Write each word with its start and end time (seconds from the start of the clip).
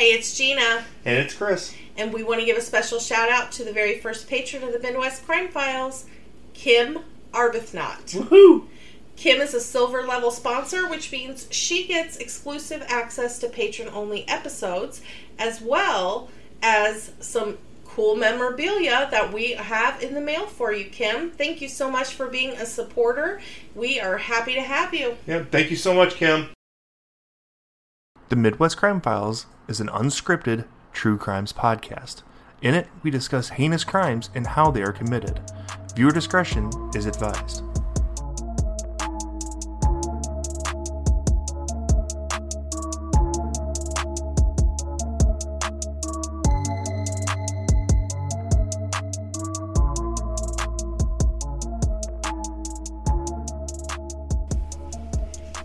Hey, 0.00 0.12
it's 0.12 0.34
Gina, 0.34 0.82
And 1.04 1.18
it's 1.18 1.34
Chris. 1.34 1.74
and 1.98 2.10
we 2.10 2.22
want 2.22 2.40
to 2.40 2.46
give 2.46 2.56
a 2.56 2.62
special 2.62 2.98
shout 2.98 3.28
out 3.28 3.52
to 3.52 3.64
the 3.64 3.72
very 3.74 3.98
first 3.98 4.30
patron 4.30 4.62
of 4.62 4.72
the 4.72 4.78
Midwest 4.78 5.26
Crime 5.26 5.48
Files, 5.48 6.06
Kim 6.54 7.00
Arbuthnot. 7.34 8.06
Woohoo! 8.14 8.66
Kim 9.16 9.42
is 9.42 9.52
a 9.52 9.60
silver 9.60 10.00
level 10.00 10.30
sponsor, 10.30 10.88
which 10.88 11.12
means 11.12 11.48
she 11.50 11.86
gets 11.86 12.16
exclusive 12.16 12.82
access 12.88 13.38
to 13.40 13.48
patron 13.50 13.90
only 13.92 14.26
episodes, 14.26 15.02
as 15.38 15.60
well 15.60 16.30
as 16.62 17.12
some 17.20 17.58
cool 17.84 18.16
memorabilia 18.16 19.06
that 19.10 19.30
we 19.30 19.52
have 19.52 20.02
in 20.02 20.14
the 20.14 20.20
mail 20.22 20.46
for 20.46 20.72
you, 20.72 20.88
Kim. 20.88 21.30
Thank 21.30 21.60
you 21.60 21.68
so 21.68 21.90
much 21.90 22.14
for 22.14 22.26
being 22.28 22.52
a 22.52 22.64
supporter. 22.64 23.42
We 23.74 24.00
are 24.00 24.16
happy 24.16 24.54
to 24.54 24.62
have 24.62 24.94
you. 24.94 25.18
Yeah, 25.26 25.44
thank 25.50 25.70
you 25.70 25.76
so 25.76 25.92
much, 25.92 26.14
Kim. 26.14 26.48
The 28.30 28.36
Midwest 28.36 28.76
Crime 28.76 29.00
Files 29.00 29.46
is 29.66 29.80
an 29.80 29.88
unscripted 29.88 30.64
true 30.92 31.18
crimes 31.18 31.52
podcast. 31.52 32.22
In 32.62 32.74
it, 32.74 32.86
we 33.02 33.10
discuss 33.10 33.48
heinous 33.48 33.82
crimes 33.82 34.30
and 34.36 34.46
how 34.46 34.70
they 34.70 34.82
are 34.82 34.92
committed. 34.92 35.40
Viewer 35.96 36.12
discretion 36.12 36.70
is 36.94 37.06
advised. 37.06 37.64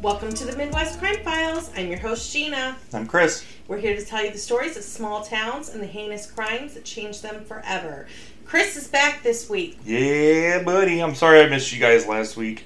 Welcome 0.06 0.34
to 0.34 0.46
the 0.46 0.56
Midwest 0.56 1.00
Crime 1.00 1.18
Files. 1.24 1.72
I'm 1.76 1.88
your 1.88 1.98
host, 1.98 2.32
Gina. 2.32 2.78
I'm 2.94 3.08
Chris. 3.08 3.44
We're 3.68 3.80
here 3.80 3.96
to 3.96 4.06
tell 4.06 4.24
you 4.24 4.30
the 4.30 4.38
stories 4.38 4.78
of 4.78 4.84
small 4.84 5.24
towns 5.24 5.70
and 5.70 5.82
the 5.82 5.88
heinous 5.88 6.30
crimes 6.30 6.76
that 6.76 6.86
changed 6.86 7.24
them 7.24 7.44
forever. 7.44 8.06
Chris 8.46 8.78
is 8.78 8.88
back 8.88 9.24
this 9.24 9.50
week. 9.50 9.80
Yeah, 9.84 10.62
buddy. 10.62 11.02
I'm 11.02 11.16
sorry 11.16 11.42
I 11.42 11.50
missed 11.50 11.74
you 11.74 11.80
guys 11.80 12.06
last 12.06 12.38
week. 12.38 12.66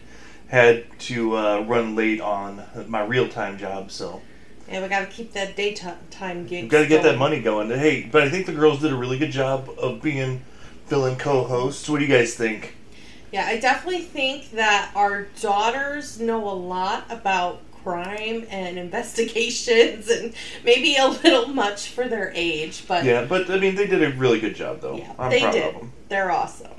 Had 0.50 0.84
to 1.00 1.38
uh, 1.38 1.60
run 1.62 1.96
late 1.96 2.20
on 2.20 2.62
my 2.90 3.06
real 3.06 3.30
time 3.30 3.58
job, 3.58 3.90
so 3.90 4.22
Yeah, 4.68 4.82
we 4.82 4.90
got 4.90 5.00
to 5.00 5.06
keep 5.06 5.32
that 5.32 5.56
daytime 5.56 6.46
gig. 6.46 6.70
got 6.70 6.82
to 6.82 6.88
get 6.88 7.04
that 7.04 7.18
money 7.18 7.42
going. 7.42 7.70
Hey, 7.70 8.04
but 8.12 8.22
I 8.22 8.30
think 8.30 8.48
the 8.48 8.52
girls 8.52 8.82
did 8.82 8.92
a 8.92 8.98
really 8.98 9.18
good 9.18 9.32
job 9.32 9.70
of 9.78 10.02
being 10.02 10.42
fill-in 10.88 11.16
co-hosts. 11.16 11.88
What 11.88 12.00
do 12.00 12.06
you 12.06 12.14
guys 12.14 12.36
think? 12.36 12.76
Yeah, 13.32 13.46
I 13.46 13.60
definitely 13.60 14.02
think 14.02 14.52
that 14.52 14.92
our 14.96 15.28
daughters 15.40 16.20
know 16.20 16.50
a 16.50 16.54
lot 16.54 17.06
about 17.10 17.62
crime 17.84 18.46
and 18.50 18.78
investigations 18.86 20.10
and 20.10 20.34
maybe 20.64 20.96
a 20.98 21.08
little 21.08 21.48
much 21.48 21.90
for 21.90 22.08
their 22.08 22.32
age, 22.36 22.86
but 22.88 23.04
Yeah, 23.06 23.26
but 23.26 23.50
I 23.50 23.60
mean, 23.60 23.76
they 23.76 23.88
did 23.88 24.04
a 24.04 24.16
really 24.18 24.40
good 24.40 24.56
job, 24.56 24.82
though. 24.82 24.98
Yeah, 24.98 25.14
I'm 25.20 25.30
they 25.30 25.42
proud 25.42 25.54
did. 25.54 25.76
of 25.76 25.82
them. 25.82 25.92
They're 26.10 26.32
awesome. 26.32 26.72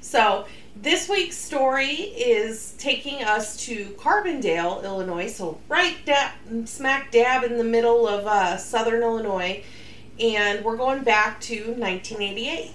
So 0.00 0.46
this 0.74 1.08
week's 1.08 1.36
story 1.36 1.86
is 1.86 2.72
taking 2.78 3.22
us 3.22 3.56
to 3.66 3.86
Carbondale, 3.98 4.82
Illinois. 4.82 5.30
So 5.30 5.60
right 5.68 5.96
da- 6.06 6.32
smack 6.64 7.10
dab 7.12 7.44
in 7.44 7.58
the 7.58 7.64
middle 7.64 8.08
of 8.08 8.26
uh, 8.26 8.56
southern 8.56 9.02
Illinois, 9.02 9.62
and 10.18 10.64
we're 10.64 10.76
going 10.76 11.02
back 11.02 11.40
to 11.42 11.56
1988. 11.74 12.70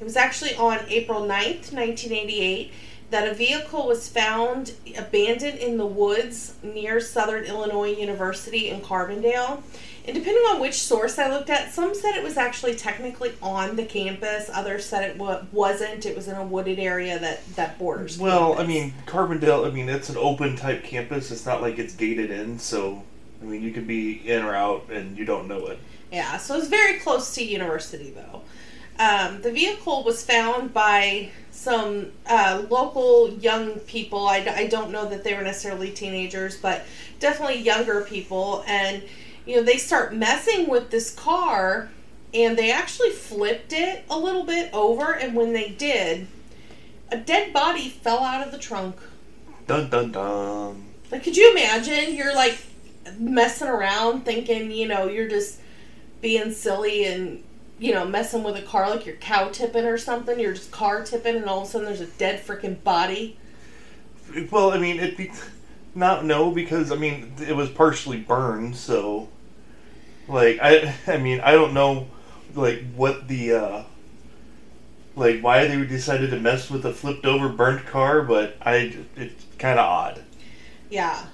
It 0.00 0.04
was 0.04 0.16
actually 0.16 0.54
on 0.54 0.80
April 0.88 1.20
9th, 1.22 1.72
1988, 1.72 2.72
that 3.10 3.26
a 3.26 3.34
vehicle 3.34 3.86
was 3.86 4.08
found 4.08 4.72
abandoned 4.96 5.58
in 5.58 5.78
the 5.78 5.86
woods 5.86 6.54
near 6.62 7.00
Southern 7.00 7.44
Illinois 7.44 7.92
University 7.94 8.68
in 8.68 8.80
Carbondale. 8.80 9.62
And 10.06 10.14
depending 10.14 10.42
on 10.44 10.60
which 10.60 10.74
source 10.74 11.18
I 11.18 11.28
looked 11.30 11.50
at, 11.50 11.72
some 11.72 11.94
said 11.94 12.16
it 12.16 12.24
was 12.24 12.38
actually 12.38 12.74
technically 12.74 13.32
on 13.42 13.76
the 13.76 13.84
campus. 13.84 14.48
Others 14.52 14.86
said 14.86 15.10
it 15.10 15.52
wasn't. 15.52 16.06
It 16.06 16.16
was 16.16 16.28
in 16.28 16.36
a 16.36 16.44
wooded 16.44 16.78
area 16.78 17.18
that 17.18 17.46
that 17.56 17.78
borders. 17.78 18.18
Well, 18.18 18.58
I 18.58 18.66
mean, 18.66 18.94
Carbondale. 19.04 19.66
I 19.66 19.70
mean, 19.70 19.88
it's 19.88 20.08
an 20.08 20.16
open 20.16 20.56
type 20.56 20.82
campus. 20.82 21.30
It's 21.30 21.44
not 21.44 21.60
like 21.60 21.78
it's 21.78 21.94
gated 21.94 22.30
in, 22.30 22.58
so 22.58 23.02
I 23.42 23.44
mean, 23.44 23.62
you 23.62 23.70
could 23.70 23.86
be 23.86 24.26
in 24.28 24.44
or 24.44 24.54
out 24.54 24.88
and 24.90 25.16
you 25.18 25.26
don't 25.26 25.46
know 25.46 25.66
it. 25.66 25.78
yeah. 26.10 26.38
So 26.38 26.56
it's 26.56 26.68
very 26.68 26.98
close 27.00 27.34
to 27.34 27.44
university, 27.44 28.10
though. 28.10 28.40
Um, 28.98 29.42
the 29.42 29.52
vehicle 29.52 30.02
was 30.02 30.24
found 30.24 30.74
by 30.74 31.30
some 31.50 32.12
uh, 32.26 32.64
local 32.68 33.30
young 33.34 33.78
people. 33.80 34.26
I 34.26 34.66
don't 34.66 34.90
know 34.90 35.08
that 35.08 35.24
they 35.24 35.34
were 35.34 35.42
necessarily 35.42 35.90
teenagers, 35.90 36.56
but 36.56 36.84
definitely 37.20 37.60
younger 37.60 38.02
people. 38.02 38.64
And 38.66 39.02
you 39.46 39.56
know, 39.56 39.62
they 39.62 39.76
start 39.76 40.14
messing 40.14 40.68
with 40.68 40.90
this 40.90 41.14
car, 41.14 41.90
and 42.34 42.58
they 42.58 42.70
actually 42.70 43.10
flipped 43.10 43.72
it 43.72 44.04
a 44.10 44.18
little 44.18 44.44
bit 44.44 44.70
over. 44.72 45.14
And 45.14 45.34
when 45.34 45.52
they 45.52 45.70
did, 45.70 46.26
a 47.10 47.16
dead 47.16 47.52
body 47.52 47.88
fell 47.88 48.22
out 48.22 48.46
of 48.46 48.52
the 48.52 48.58
trunk. 48.58 48.96
Dun 49.66 49.88
dun 49.90 50.12
dun. 50.12 50.84
Like, 51.10 51.24
could 51.24 51.36
you 51.36 51.50
imagine? 51.52 52.14
You're 52.14 52.34
like 52.34 52.58
messing 53.18 53.68
around, 53.68 54.24
thinking, 54.24 54.70
you 54.70 54.86
know, 54.86 55.06
you're 55.06 55.28
just 55.28 55.60
being 56.20 56.52
silly 56.52 57.04
and, 57.04 57.42
you 57.78 57.94
know, 57.94 58.04
messing 58.04 58.42
with 58.42 58.56
a 58.56 58.62
car 58.62 58.90
like 58.90 59.06
you're 59.06 59.16
cow 59.16 59.48
tipping 59.48 59.84
or 59.84 59.98
something. 59.98 60.38
You're 60.38 60.54
just 60.54 60.70
car 60.70 61.04
tipping, 61.04 61.36
and 61.36 61.46
all 61.46 61.62
of 61.62 61.68
a 61.68 61.70
sudden 61.70 61.86
there's 61.86 62.00
a 62.00 62.06
dead 62.06 62.44
freaking 62.44 62.82
body. 62.82 63.38
Well, 64.50 64.72
I 64.72 64.78
mean, 64.78 65.00
it 65.00 65.16
be 65.16 65.30
not 65.94 66.24
no 66.24 66.50
because 66.50 66.92
I 66.92 66.96
mean 66.96 67.32
it 67.40 67.56
was 67.56 67.70
partially 67.70 68.18
burned, 68.18 68.76
so 68.76 69.28
like 70.26 70.58
I 70.60 70.94
I 71.06 71.16
mean 71.16 71.40
I 71.40 71.52
don't 71.52 71.74
know 71.74 72.08
like 72.54 72.84
what 72.94 73.28
the 73.28 73.52
uh 73.52 73.82
like 75.16 75.40
why 75.40 75.66
they 75.66 75.84
decided 75.84 76.30
to 76.30 76.38
mess 76.38 76.70
with 76.70 76.84
a 76.86 76.92
flipped 76.92 77.26
over 77.26 77.48
burnt 77.48 77.86
car, 77.86 78.22
but 78.22 78.56
I 78.60 78.96
it's 79.16 79.44
kind 79.58 79.78
of 79.78 79.86
odd. 79.86 80.24
Yeah. 80.90 81.26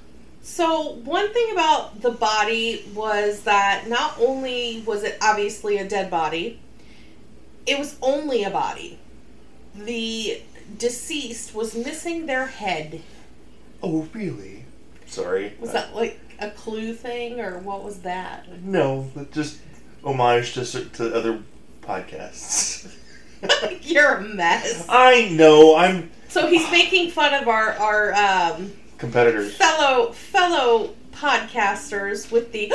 So, 0.44 0.96
one 1.04 1.32
thing 1.32 1.52
about 1.52 2.02
the 2.02 2.10
body 2.10 2.84
was 2.94 3.44
that 3.44 3.88
not 3.88 4.14
only 4.20 4.82
was 4.86 5.02
it 5.02 5.16
obviously 5.22 5.78
a 5.78 5.88
dead 5.88 6.10
body, 6.10 6.60
it 7.64 7.78
was 7.78 7.96
only 8.02 8.44
a 8.44 8.50
body. 8.50 8.98
The 9.74 10.42
deceased 10.78 11.54
was 11.54 11.74
missing 11.74 12.26
their 12.26 12.46
head. 12.46 13.00
Oh 13.82 14.06
really? 14.12 14.66
Sorry. 15.06 15.54
Was 15.58 15.72
that 15.72 15.96
like 15.96 16.20
a 16.38 16.50
clue 16.50 16.92
thing, 16.92 17.40
or 17.40 17.58
what 17.60 17.82
was 17.82 18.00
that? 18.00 18.46
No, 18.62 19.10
just 19.32 19.60
homage 20.04 20.52
to 20.52 20.84
to 20.90 21.14
other 21.14 21.40
podcasts. 21.80 22.94
You're 23.80 24.16
a 24.16 24.20
mess. 24.20 24.84
I 24.90 25.30
know 25.30 25.74
I'm 25.74 26.10
So 26.28 26.48
he's 26.48 26.70
making 26.70 27.12
fun 27.12 27.32
of 27.32 27.48
our 27.48 27.70
our 27.78 28.12
um, 28.12 28.72
competitors. 29.04 29.56
fellow 29.56 30.12
fellow 30.12 30.94
podcasters 31.12 32.30
with 32.32 32.52
the 32.52 32.72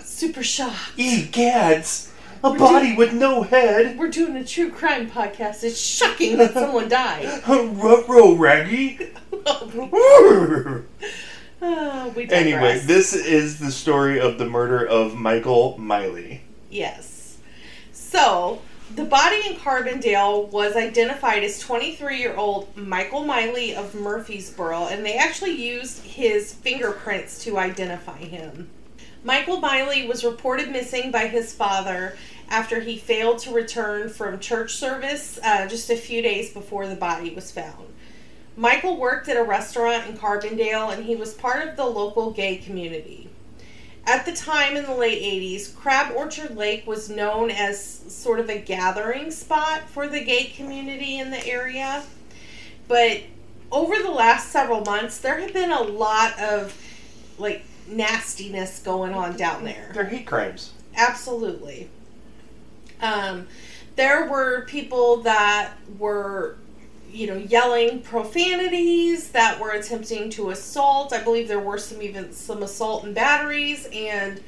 super 0.04 0.42
shock. 0.42 0.74
E 0.96 1.24
gads, 1.26 2.12
a 2.42 2.50
We're 2.50 2.58
body 2.58 2.94
with 2.96 3.12
no 3.14 3.42
head. 3.42 3.96
We're 3.98 4.10
doing 4.10 4.36
a 4.36 4.44
true 4.44 4.70
crime 4.70 5.10
podcast. 5.10 5.64
It's 5.64 5.80
shocking 5.80 6.36
that 6.38 6.52
someone 6.54 6.88
died. 6.88 7.42
Ruh-roh, 7.48 8.34
Raggy. 8.36 8.98
Ah, 11.66 12.10
we 12.14 12.28
anyway, 12.28 12.78
this 12.80 13.14
is 13.14 13.58
the 13.58 13.72
story 13.72 14.20
of 14.20 14.36
the 14.36 14.44
murder 14.44 14.84
of 14.86 15.14
Michael 15.14 15.78
Miley. 15.78 16.42
yes. 16.70 17.38
So 17.92 18.60
the 18.94 19.04
body 19.04 19.42
in 19.48 19.56
Carbondale 19.56 20.48
was 20.50 20.76
identified 20.76 21.42
as 21.42 21.60
23-year-old 21.62 22.76
Michael 22.76 23.24
Miley 23.24 23.74
of 23.74 23.92
Murphysboro, 23.92 24.88
and 24.92 25.04
they 25.04 25.16
actually 25.16 25.50
used 25.50 26.04
his 26.04 26.54
fingerprints 26.54 27.42
to 27.42 27.58
identify 27.58 28.18
him. 28.18 28.70
Michael 29.24 29.58
Miley 29.58 30.06
was 30.06 30.24
reported 30.24 30.70
missing 30.70 31.10
by 31.10 31.26
his 31.26 31.52
father 31.52 32.16
after 32.48 32.78
he 32.80 32.96
failed 32.96 33.38
to 33.40 33.52
return 33.52 34.08
from 34.08 34.38
church 34.38 34.74
service 34.74 35.40
uh, 35.42 35.66
just 35.66 35.90
a 35.90 35.96
few 35.96 36.22
days 36.22 36.52
before 36.52 36.86
the 36.86 36.94
body 36.94 37.34
was 37.34 37.50
found. 37.50 37.86
Michael 38.56 38.96
worked 38.96 39.28
at 39.28 39.36
a 39.36 39.42
restaurant 39.42 40.06
in 40.06 40.16
Carbondale 40.16 40.94
and 40.94 41.04
he 41.04 41.16
was 41.16 41.34
part 41.34 41.66
of 41.66 41.76
the 41.76 41.86
local 41.86 42.30
gay 42.30 42.58
community. 42.58 43.28
At 44.06 44.26
the 44.26 44.32
time 44.32 44.76
in 44.76 44.84
the 44.84 44.94
late 44.94 45.22
80s, 45.22 45.74
Crab 45.74 46.14
Orchard 46.14 46.56
Lake 46.56 46.86
was 46.86 47.08
known 47.08 47.50
as 47.50 47.82
sort 47.82 48.38
of 48.38 48.50
a 48.50 48.58
gathering 48.58 49.30
spot 49.30 49.88
for 49.88 50.06
the 50.08 50.22
gay 50.22 50.44
community 50.44 51.18
in 51.18 51.30
the 51.30 51.46
area. 51.46 52.02
But 52.86 53.22
over 53.72 53.96
the 54.02 54.10
last 54.10 54.50
several 54.50 54.82
months, 54.82 55.18
there 55.18 55.40
have 55.40 55.54
been 55.54 55.72
a 55.72 55.82
lot 55.82 56.38
of 56.38 56.76
like 57.38 57.64
nastiness 57.88 58.80
going 58.80 59.14
on 59.14 59.36
down 59.36 59.64
there. 59.64 59.90
They're 59.94 60.04
hate 60.04 60.26
crimes. 60.26 60.72
Absolutely. 60.96 61.88
Um, 63.00 63.48
there 63.96 64.30
were 64.30 64.64
people 64.66 65.18
that 65.22 65.72
were, 65.98 66.56
you 67.14 67.28
know, 67.28 67.36
yelling 67.36 68.00
profanities 68.00 69.28
that 69.30 69.60
were 69.60 69.70
attempting 69.70 70.30
to 70.30 70.50
assault. 70.50 71.12
I 71.12 71.22
believe 71.22 71.46
there 71.46 71.60
were 71.60 71.78
some 71.78 72.02
even 72.02 72.32
some 72.32 72.62
assault 72.62 73.04
and 73.04 73.14
batteries, 73.14 73.88
and 73.92 74.42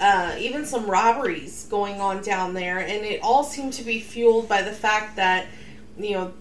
uh, 0.00 0.36
even 0.38 0.64
some 0.64 0.88
robberies 0.88 1.66
going 1.68 2.00
on 2.00 2.22
down 2.22 2.54
there, 2.54 2.78
and 2.78 3.04
it 3.04 3.20
all 3.22 3.42
seemed 3.42 3.72
to 3.74 3.82
be 3.82 4.00
fueled 4.00 4.48
by 4.48 4.62
the 4.62 4.72
fact 4.72 5.16
that 5.16 5.46
you 5.98 6.12
know 6.12 6.32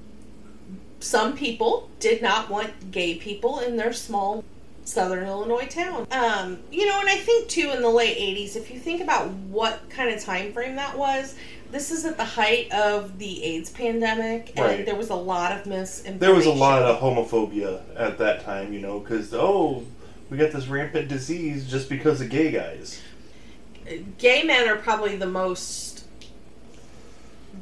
some 0.99 1.35
people 1.35 1.89
did 1.99 2.21
not 2.21 2.49
want 2.49 2.91
gay 2.91 3.15
people 3.15 3.59
in 3.59 3.75
their 3.75 3.93
small 3.93 4.43
southern 4.85 5.25
Illinois 5.25 5.65
town. 5.65 6.07
Um, 6.11 6.59
you 6.71 6.85
know, 6.85 6.99
and 6.99 7.09
I 7.09 7.15
think 7.15 7.49
too 7.49 7.71
in 7.71 7.81
the 7.81 7.89
late 7.89 8.17
80s, 8.17 8.55
if 8.55 8.69
you 8.69 8.79
think 8.79 9.01
about 9.01 9.29
what 9.29 9.89
kind 9.89 10.13
of 10.13 10.21
time 10.23 10.53
frame 10.53 10.75
that 10.75 10.97
was, 10.97 11.35
this 11.73 11.91
is 11.91 12.05
at 12.05 12.15
the 12.17 12.23
height 12.23 12.71
of 12.71 13.17
the 13.17 13.43
AIDS 13.43 13.69
pandemic, 13.71 14.49
and 14.55 14.59
Right. 14.59 14.85
there 14.85 14.95
was 14.95 15.09
a 15.09 15.15
lot 15.15 15.51
of 15.51 15.65
misinformation. 15.65 16.19
There 16.19 16.33
was 16.33 16.45
a 16.45 16.51
lot 16.51 16.83
of 16.83 16.99
homophobia 17.01 17.81
at 17.97 18.17
that 18.19 18.45
time, 18.45 18.71
you 18.71 18.79
know, 18.79 18.99
because 18.99 19.33
oh, 19.33 19.83
we 20.29 20.37
got 20.37 20.51
this 20.51 20.67
rampant 20.67 21.07
disease 21.09 21.69
just 21.69 21.89
because 21.89 22.21
of 22.21 22.29
gay 22.29 22.51
guys. 22.51 23.01
gay 24.17 24.43
men 24.43 24.69
are 24.69 24.77
probably 24.77 25.17
the 25.17 25.25
most 25.27 26.05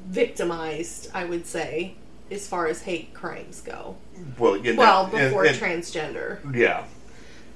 victimized, 0.07 1.09
I 1.13 1.25
would 1.25 1.45
say, 1.47 1.95
as 2.29 2.47
far 2.47 2.67
as 2.67 2.83
hate 2.83 3.13
crimes 3.13 3.61
go. 3.61 3.95
Well, 4.37 4.57
yeah, 4.57 4.73
Well, 4.75 5.07
that- 5.07 5.15
and- 5.19 5.29
before 5.29 5.45
and- 5.45 5.57
transgender. 5.57 6.55
yeah, 6.55 6.83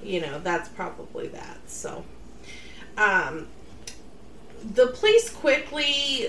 you 0.02 0.20
know 0.20 0.38
that's 0.42 0.68
probably 0.68 1.26
that 1.28 1.56
so 1.66 2.04
um 2.98 3.48
the 4.74 4.86
police 4.88 5.30
quickly 5.30 6.28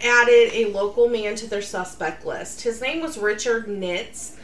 added 0.00 0.50
a 0.52 0.66
local 0.66 1.08
man 1.08 1.34
to 1.34 1.46
their 1.46 1.62
suspect 1.62 2.24
list 2.26 2.62
his 2.62 2.80
name 2.80 3.00
was 3.00 3.18
richard 3.18 3.66
nitz 3.66 4.36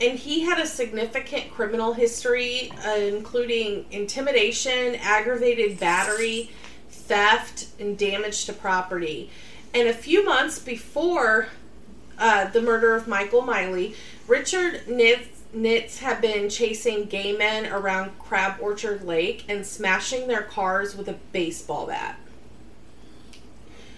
and 0.00 0.18
he 0.18 0.40
had 0.40 0.58
a 0.58 0.66
significant 0.66 1.50
criminal 1.50 1.94
history 1.94 2.70
uh, 2.86 2.96
including 2.96 3.86
intimidation 3.90 4.94
aggravated 4.96 5.78
battery 5.78 6.50
theft 6.90 7.66
and 7.78 7.96
damage 7.96 8.44
to 8.44 8.52
property 8.52 9.30
and 9.72 9.88
a 9.88 9.92
few 9.92 10.24
months 10.24 10.58
before 10.58 11.48
uh, 12.18 12.48
the 12.48 12.62
murder 12.62 12.94
of 12.94 13.06
Michael 13.06 13.42
Miley, 13.42 13.94
Richard 14.26 14.86
Nitz, 14.86 15.28
Nitz 15.54 15.98
had 15.98 16.20
been 16.20 16.48
chasing 16.48 17.04
gay 17.04 17.36
men 17.36 17.66
around 17.66 18.18
Crab 18.18 18.56
Orchard 18.60 19.04
Lake 19.04 19.44
and 19.48 19.64
smashing 19.66 20.28
their 20.28 20.42
cars 20.42 20.96
with 20.96 21.08
a 21.08 21.16
baseball 21.32 21.86
bat. 21.86 22.18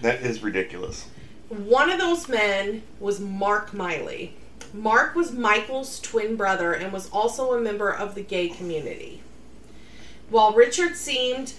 That 0.02 0.20
is 0.22 0.42
ridiculous. 0.42 1.06
One 1.48 1.90
of 1.90 1.98
those 1.98 2.28
men 2.28 2.82
was 3.00 3.20
Mark 3.20 3.72
Miley. 3.72 4.34
Mark 4.74 5.14
was 5.14 5.32
Michael's 5.32 5.98
twin 6.00 6.36
brother 6.36 6.72
and 6.72 6.92
was 6.92 7.08
also 7.10 7.54
a 7.54 7.60
member 7.60 7.90
of 7.90 8.14
the 8.14 8.22
gay 8.22 8.48
community. 8.48 9.22
While 10.28 10.52
Richard 10.52 10.96
seemed 10.96 11.54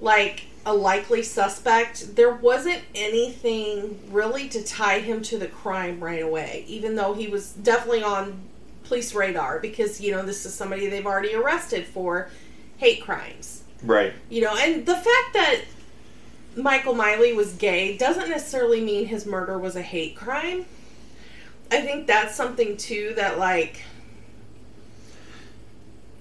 like 0.00 0.46
a 0.66 0.74
likely 0.74 1.22
suspect, 1.22 2.16
there 2.16 2.32
wasn't 2.32 2.82
anything 2.94 4.00
really 4.10 4.48
to 4.48 4.62
tie 4.62 4.98
him 4.98 5.22
to 5.22 5.38
the 5.38 5.46
crime 5.46 6.00
right 6.00 6.22
away, 6.22 6.64
even 6.66 6.96
though 6.96 7.14
he 7.14 7.28
was 7.28 7.52
definitely 7.52 8.02
on 8.02 8.40
police 8.84 9.14
radar 9.14 9.60
because, 9.60 10.00
you 10.00 10.10
know, 10.10 10.22
this 10.24 10.44
is 10.44 10.52
somebody 10.52 10.88
they've 10.88 11.06
already 11.06 11.34
arrested 11.34 11.86
for 11.86 12.28
hate 12.78 13.02
crimes. 13.02 13.62
Right. 13.82 14.12
You 14.28 14.42
know, 14.42 14.56
and 14.56 14.84
the 14.84 14.94
fact 14.94 15.32
that 15.34 15.60
Michael 16.58 16.94
Miley 16.94 17.32
was 17.32 17.52
gay 17.54 17.96
doesn't 17.96 18.28
necessarily 18.28 18.80
mean 18.80 19.06
his 19.06 19.24
murder 19.24 19.58
was 19.58 19.76
a 19.76 19.82
hate 19.82 20.16
crime. 20.16 20.66
I 21.70 21.80
think 21.80 22.06
that's 22.06 22.34
something 22.34 22.76
too 22.76 23.12
that 23.16 23.38
like 23.38 23.82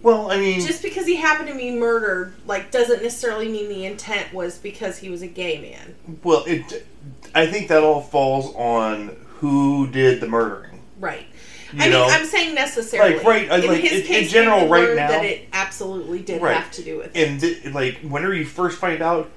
Well, 0.04 0.30
I 0.32 0.38
mean, 0.38 0.62
just 0.66 0.84
because 0.84 1.06
he 1.06 1.16
happened 1.16 1.50
to 1.50 1.56
be 1.56 1.72
murdered 1.72 2.34
like 2.46 2.72
doesn't 2.72 3.02
necessarily 3.02 3.50
mean 3.50 3.68
the 3.70 3.86
intent 3.86 4.34
was 4.34 4.58
because 4.60 5.00
he 5.00 5.10
was 5.10 5.22
a 5.22 5.28
gay 5.28 5.60
man. 5.60 5.96
well, 6.24 6.44
it. 6.46 6.86
I 7.34 7.48
think 7.48 7.68
that 7.70 7.84
all 7.84 8.02
falls 8.02 8.54
on 8.56 9.16
who 9.40 9.88
did 9.90 10.22
the 10.22 10.28
murdering. 10.28 10.82
Right. 11.00 11.26
You 11.74 11.80
I 11.80 11.84
mean, 11.84 11.92
know, 11.92 12.06
I'm 12.06 12.26
saying 12.26 12.56
necessarily. 12.56 13.18
Like, 13.18 13.26
right, 13.26 13.52
uh, 13.52 13.56
in 13.58 13.68
like, 13.68 13.82
his 13.82 14.08
case, 14.08 14.28
in 14.28 14.30
general, 14.30 14.68
right 14.70 14.96
now- 14.96 15.08
that 15.10 15.26
it 15.26 15.48
absolutely 15.52 16.20
did 16.20 16.42
Right. 16.42 16.56
have 16.56 16.72
to 16.74 16.84
do 16.84 16.98
with 16.98 17.12
and 17.16 17.40
th- 17.42 17.66
like 17.74 17.98
whenever 18.02 18.34
you 18.34 18.46
first 18.46 18.78
find 18.80 19.02
out, 19.02 19.30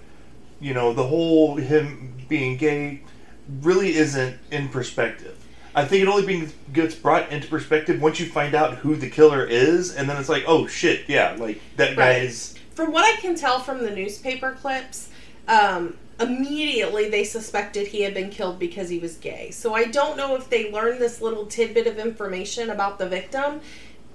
you 0.60 0.74
know, 0.74 0.92
the 0.92 1.06
whole 1.06 1.56
him 1.56 2.14
being 2.28 2.56
gay 2.56 3.02
really 3.62 3.96
isn't 3.96 4.38
in 4.50 4.68
perspective. 4.68 5.36
I 5.74 5.84
think 5.84 6.02
it 6.02 6.08
only 6.08 6.26
being, 6.26 6.52
gets 6.72 6.94
brought 6.94 7.30
into 7.30 7.48
perspective 7.48 8.00
once 8.02 8.18
you 8.18 8.26
find 8.26 8.54
out 8.54 8.74
who 8.78 8.96
the 8.96 9.08
killer 9.08 9.44
is, 9.44 9.94
and 9.94 10.08
then 10.08 10.16
it's 10.16 10.28
like, 10.28 10.44
oh 10.46 10.66
shit, 10.66 11.08
yeah, 11.08 11.36
like 11.38 11.60
that 11.76 11.96
Right. 11.96 12.22
guy's 12.22 12.56
From 12.74 12.92
what 12.92 13.04
I 13.04 13.20
can 13.20 13.34
tell 13.34 13.60
from 13.60 13.82
the 13.82 13.90
newspaper 13.90 14.52
clips, 14.60 15.10
um, 15.46 15.96
immediately 16.18 17.08
they 17.08 17.24
suspected 17.24 17.88
he 17.88 18.02
had 18.02 18.14
been 18.14 18.30
killed 18.30 18.58
because 18.58 18.88
he 18.88 18.98
was 18.98 19.16
gay. 19.16 19.50
So 19.50 19.74
I 19.74 19.84
don't 19.84 20.16
know 20.16 20.36
if 20.36 20.50
they 20.50 20.70
learned 20.70 21.00
this 21.00 21.20
little 21.20 21.46
tidbit 21.46 21.86
of 21.86 21.98
information 21.98 22.70
about 22.70 22.98
the 22.98 23.08
victim 23.08 23.60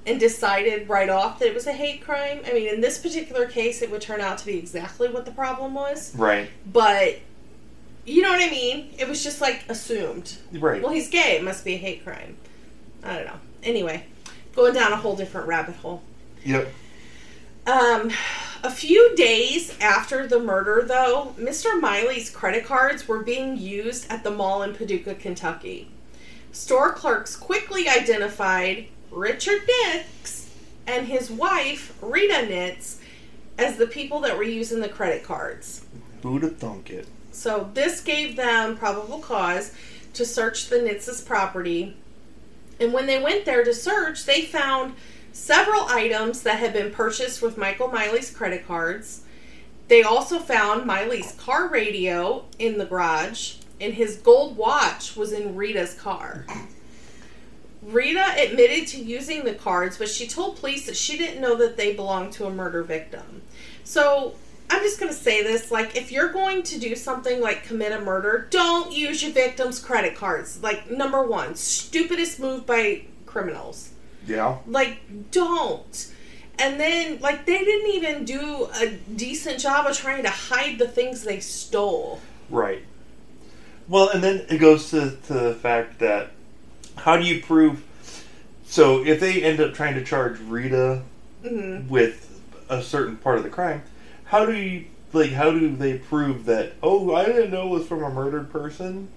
and 0.05 0.19
decided 0.19 0.87
right 0.87 1.09
off 1.09 1.39
that 1.39 1.47
it 1.47 1.53
was 1.53 1.65
a 1.67 1.73
hate 1.73 2.01
crime. 2.01 2.41
I 2.45 2.53
mean, 2.53 2.67
in 2.67 2.81
this 2.81 2.97
particular 2.99 3.47
case, 3.47 3.81
it 3.81 3.89
would 3.89 4.01
turn 4.01 4.21
out 4.21 4.37
to 4.39 4.45
be 4.45 4.57
exactly 4.57 5.09
what 5.09 5.25
the 5.25 5.31
problem 5.31 5.73
was. 5.73 6.15
right, 6.15 6.49
But 6.71 7.19
you 8.05 8.21
know 8.21 8.29
what 8.29 8.41
I 8.41 8.49
mean? 8.51 8.93
It 8.99 9.07
was 9.07 9.23
just 9.23 9.41
like 9.41 9.63
assumed. 9.67 10.35
right. 10.53 10.81
Well, 10.81 10.91
he's 10.91 11.09
gay. 11.09 11.37
It 11.37 11.43
must 11.43 11.65
be 11.65 11.73
a 11.73 11.77
hate 11.77 12.03
crime. 12.03 12.37
I 13.03 13.15
don't 13.15 13.25
know. 13.25 13.39
Anyway, 13.63 14.05
going 14.55 14.73
down 14.75 14.91
a 14.93 14.97
whole 14.97 15.15
different 15.15 15.47
rabbit 15.47 15.75
hole. 15.77 16.03
Yep. 16.43 16.71
Um, 17.65 18.11
a 18.63 18.69
few 18.69 19.15
days 19.15 19.75
after 19.81 20.27
the 20.27 20.39
murder, 20.39 20.83
though, 20.87 21.33
Mr. 21.39 21.79
Miley's 21.81 22.29
credit 22.29 22.63
cards 22.63 23.07
were 23.07 23.23
being 23.23 23.57
used 23.57 24.11
at 24.11 24.23
the 24.23 24.29
mall 24.29 24.61
in 24.61 24.75
Paducah, 24.75 25.15
Kentucky. 25.15 25.89
Store 26.51 26.93
clerks 26.93 27.35
quickly 27.35 27.89
identified 27.89 28.85
Richard 29.15 29.61
Nitz 29.65 30.49
and 30.85 31.07
his 31.07 31.31
wife, 31.31 31.97
Rita 32.01 32.45
Nitz, 32.45 32.97
as 33.57 33.77
the 33.77 33.87
people 33.87 34.19
that 34.19 34.37
were 34.37 34.43
using 34.43 34.81
the 34.81 34.89
credit 34.89 35.23
cards. 35.23 35.85
Who'd 36.21 36.43
have 36.43 36.57
thunk 36.57 36.89
it? 36.89 37.07
So 37.31 37.69
this 37.73 38.01
gave 38.01 38.35
them 38.35 38.77
probable 38.77 39.19
cause 39.19 39.73
to 40.13 40.25
search 40.25 40.67
the 40.67 40.77
Nitz's 40.77 41.21
property. 41.21 41.95
And 42.79 42.91
when 42.91 43.05
they 43.05 43.21
went 43.21 43.45
there 43.45 43.63
to 43.63 43.73
search, 43.73 44.25
they 44.25 44.41
found 44.41 44.95
several 45.31 45.85
items 45.85 46.41
that 46.43 46.59
had 46.59 46.73
been 46.73 46.91
purchased 46.91 47.41
with 47.41 47.57
Michael 47.57 47.87
Miley's 47.87 48.31
credit 48.31 48.67
cards. 48.67 49.23
They 49.87 50.03
also 50.03 50.39
found 50.39 50.85
Miley's 50.85 51.31
car 51.33 51.69
radio 51.69 52.45
in 52.59 52.77
the 52.77 52.85
garage, 52.85 53.55
and 53.79 53.93
his 53.93 54.17
gold 54.17 54.57
watch 54.57 55.15
was 55.15 55.31
in 55.31 55.55
Rita's 55.55 55.93
car. 55.93 56.45
Rita 57.85 58.33
admitted 58.37 58.87
to 58.89 58.97
using 58.97 59.43
the 59.43 59.53
cards, 59.53 59.97
but 59.97 60.09
she 60.09 60.27
told 60.27 60.57
police 60.57 60.87
that 60.87 60.97
she 60.97 61.17
didn't 61.17 61.41
know 61.41 61.55
that 61.55 61.77
they 61.77 61.93
belonged 61.93 62.33
to 62.33 62.45
a 62.45 62.51
murder 62.51 62.83
victim. 62.83 63.43
So 63.83 64.33
I'm 64.69 64.81
just 64.81 64.99
going 64.99 65.11
to 65.11 65.17
say 65.17 65.43
this 65.43 65.71
like, 65.71 65.95
if 65.95 66.11
you're 66.11 66.31
going 66.31 66.63
to 66.63 66.79
do 66.79 66.95
something 66.95 67.39
like 67.39 67.63
commit 67.63 67.91
a 67.91 68.01
murder, 68.01 68.47
don't 68.49 68.91
use 68.91 69.21
your 69.21 69.31
victim's 69.31 69.79
credit 69.79 70.15
cards. 70.15 70.61
Like, 70.63 70.89
number 70.89 71.23
one, 71.23 71.55
stupidest 71.55 72.39
move 72.39 72.65
by 72.65 73.03
criminals. 73.25 73.91
Yeah. 74.25 74.57
Like, 74.65 75.31
don't. 75.31 76.11
And 76.57 76.79
then, 76.79 77.19
like, 77.19 77.45
they 77.45 77.59
didn't 77.59 77.91
even 77.91 78.25
do 78.25 78.69
a 78.81 78.91
decent 79.15 79.59
job 79.59 79.85
of 79.85 79.95
trying 79.95 80.23
to 80.23 80.29
hide 80.29 80.79
the 80.79 80.87
things 80.87 81.23
they 81.23 81.39
stole. 81.39 82.21
Right. 82.49 82.83
Well, 83.87 84.09
and 84.09 84.23
then 84.23 84.45
it 84.49 84.57
goes 84.57 84.89
to, 84.91 85.17
to 85.27 85.33
the 85.33 85.53
fact 85.53 85.99
that 85.99 86.31
how 86.97 87.17
do 87.17 87.25
you 87.25 87.41
prove? 87.41 87.83
So 88.65 89.05
if 89.05 89.19
they 89.19 89.41
end 89.43 89.59
up 89.59 89.73
trying 89.73 89.95
to 89.95 90.03
charge 90.03 90.39
Rita 90.39 91.01
Mhm. 91.43 91.87
with 91.87 92.41
a 92.69 92.81
certain 92.81 93.17
part 93.17 93.37
of 93.37 93.43
the 93.43 93.49
crime, 93.49 93.83
how 94.25 94.45
do 94.45 94.53
you 94.53 94.85
like? 95.13 95.31
How 95.31 95.51
do 95.51 95.75
they 95.75 95.97
prove 95.97 96.45
that? 96.45 96.73
Oh, 96.81 97.13
I 97.13 97.25
didn't 97.25 97.51
know 97.51 97.67
it 97.67 97.79
was 97.79 97.87
from 97.87 98.03
a 98.03 98.09
murdered 98.09 98.51
person. 98.51 99.07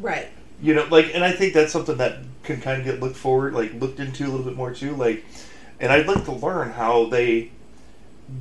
Right. 0.00 0.28
You 0.60 0.74
know, 0.74 0.86
like, 0.90 1.14
and 1.14 1.22
I 1.22 1.32
think 1.32 1.52
that's 1.52 1.72
something 1.72 1.98
that 1.98 2.18
can 2.42 2.60
kind 2.60 2.80
of 2.80 2.84
get 2.86 3.00
looked 3.00 3.16
forward, 3.16 3.52
like 3.54 3.78
looked 3.80 4.00
into 4.00 4.24
a 4.24 4.28
little 4.28 4.44
bit 4.46 4.56
more 4.56 4.72
too. 4.72 4.94
Like, 4.96 5.24
and 5.78 5.92
I'd 5.92 6.06
like 6.06 6.24
to 6.24 6.32
learn 6.32 6.70
how 6.70 7.04
they 7.06 7.50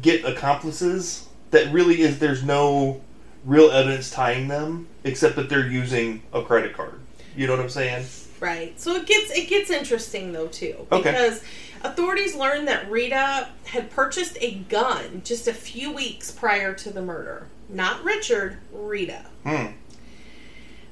get 0.01 0.23
accomplices 0.25 1.25
that 1.51 1.71
really 1.71 2.01
is 2.01 2.19
there's 2.19 2.43
no 2.43 3.01
real 3.43 3.69
evidence 3.69 4.09
tying 4.09 4.47
them 4.47 4.87
except 5.03 5.35
that 5.35 5.49
they're 5.49 5.67
using 5.67 6.21
a 6.33 6.41
credit 6.41 6.73
card. 6.75 6.99
You 7.35 7.45
know 7.47 7.53
what 7.53 7.61
I'm 7.61 7.69
saying? 7.69 8.05
Right. 8.45 8.79
So 8.79 8.93
it 8.95 9.07
gets 9.07 9.31
it 9.31 9.49
gets 9.49 9.71
interesting 9.71 10.31
though 10.31 10.47
too 10.47 10.85
Okay. 10.91 11.09
because 11.11 11.43
authorities 11.83 12.35
learned 12.35 12.67
that 12.67 12.89
Rita 12.91 13.49
had 13.65 13.89
purchased 13.89 14.37
a 14.39 14.53
gun 14.55 15.23
just 15.25 15.47
a 15.47 15.53
few 15.53 15.91
weeks 15.91 16.29
prior 16.29 16.73
to 16.75 16.91
the 16.91 17.01
murder. 17.01 17.47
Not 17.69 18.03
Richard, 18.03 18.57
Rita. 18.71 19.25
Hmm. 19.43 19.65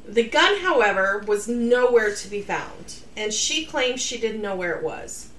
The 0.08 0.24
gun, 0.24 0.60
however, 0.62 1.24
was 1.28 1.48
nowhere 1.48 2.14
to 2.16 2.28
be 2.28 2.42
found, 2.42 2.96
and 3.16 3.32
she 3.32 3.66
claims 3.66 4.02
she 4.02 4.18
didn't 4.20 4.42
know 4.42 4.56
where 4.56 4.74
it 4.74 4.84
was. 4.84 5.30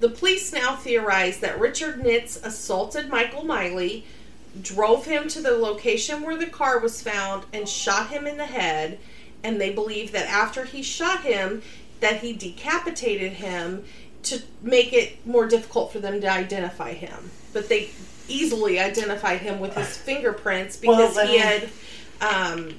The 0.00 0.10
police 0.10 0.52
now 0.52 0.76
theorize 0.76 1.38
that 1.40 1.58
Richard 1.58 2.00
Nitz 2.00 2.44
assaulted 2.44 3.08
Michael 3.08 3.44
Miley, 3.44 4.04
drove 4.60 5.06
him 5.06 5.26
to 5.28 5.40
the 5.40 5.52
location 5.56 6.22
where 6.22 6.36
the 6.36 6.46
car 6.46 6.78
was 6.78 7.00
found 7.02 7.46
and 7.52 7.68
shot 7.68 8.10
him 8.10 8.26
in 8.26 8.36
the 8.36 8.46
head. 8.46 8.98
And 9.44 9.60
they 9.60 9.72
believe 9.72 10.10
that 10.12 10.26
after 10.26 10.64
he 10.64 10.82
shot 10.82 11.22
him, 11.22 11.62
that 12.00 12.20
he 12.20 12.32
decapitated 12.32 13.34
him 13.34 13.84
to 14.24 14.42
make 14.62 14.92
it 14.92 15.24
more 15.26 15.46
difficult 15.46 15.92
for 15.92 16.00
them 16.00 16.20
to 16.20 16.28
identify 16.28 16.94
him. 16.94 17.30
But 17.52 17.68
they 17.68 17.90
easily 18.26 18.80
identified 18.80 19.40
him 19.40 19.60
with 19.60 19.74
his 19.74 19.96
fingerprints 19.96 20.76
because 20.76 21.14
Well, 21.14 21.26
he 21.26 21.38
had 21.38 21.68
um, 22.20 22.74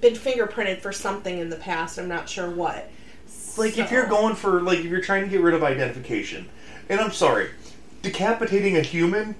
been 0.00 0.14
fingerprinted 0.14 0.80
for 0.80 0.92
something 0.92 1.38
in 1.38 1.48
the 1.48 1.56
past. 1.56 1.98
I'm 1.98 2.08
not 2.08 2.28
sure 2.28 2.50
what. 2.50 2.90
Like 3.56 3.78
if 3.78 3.90
you're 3.90 4.06
going 4.06 4.36
for 4.36 4.60
like 4.60 4.78
if 4.78 4.86
you're 4.86 5.00
trying 5.00 5.24
to 5.24 5.28
get 5.28 5.40
rid 5.40 5.54
of 5.54 5.62
identification, 5.62 6.48
and 6.88 7.00
I'm 7.00 7.12
sorry, 7.12 7.50
decapitating 8.02 8.76
a 8.76 8.82
human, 8.82 9.34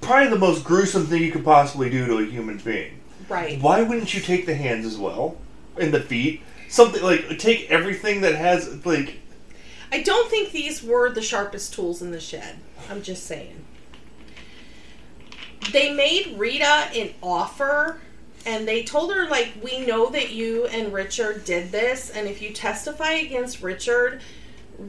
probably 0.00 0.28
the 0.30 0.38
most 0.38 0.64
gruesome 0.64 1.06
thing 1.06 1.22
you 1.22 1.32
could 1.32 1.44
possibly 1.44 1.88
do 1.88 2.06
to 2.06 2.18
a 2.18 2.24
human 2.24 2.58
being. 2.58 3.00
right, 3.28 3.60
Why 3.60 3.82
wouldn't 3.82 4.14
you 4.14 4.20
take 4.20 4.46
the 4.46 4.54
hands 4.54 4.84
as 4.84 4.98
well, 4.98 5.36
and 5.78 5.92
the 5.92 6.00
feet? 6.00 6.42
Something 6.68 7.02
like 7.02 7.38
take 7.38 7.70
everything 7.70 8.22
that 8.22 8.34
has 8.34 8.84
like 8.84 9.20
I 9.92 10.02
don't 10.02 10.28
think 10.28 10.50
these 10.50 10.82
were 10.82 11.10
the 11.10 11.22
sharpest 11.22 11.74
tools 11.74 12.02
in 12.02 12.10
the 12.10 12.20
shed. 12.20 12.56
I'm 12.90 13.02
just 13.02 13.24
saying. 13.24 13.64
They 15.72 15.92
made 15.92 16.34
Rita 16.36 16.88
an 16.94 17.14
offer 17.22 18.00
and 18.44 18.66
they 18.66 18.82
told 18.82 19.12
her 19.12 19.28
like 19.28 19.54
we 19.62 19.84
know 19.84 20.10
that 20.10 20.30
you 20.30 20.66
and 20.66 20.92
Richard 20.92 21.44
did 21.44 21.72
this 21.72 22.10
and 22.10 22.28
if 22.28 22.40
you 22.42 22.52
testify 22.52 23.12
against 23.12 23.62
Richard, 23.62 24.20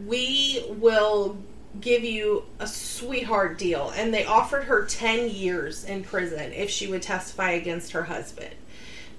we 0.06 0.66
will 0.70 1.38
give 1.80 2.04
you 2.04 2.44
a 2.60 2.68
sweetheart 2.68 3.58
deal 3.58 3.92
and 3.96 4.14
they 4.14 4.26
offered 4.26 4.64
her 4.66 4.86
10 4.86 5.30
years 5.30 5.84
in 5.86 6.04
prison 6.04 6.52
if 6.54 6.70
she 6.70 6.88
would 6.88 7.02
testify 7.02 7.52
against 7.52 7.92
her 7.92 8.04
husband. 8.04 8.54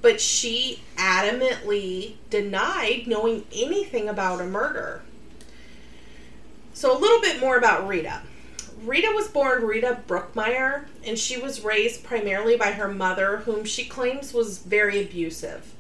But 0.00 0.20
she 0.20 0.82
adamantly 0.96 2.14
denied 2.30 3.04
knowing 3.06 3.44
anything 3.52 4.08
about 4.08 4.40
a 4.40 4.46
murder. 4.46 5.02
So, 6.72 6.96
a 6.96 6.98
little 6.98 7.20
bit 7.20 7.40
more 7.40 7.56
about 7.58 7.88
Rita. 7.88 8.22
Rita 8.84 9.12
was 9.12 9.26
born 9.26 9.64
Rita 9.64 9.98
Brookmeyer, 10.06 10.84
and 11.04 11.18
she 11.18 11.36
was 11.36 11.64
raised 11.64 12.04
primarily 12.04 12.56
by 12.56 12.72
her 12.72 12.88
mother, 12.88 13.38
whom 13.38 13.64
she 13.64 13.84
claims 13.84 14.32
was 14.32 14.58
very 14.58 15.00
abusive. 15.02 15.74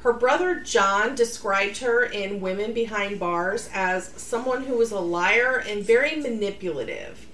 Her 0.00 0.12
brother 0.12 0.60
John 0.60 1.14
described 1.14 1.78
her 1.78 2.04
in 2.04 2.40
Women 2.40 2.72
Behind 2.72 3.18
Bars 3.18 3.68
as 3.72 4.08
someone 4.08 4.64
who 4.64 4.76
was 4.76 4.92
a 4.92 5.00
liar 5.00 5.64
and 5.66 5.82
very 5.82 6.14
manipulative. 6.16 7.26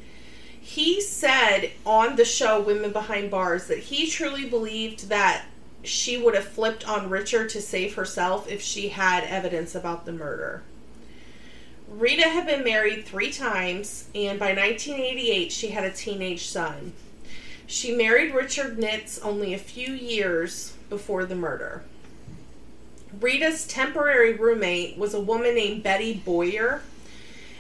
He 0.58 1.00
said 1.00 1.72
on 1.84 2.16
the 2.16 2.24
show 2.24 2.60
Women 2.60 2.92
Behind 2.92 3.30
Bars 3.30 3.66
that 3.66 3.80
he 3.80 4.08
truly 4.08 4.48
believed 4.48 5.08
that 5.08 5.44
she 5.82 6.16
would 6.16 6.34
have 6.34 6.48
flipped 6.48 6.88
on 6.88 7.10
Richard 7.10 7.50
to 7.50 7.60
save 7.60 7.94
herself 7.94 8.50
if 8.50 8.62
she 8.62 8.90
had 8.90 9.24
evidence 9.24 9.74
about 9.74 10.04
the 10.04 10.12
murder. 10.12 10.62
Rita 11.88 12.28
had 12.28 12.46
been 12.46 12.64
married 12.64 13.04
three 13.04 13.30
times, 13.30 14.08
and 14.14 14.38
by 14.38 14.54
1988, 14.54 15.52
she 15.52 15.68
had 15.68 15.84
a 15.84 15.90
teenage 15.90 16.46
son. 16.46 16.92
She 17.66 17.94
married 17.94 18.34
Richard 18.34 18.78
Nitz 18.78 19.18
only 19.22 19.52
a 19.52 19.58
few 19.58 19.92
years 19.92 20.74
before 20.88 21.26
the 21.26 21.34
murder. 21.34 21.82
Rita's 23.20 23.66
temporary 23.66 24.32
roommate 24.32 24.96
was 24.96 25.12
a 25.12 25.20
woman 25.20 25.54
named 25.54 25.82
Betty 25.82 26.14
Boyer, 26.14 26.82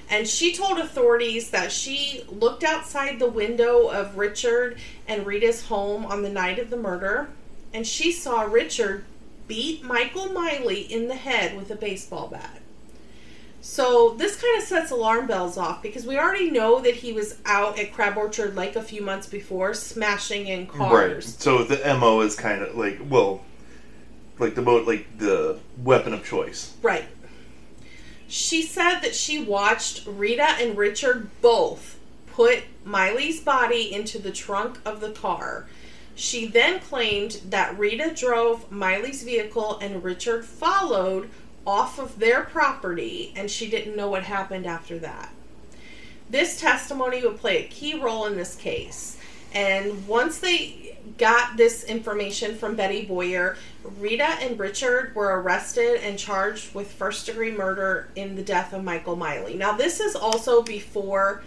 and 0.08 0.26
she 0.26 0.54
told 0.54 0.78
authorities 0.78 1.50
that 1.50 1.72
she 1.72 2.24
looked 2.28 2.64
outside 2.64 3.18
the 3.18 3.28
window 3.28 3.88
of 3.88 4.16
Richard 4.16 4.78
and 5.06 5.26
Rita's 5.26 5.66
home 5.66 6.06
on 6.06 6.22
the 6.22 6.30
night 6.30 6.58
of 6.58 6.70
the 6.70 6.76
murder, 6.76 7.28
and 7.72 7.86
she 7.86 8.12
saw 8.12 8.42
Richard 8.42 9.04
beat 9.48 9.82
Michael 9.82 10.32
Miley 10.32 10.80
in 10.80 11.08
the 11.08 11.14
head 11.14 11.56
with 11.56 11.70
a 11.70 11.76
baseball 11.76 12.28
bat. 12.28 12.60
So 13.60 14.14
this 14.18 14.40
kind 14.40 14.60
of 14.60 14.66
sets 14.66 14.90
alarm 14.90 15.28
bells 15.28 15.56
off 15.56 15.82
because 15.82 16.04
we 16.04 16.18
already 16.18 16.50
know 16.50 16.80
that 16.80 16.96
he 16.96 17.12
was 17.12 17.38
out 17.46 17.78
at 17.78 17.92
Crab 17.92 18.16
Orchard 18.16 18.56
Lake 18.56 18.74
a 18.74 18.82
few 18.82 19.02
months 19.02 19.28
before, 19.28 19.72
smashing 19.72 20.48
in 20.48 20.66
cars. 20.66 20.90
right. 21.14 21.22
So 21.22 21.62
the 21.62 21.76
mo 21.96 22.20
is 22.22 22.34
kind 22.34 22.62
of 22.62 22.76
like 22.76 23.00
well, 23.08 23.44
like 24.38 24.56
the 24.56 24.62
mo 24.62 24.78
like 24.78 25.18
the 25.18 25.60
weapon 25.78 26.12
of 26.12 26.24
choice. 26.24 26.74
Right. 26.82 27.04
She 28.26 28.62
said 28.62 29.00
that 29.00 29.14
she 29.14 29.44
watched 29.44 30.06
Rita 30.06 30.56
and 30.58 30.76
Richard 30.76 31.30
both 31.40 32.00
put 32.26 32.64
Miley's 32.84 33.40
body 33.40 33.92
into 33.92 34.18
the 34.18 34.32
trunk 34.32 34.80
of 34.84 35.00
the 35.00 35.12
car. 35.12 35.68
She 36.14 36.46
then 36.46 36.80
claimed 36.80 37.40
that 37.48 37.78
Rita 37.78 38.12
drove 38.14 38.70
Miley's 38.70 39.22
vehicle 39.22 39.78
and 39.78 40.04
Richard 40.04 40.44
followed 40.44 41.30
off 41.66 41.98
of 41.98 42.18
their 42.18 42.42
property 42.42 43.32
and 43.36 43.50
she 43.50 43.70
didn't 43.70 43.96
know 43.96 44.08
what 44.08 44.24
happened 44.24 44.66
after 44.66 44.98
that. 44.98 45.32
This 46.28 46.60
testimony 46.60 47.22
would 47.22 47.38
play 47.38 47.64
a 47.64 47.68
key 47.68 47.98
role 47.98 48.26
in 48.26 48.36
this 48.36 48.54
case. 48.54 49.18
And 49.54 50.06
once 50.06 50.38
they 50.38 50.96
got 51.18 51.56
this 51.56 51.84
information 51.84 52.56
from 52.56 52.76
Betty 52.76 53.04
Boyer, 53.04 53.56
Rita 53.98 54.24
and 54.24 54.58
Richard 54.58 55.14
were 55.14 55.40
arrested 55.40 56.00
and 56.02 56.18
charged 56.18 56.74
with 56.74 56.90
first 56.90 57.26
degree 57.26 57.50
murder 57.50 58.08
in 58.16 58.34
the 58.34 58.42
death 58.42 58.72
of 58.72 58.82
Michael 58.82 59.16
Miley. 59.16 59.54
Now, 59.54 59.72
this 59.72 60.00
is 60.00 60.14
also 60.14 60.62
before 60.62 61.42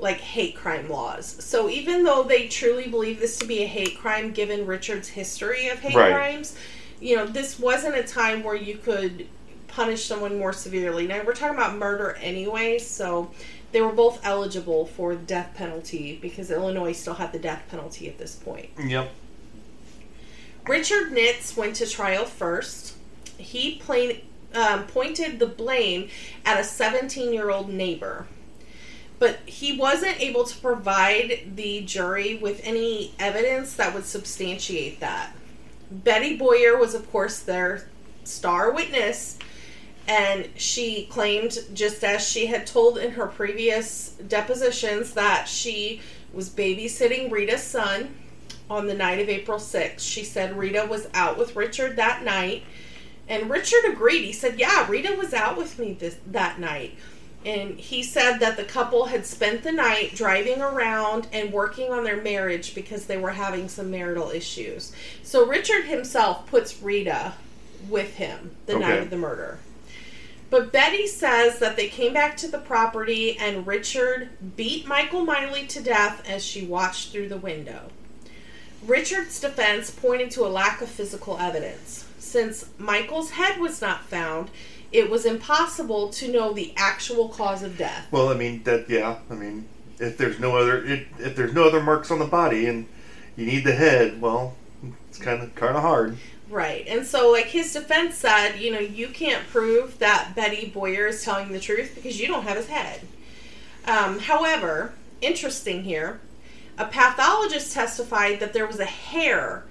like 0.00 0.18
hate 0.18 0.54
crime 0.54 0.88
laws. 0.88 1.36
So 1.44 1.68
even 1.68 2.04
though 2.04 2.22
they 2.22 2.46
truly 2.48 2.88
believe 2.88 3.18
this 3.20 3.38
to 3.38 3.46
be 3.46 3.62
a 3.62 3.66
hate 3.66 3.98
crime 3.98 4.32
given 4.32 4.66
Richard's 4.66 5.08
history 5.08 5.68
of 5.68 5.80
hate 5.80 5.96
Right. 5.96 6.12
crimes, 6.12 6.56
you 7.00 7.16
know, 7.16 7.26
this 7.26 7.58
wasn't 7.58 7.96
a 7.96 8.02
time 8.04 8.42
where 8.42 8.54
you 8.54 8.76
could 8.76 9.26
punish 9.66 10.04
someone 10.04 10.38
more 10.38 10.52
severely. 10.52 11.06
Now 11.06 11.22
we're 11.24 11.34
talking 11.34 11.56
about 11.56 11.76
murder 11.76 12.16
anyway, 12.20 12.78
so 12.78 13.30
they 13.72 13.80
were 13.80 13.92
both 13.92 14.24
eligible 14.24 14.86
for 14.86 15.14
the 15.14 15.22
death 15.22 15.52
penalty 15.54 16.18
because 16.20 16.50
Illinois 16.50 16.92
still 16.92 17.14
had 17.14 17.32
the 17.32 17.38
death 17.38 17.62
penalty 17.70 18.08
at 18.08 18.18
this 18.18 18.34
point. 18.34 18.70
Yep. 18.82 19.10
Richard 20.66 21.12
Nitz 21.12 21.56
went 21.56 21.76
to 21.76 21.86
trial 21.86 22.24
first. 22.24 22.94
He 23.36 23.76
plain, 23.76 24.20
um, 24.54 24.84
pointed 24.86 25.38
the 25.38 25.46
blame 25.46 26.08
at 26.44 26.58
a 26.60 26.64
17 26.64 27.32
year 27.32 27.50
old 27.50 27.68
neighbor. 27.70 28.26
But 29.18 29.40
he 29.46 29.76
wasn't 29.76 30.20
able 30.20 30.44
to 30.44 30.56
provide 30.58 31.56
the 31.56 31.80
jury 31.82 32.36
with 32.36 32.60
any 32.62 33.14
evidence 33.18 33.74
that 33.74 33.92
would 33.94 34.04
substantiate 34.04 35.00
that. 35.00 35.34
Betty 35.90 36.36
Boyer 36.36 36.76
was, 36.76 36.94
of 36.94 37.10
course, 37.10 37.40
their 37.40 37.88
star 38.24 38.70
witness, 38.70 39.38
and 40.06 40.48
she 40.56 41.06
claimed, 41.06 41.58
just 41.74 42.04
as 42.04 42.26
she 42.26 42.46
had 42.46 42.66
told 42.66 42.98
in 42.98 43.12
her 43.12 43.26
previous 43.26 44.10
depositions, 44.26 45.14
that 45.14 45.48
she 45.48 46.00
was 46.32 46.48
babysitting 46.48 47.30
Rita's 47.30 47.62
son 47.62 48.14
on 48.70 48.86
the 48.86 48.94
night 48.94 49.18
of 49.18 49.28
April 49.28 49.58
6th. 49.58 50.00
She 50.00 50.22
said 50.24 50.56
Rita 50.56 50.86
was 50.88 51.08
out 51.14 51.38
with 51.38 51.56
Richard 51.56 51.96
that 51.96 52.22
night, 52.22 52.64
and 53.26 53.50
Richard 53.50 53.84
agreed. 53.86 54.24
He 54.24 54.32
said, 54.32 54.58
"Yeah, 54.58 54.86
Rita 54.88 55.14
was 55.14 55.34
out 55.34 55.56
with 55.56 55.78
me 55.78 55.94
this 55.94 56.16
that 56.26 56.60
night." 56.60 56.96
And 57.48 57.80
he 57.80 58.02
said 58.02 58.40
that 58.40 58.58
the 58.58 58.64
couple 58.64 59.06
had 59.06 59.24
spent 59.24 59.62
the 59.62 59.72
night 59.72 60.14
driving 60.14 60.60
around 60.60 61.28
and 61.32 61.50
working 61.50 61.90
on 61.90 62.04
their 62.04 62.20
marriage 62.20 62.74
because 62.74 63.06
they 63.06 63.16
were 63.16 63.30
having 63.30 63.70
some 63.70 63.90
marital 63.90 64.28
issues. 64.28 64.92
So 65.22 65.46
Richard 65.46 65.86
himself 65.86 66.46
puts 66.46 66.82
Rita 66.82 67.32
with 67.88 68.16
him 68.16 68.50
the 68.66 68.78
night 68.78 69.00
of 69.00 69.08
the 69.08 69.16
murder. 69.16 69.60
But 70.50 70.72
Betty 70.72 71.06
says 71.06 71.58
that 71.60 71.76
they 71.76 71.88
came 71.88 72.12
back 72.12 72.36
to 72.38 72.48
the 72.48 72.58
property 72.58 73.38
and 73.38 73.66
Richard 73.66 74.28
beat 74.54 74.86
Michael 74.86 75.24
Miley 75.24 75.66
to 75.68 75.82
death 75.82 76.22
as 76.28 76.44
she 76.44 76.66
watched 76.66 77.12
through 77.12 77.30
the 77.30 77.38
window. 77.38 77.88
Richard's 78.84 79.40
defense 79.40 79.90
pointed 79.90 80.30
to 80.32 80.44
a 80.44 80.48
lack 80.48 80.82
of 80.82 80.90
physical 80.90 81.38
evidence. 81.38 82.04
Since 82.18 82.68
Michael's 82.76 83.30
head 83.30 83.58
was 83.58 83.80
not 83.80 84.04
found, 84.04 84.50
it 84.92 85.10
was 85.10 85.24
impossible 85.24 86.08
to 86.10 86.30
know 86.30 86.52
the 86.52 86.72
actual 86.76 87.28
cause 87.28 87.62
of 87.62 87.76
death. 87.76 88.06
Well, 88.10 88.28
I 88.28 88.34
mean 88.34 88.62
that. 88.64 88.88
Yeah. 88.88 89.18
I 89.30 89.34
mean, 89.34 89.66
if 89.98 90.16
there's 90.16 90.38
no 90.38 90.56
other 90.56 90.84
if, 90.84 91.20
if 91.20 91.36
there's 91.36 91.52
no 91.52 91.64
other 91.64 91.82
marks 91.82 92.10
on 92.10 92.18
the 92.18 92.26
body 92.26 92.66
and 92.66 92.86
you 93.36 93.46
need 93.46 93.64
the 93.64 93.74
head, 93.74 94.20
well, 94.20 94.54
it's 95.08 95.18
kind 95.18 95.42
of 95.42 95.54
kind 95.54 95.76
of 95.76 95.82
hard. 95.82 96.18
Right. 96.50 96.86
And 96.88 97.06
so, 97.06 97.30
like, 97.30 97.46
his 97.46 97.72
defense 97.72 98.16
said, 98.16 98.56
you 98.56 98.72
know, 98.72 98.78
you 98.78 99.08
can't 99.08 99.46
prove 99.48 99.98
that 99.98 100.32
Betty 100.34 100.66
Boyer 100.66 101.08
is 101.08 101.22
telling 101.22 101.52
the 101.52 101.60
truth 101.60 101.92
because 101.94 102.18
you 102.18 102.26
don't 102.26 102.44
have 102.44 102.56
his 102.56 102.68
head. 102.68 103.02
Um, 103.86 104.18
however, 104.18 104.94
interesting 105.20 105.84
here, 105.84 106.20
a 106.78 106.86
pathologist 106.86 107.74
testified 107.74 108.40
that 108.40 108.54
there 108.54 108.66
was 108.66 108.80
a 108.80 108.86
hair 108.86 109.64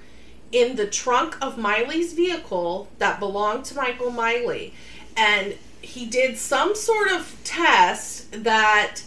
in 0.52 0.76
the 0.76 0.88
trunk 0.88 1.38
of 1.42 1.58
Miley's 1.58 2.14
vehicle 2.14 2.90
that 3.00 3.20
belonged 3.20 3.66
to 3.66 3.76
Michael 3.76 4.12
Miley. 4.12 4.74
And 5.18 5.56
he 5.82 6.06
did 6.06 6.38
some 6.38 6.76
sort 6.76 7.12
of 7.12 7.36
test 7.44 8.44
that 8.44 9.02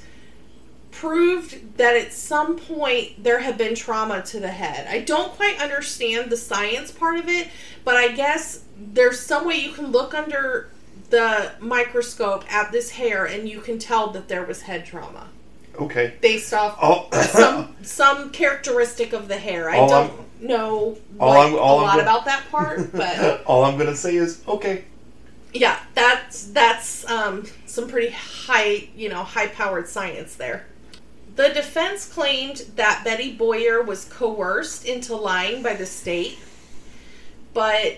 proved 0.90 1.76
that 1.78 1.96
at 1.96 2.12
some 2.12 2.56
point 2.56 3.22
there 3.22 3.38
had 3.40 3.56
been 3.56 3.74
trauma 3.74 4.22
to 4.22 4.40
the 4.40 4.48
head. 4.48 4.86
I 4.88 5.00
don't 5.00 5.32
quite 5.32 5.60
understand 5.60 6.30
the 6.30 6.36
science 6.36 6.90
part 6.90 7.16
of 7.18 7.28
it, 7.28 7.48
but 7.84 7.96
I 7.96 8.08
guess 8.08 8.64
there's 8.76 9.20
some 9.20 9.46
way 9.46 9.56
you 9.56 9.72
can 9.72 9.92
look 9.92 10.14
under 10.14 10.70
the 11.10 11.52
microscope 11.60 12.44
at 12.52 12.70
this 12.72 12.90
hair 12.90 13.24
and 13.24 13.48
you 13.48 13.60
can 13.60 13.78
tell 13.78 14.10
that 14.10 14.28
there 14.28 14.44
was 14.44 14.62
head 14.62 14.84
trauma 14.86 15.26
Okay. 15.80 16.14
based 16.20 16.52
off 16.54 16.76
All, 16.80 17.10
some 17.12 17.74
some 17.82 18.30
characteristic 18.30 19.12
of 19.12 19.26
the 19.28 19.36
hair. 19.38 19.70
I 19.70 19.78
All 19.78 19.88
don't 19.88 20.10
I'm- 20.10 20.24
know 20.40 20.98
all 21.18 21.28
like, 21.30 21.38
I'm- 21.52 21.58
all 21.58 21.80
a 21.80 21.82
I'm 21.82 21.86
lot 21.86 21.96
go- 21.96 22.02
about 22.02 22.24
that 22.26 22.44
part, 22.50 22.92
but 22.92 23.42
all 23.46 23.64
I'm 23.64 23.76
gonna 23.78 23.96
say 23.96 24.16
is 24.16 24.42
okay. 24.46 24.84
Yeah, 25.52 25.78
that's 25.95 26.47
that's 26.49 27.09
um, 27.09 27.45
some 27.66 27.88
pretty 27.88 28.11
high, 28.11 28.88
you 28.95 29.09
know, 29.09 29.23
high-powered 29.23 29.88
science 29.88 30.37
there. 30.37 30.66
The 31.37 31.49
defense 31.49 32.07
claimed 32.12 32.66
that 32.76 33.02
Betty 33.04 33.33
Boyer 33.33 33.83
was 33.83 34.04
coerced 34.04 34.85
into 34.85 35.16
lying 35.16 35.62
by 35.62 35.75
the 35.75 35.87
state, 35.87 36.38
but 37.54 37.97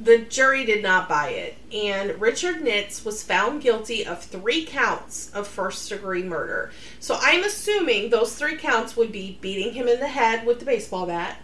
the 0.00 0.18
jury 0.18 0.64
did 0.64 0.82
not 0.82 1.08
buy 1.08 1.30
it, 1.30 1.56
and 1.72 2.20
Richard 2.20 2.56
Nitz 2.56 3.04
was 3.04 3.24
found 3.24 3.62
guilty 3.62 4.06
of 4.06 4.22
three 4.22 4.64
counts 4.64 5.30
of 5.30 5.48
first-degree 5.48 6.22
murder. 6.22 6.70
So 7.00 7.18
I'm 7.20 7.42
assuming 7.42 8.10
those 8.10 8.36
three 8.36 8.56
counts 8.56 8.96
would 8.96 9.10
be 9.10 9.38
beating 9.40 9.74
him 9.74 9.88
in 9.88 9.98
the 9.98 10.06
head 10.08 10.46
with 10.46 10.60
the 10.60 10.64
baseball 10.64 11.06
bat, 11.06 11.38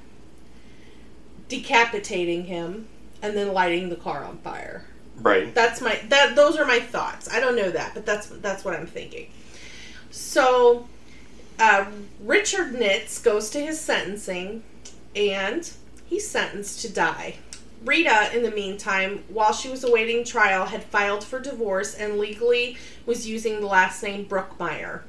decapitating 1.48 2.44
him, 2.44 2.86
and 3.20 3.36
then 3.36 3.52
lighting 3.52 3.88
the 3.88 3.96
car 3.96 4.24
on 4.24 4.38
fire. 4.38 4.84
Right. 5.20 5.54
That's 5.54 5.80
my 5.80 6.00
that 6.08 6.34
those 6.34 6.56
are 6.56 6.66
my 6.66 6.80
thoughts. 6.80 7.28
I 7.32 7.40
don't 7.40 7.56
know 7.56 7.70
that, 7.70 7.94
but 7.94 8.04
that's 8.04 8.26
that's 8.26 8.64
what 8.64 8.74
I'm 8.74 8.86
thinking. 8.86 9.28
So 10.10 10.88
uh, 11.58 11.86
Richard 12.20 12.74
Nitz 12.74 13.22
goes 13.22 13.50
to 13.50 13.60
his 13.60 13.80
sentencing 13.80 14.62
and 15.14 15.70
he's 16.06 16.28
sentenced 16.28 16.80
to 16.82 16.92
die. 16.92 17.36
Rita, 17.84 18.34
in 18.34 18.42
the 18.42 18.50
meantime, 18.50 19.24
while 19.28 19.52
she 19.52 19.68
was 19.68 19.84
awaiting 19.84 20.24
trial, 20.24 20.66
had 20.66 20.84
filed 20.84 21.22
for 21.22 21.38
divorce 21.38 21.94
and 21.94 22.18
legally 22.18 22.78
was 23.04 23.28
using 23.28 23.60
the 23.60 23.66
last 23.66 24.02
name 24.02 24.24
Brookmeyer. 24.24 25.02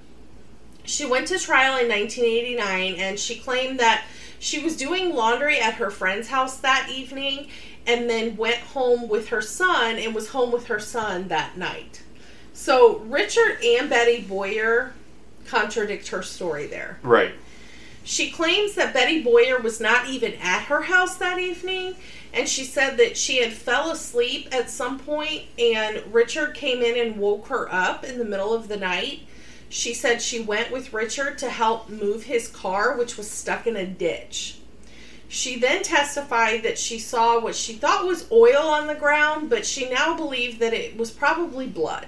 She 0.83 1.05
went 1.05 1.27
to 1.29 1.39
trial 1.39 1.79
in 1.79 1.87
1989 1.87 2.95
and 2.95 3.17
she 3.17 3.39
claimed 3.39 3.79
that 3.79 4.05
she 4.39 4.59
was 4.59 4.75
doing 4.75 5.15
laundry 5.15 5.59
at 5.59 5.75
her 5.75 5.89
friend's 5.89 6.27
house 6.27 6.57
that 6.57 6.89
evening 6.91 7.47
and 7.87 8.09
then 8.09 8.35
went 8.35 8.57
home 8.57 9.07
with 9.07 9.29
her 9.29 9.41
son 9.41 9.97
and 9.97 10.15
was 10.15 10.29
home 10.29 10.51
with 10.51 10.67
her 10.67 10.79
son 10.79 11.27
that 11.27 11.57
night. 11.57 12.01
So 12.53 12.99
Richard 12.99 13.59
and 13.63 13.89
Betty 13.89 14.21
Boyer 14.21 14.93
contradict 15.45 16.07
her 16.09 16.23
story 16.23 16.67
there. 16.67 16.99
Right. 17.03 17.33
She 18.03 18.29
claims 18.29 18.75
that 18.75 18.93
Betty 18.93 19.23
Boyer 19.23 19.59
was 19.59 19.79
not 19.79 20.07
even 20.07 20.33
at 20.35 20.63
her 20.65 20.83
house 20.83 21.17
that 21.17 21.39
evening, 21.39 21.95
and 22.31 22.47
she 22.47 22.63
said 22.63 22.97
that 22.97 23.17
she 23.17 23.41
had 23.41 23.51
fell 23.51 23.91
asleep 23.91 24.47
at 24.51 24.69
some 24.69 24.99
point 24.99 25.45
and 25.57 26.13
Richard 26.13 26.53
came 26.53 26.81
in 26.81 26.97
and 26.97 27.17
woke 27.17 27.47
her 27.47 27.71
up 27.73 28.03
in 28.03 28.19
the 28.19 28.25
middle 28.25 28.53
of 28.53 28.67
the 28.67 28.77
night. 28.77 29.21
She 29.69 29.93
said 29.93 30.21
she 30.21 30.39
went 30.39 30.71
with 30.71 30.93
Richard 30.93 31.37
to 31.39 31.49
help 31.49 31.89
move 31.89 32.23
his 32.23 32.47
car, 32.47 32.95
which 32.95 33.17
was 33.17 33.29
stuck 33.29 33.65
in 33.65 33.75
a 33.75 33.85
ditch. 33.85 34.59
She 35.35 35.59
then 35.59 35.83
testified 35.83 36.63
that 36.63 36.79
she 36.79 36.97
saw 36.97 37.41
what 37.41 37.57
she 37.57 37.73
thought 37.73 38.05
was 38.05 38.31
oil 38.31 38.69
on 38.69 38.87
the 38.87 38.95
ground, 38.95 39.49
but 39.49 39.65
she 39.65 39.89
now 39.89 40.15
believed 40.15 40.59
that 40.61 40.73
it 40.73 40.95
was 40.95 41.11
probably 41.11 41.67
blood. 41.67 42.07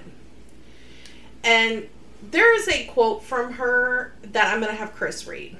And 1.44 1.90
there 2.22 2.56
is 2.56 2.66
a 2.68 2.86
quote 2.86 3.22
from 3.22 3.52
her 3.52 4.14
that 4.22 4.50
I'm 4.50 4.60
going 4.60 4.72
to 4.72 4.78
have 4.78 4.94
Chris 4.94 5.26
read. 5.26 5.58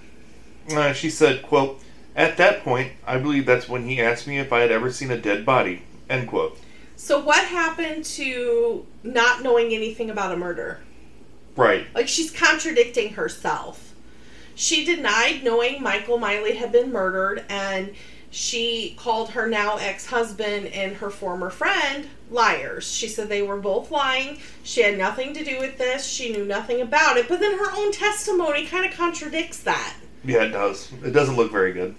Uh, 0.71 0.95
she 0.95 1.11
said, 1.11 1.43
"quote 1.43 1.79
At 2.17 2.39
that 2.39 2.65
point, 2.65 2.93
I 3.07 3.19
believe 3.19 3.45
that's 3.45 3.69
when 3.69 3.87
he 3.87 4.01
asked 4.01 4.27
me 4.27 4.39
if 4.39 4.51
I 4.51 4.61
had 4.61 4.73
ever 4.73 4.91
seen 4.91 5.11
a 5.11 5.21
dead 5.21 5.45
body." 5.45 5.83
End 6.09 6.27
quote. 6.27 6.59
So, 6.97 7.23
what 7.23 7.45
happened 7.45 8.07
to 8.17 8.87
not 9.03 9.43
knowing 9.43 9.75
anything 9.75 10.09
about 10.09 10.33
a 10.33 10.39
murder? 10.39 10.81
Right. 11.55 11.87
Like, 11.95 12.09
she's 12.09 12.31
contradicting 12.31 13.13
herself. 13.13 13.88
She 14.59 14.85
denied 14.85 15.45
knowing 15.45 15.81
Michael 15.81 16.19
Miley 16.19 16.57
had 16.57 16.73
been 16.73 16.91
murdered, 16.91 17.45
and 17.49 17.95
she 18.33 18.97
called 18.99 19.31
her 19.31 19.47
now 19.47 19.77
ex 19.77 20.07
husband 20.07 20.67
and 20.67 20.97
her 20.97 21.11
former 21.11 21.49
friend 21.49 22.09
liars. 22.29 22.93
She 22.93 23.07
said 23.07 23.29
they 23.29 23.41
were 23.41 23.59
both 23.59 23.93
lying. 23.93 24.41
She 24.65 24.83
had 24.83 24.99
nothing 24.99 25.33
to 25.35 25.45
do 25.45 25.61
with 25.61 25.79
this. 25.79 26.05
She 26.05 26.33
knew 26.33 26.45
nothing 26.45 26.81
about 26.81 27.17
it. 27.17 27.29
But 27.29 27.39
then 27.39 27.57
her 27.57 27.71
own 27.73 27.93
testimony 27.93 28.67
kind 28.67 28.85
of 28.85 28.93
contradicts 28.97 29.61
that. 29.61 29.95
Yeah, 30.25 30.43
it 30.43 30.51
does. 30.51 30.91
It 31.05 31.13
doesn't 31.13 31.37
look 31.37 31.53
very 31.53 31.73
good. 31.73 31.95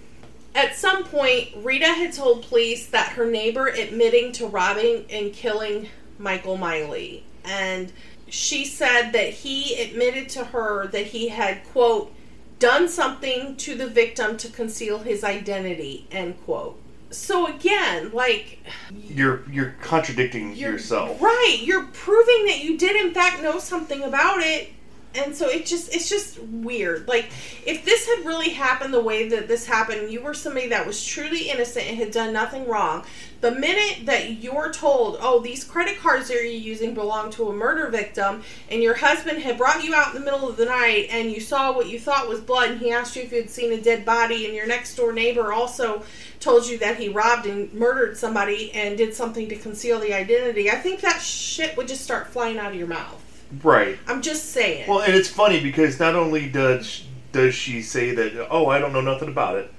At 0.54 0.76
some 0.76 1.04
point, 1.04 1.48
Rita 1.64 1.86
had 1.86 2.12
told 2.12 2.42
police 2.42 2.88
that 2.88 3.12
her 3.12 3.24
neighbor 3.24 3.68
admitting 3.68 4.32
to 4.32 4.46
robbing 4.46 5.06
and 5.08 5.32
killing 5.32 5.88
Michael 6.18 6.58
Miley. 6.58 7.24
And 7.42 7.90
she 8.28 8.66
said 8.66 9.12
that 9.12 9.30
he 9.30 9.80
admitted 9.80 10.28
to 10.30 10.44
her 10.44 10.88
that 10.88 11.06
he 11.06 11.28
had, 11.28 11.64
quote, 11.64 12.14
done 12.60 12.88
something 12.88 13.56
to 13.56 13.74
the 13.74 13.88
victim 13.88 14.36
to 14.36 14.48
conceal 14.48 15.00
his 15.00 15.24
identity, 15.24 16.06
end 16.12 16.40
quote. 16.44 16.80
So 17.10 17.52
again, 17.52 18.12
like 18.12 18.60
You're 18.92 19.42
you're 19.50 19.74
contradicting 19.82 20.54
you're 20.54 20.72
yourself. 20.72 21.20
Right. 21.20 21.58
You're 21.60 21.86
proving 21.86 22.46
that 22.46 22.62
you 22.62 22.78
did 22.78 22.94
in 22.94 23.12
fact 23.12 23.42
know 23.42 23.58
something 23.58 24.02
about 24.02 24.40
it. 24.40 24.70
And 25.12 25.34
so 25.34 25.48
it 25.48 25.66
just 25.66 25.92
it's 25.92 26.08
just 26.08 26.38
weird. 26.38 27.08
Like 27.08 27.30
if 27.66 27.84
this 27.84 28.06
had 28.06 28.24
really 28.24 28.50
happened 28.50 28.94
the 28.94 29.02
way 29.02 29.28
that 29.28 29.48
this 29.48 29.66
happened, 29.66 30.12
you 30.12 30.20
were 30.20 30.34
somebody 30.34 30.68
that 30.68 30.86
was 30.86 31.04
truly 31.04 31.50
innocent 31.50 31.86
and 31.86 31.96
had 31.98 32.12
done 32.12 32.32
nothing 32.32 32.68
wrong. 32.68 33.04
The 33.40 33.50
minute 33.50 34.06
that 34.06 34.42
you're 34.42 34.72
told, 34.72 35.18
"Oh, 35.20 35.40
these 35.40 35.64
credit 35.64 35.98
cards 35.98 36.28
that 36.28 36.34
you're 36.34 36.44
using 36.44 36.94
belong 36.94 37.30
to 37.32 37.48
a 37.48 37.52
murder 37.52 37.88
victim," 37.88 38.44
and 38.70 38.82
your 38.82 38.94
husband 38.94 39.42
had 39.42 39.58
brought 39.58 39.82
you 39.82 39.94
out 39.94 40.14
in 40.14 40.20
the 40.20 40.24
middle 40.24 40.48
of 40.48 40.56
the 40.56 40.66
night 40.66 41.08
and 41.10 41.32
you 41.32 41.40
saw 41.40 41.72
what 41.72 41.88
you 41.88 41.98
thought 41.98 42.28
was 42.28 42.40
blood 42.40 42.70
and 42.70 42.80
he 42.80 42.92
asked 42.92 43.16
you 43.16 43.22
if 43.22 43.32
you 43.32 43.40
had 43.40 43.50
seen 43.50 43.72
a 43.72 43.80
dead 43.80 44.04
body 44.04 44.46
and 44.46 44.54
your 44.54 44.66
next 44.66 44.94
door 44.94 45.12
neighbor 45.12 45.52
also 45.52 46.04
told 46.38 46.66
you 46.66 46.78
that 46.78 46.98
he 46.98 47.08
robbed 47.08 47.46
and 47.46 47.72
murdered 47.74 48.16
somebody 48.16 48.70
and 48.72 48.96
did 48.96 49.14
something 49.14 49.48
to 49.48 49.56
conceal 49.56 49.98
the 49.98 50.14
identity, 50.14 50.70
I 50.70 50.76
think 50.76 51.00
that 51.00 51.20
shit 51.20 51.76
would 51.76 51.88
just 51.88 52.04
start 52.04 52.28
flying 52.28 52.58
out 52.58 52.72
of 52.72 52.78
your 52.78 52.86
mouth. 52.86 53.20
Right. 53.62 53.98
I'm 54.06 54.22
just 54.22 54.52
saying. 54.52 54.88
Well, 54.88 55.00
and 55.00 55.14
it's 55.14 55.28
funny 55.28 55.60
because 55.60 55.98
not 55.98 56.14
only 56.14 56.48
does 56.48 57.04
does 57.32 57.54
she 57.54 57.82
say 57.82 58.14
that, 58.14 58.48
oh, 58.50 58.66
I 58.66 58.78
don't 58.78 58.92
know 58.92 59.00
nothing 59.00 59.28
about 59.28 59.56
it, 59.56 59.72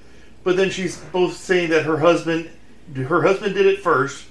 but 0.43 0.55
then 0.55 0.69
she's 0.69 0.97
both 0.97 1.35
saying 1.35 1.69
that 1.69 1.85
her 1.85 1.97
husband, 1.97 2.49
her 2.95 3.21
husband 3.21 3.55
did 3.55 3.65
it 3.65 3.81
first, 3.81 4.25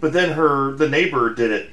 but 0.00 0.12
then 0.12 0.32
her 0.32 0.72
the 0.72 0.88
neighbor 0.88 1.34
did 1.34 1.50
it. 1.50 1.70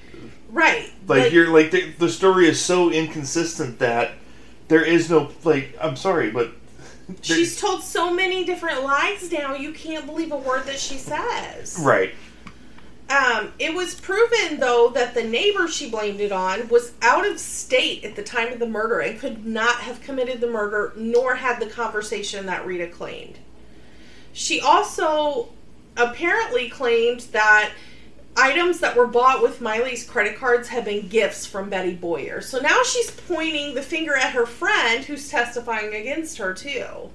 right. 0.49 0.91
Like, 1.07 1.31
you're 1.31 1.49
like 1.49 1.71
the, 1.71 1.91
the 1.93 2.09
story 2.09 2.47
is 2.47 2.63
so 2.63 2.91
inconsistent 2.91 3.79
that 3.79 4.11
there 4.67 4.83
is 4.83 5.09
no 5.09 5.31
like. 5.43 5.75
I'm 5.81 5.95
sorry, 5.95 6.29
but 6.31 6.51
she's 7.21 7.59
told 7.59 7.81
so 7.83 8.13
many 8.13 8.45
different 8.45 8.83
lies 8.83 9.31
now, 9.31 9.55
you 9.55 9.71
can't 9.73 10.05
believe 10.05 10.31
a 10.31 10.37
word 10.37 10.65
that 10.65 10.79
she 10.79 10.97
says. 10.97 11.77
right. 11.81 12.13
Um, 13.09 13.53
it 13.57 13.73
was 13.73 13.95
proven, 13.95 14.59
though, 14.59 14.89
that 14.89 15.15
the 15.15 15.23
neighbor 15.23 15.67
she 15.67 15.89
blamed 15.89 16.19
it 16.19 16.31
on 16.31 16.67
was 16.67 16.93
out 17.01 17.27
of 17.27 17.39
state 17.39 18.05
at 18.05 18.15
the 18.15 18.21
time 18.21 18.53
of 18.53 18.59
the 18.59 18.67
murder 18.67 18.99
and 18.99 19.19
could 19.19 19.45
not 19.45 19.81
have 19.81 20.01
committed 20.01 20.41
the 20.41 20.47
murder 20.47 20.93
nor 20.95 21.35
had 21.35 21.59
the 21.59 21.65
conversation 21.65 22.45
that 22.45 22.65
Rita 22.67 22.87
claimed. 22.87 23.39
She 24.31 24.61
also 24.61 25.49
apparently 25.97 26.69
claimed 26.69 27.21
that 27.31 27.71
items 28.37 28.79
that 28.79 28.95
were 28.95 29.07
bought 29.07 29.41
with 29.41 29.59
Miley's 29.59 30.07
credit 30.07 30.37
cards 30.37 30.67
had 30.67 30.85
been 30.85 31.07
gifts 31.07 31.47
from 31.47 31.67
Betty 31.67 31.95
Boyer. 31.95 32.41
So 32.41 32.59
now 32.59 32.83
she's 32.83 33.09
pointing 33.09 33.73
the 33.73 33.81
finger 33.81 34.15
at 34.15 34.33
her 34.33 34.45
friend 34.45 35.03
who's 35.03 35.29
testifying 35.29 35.95
against 35.95 36.37
her, 36.37 36.53
too. 36.53 37.09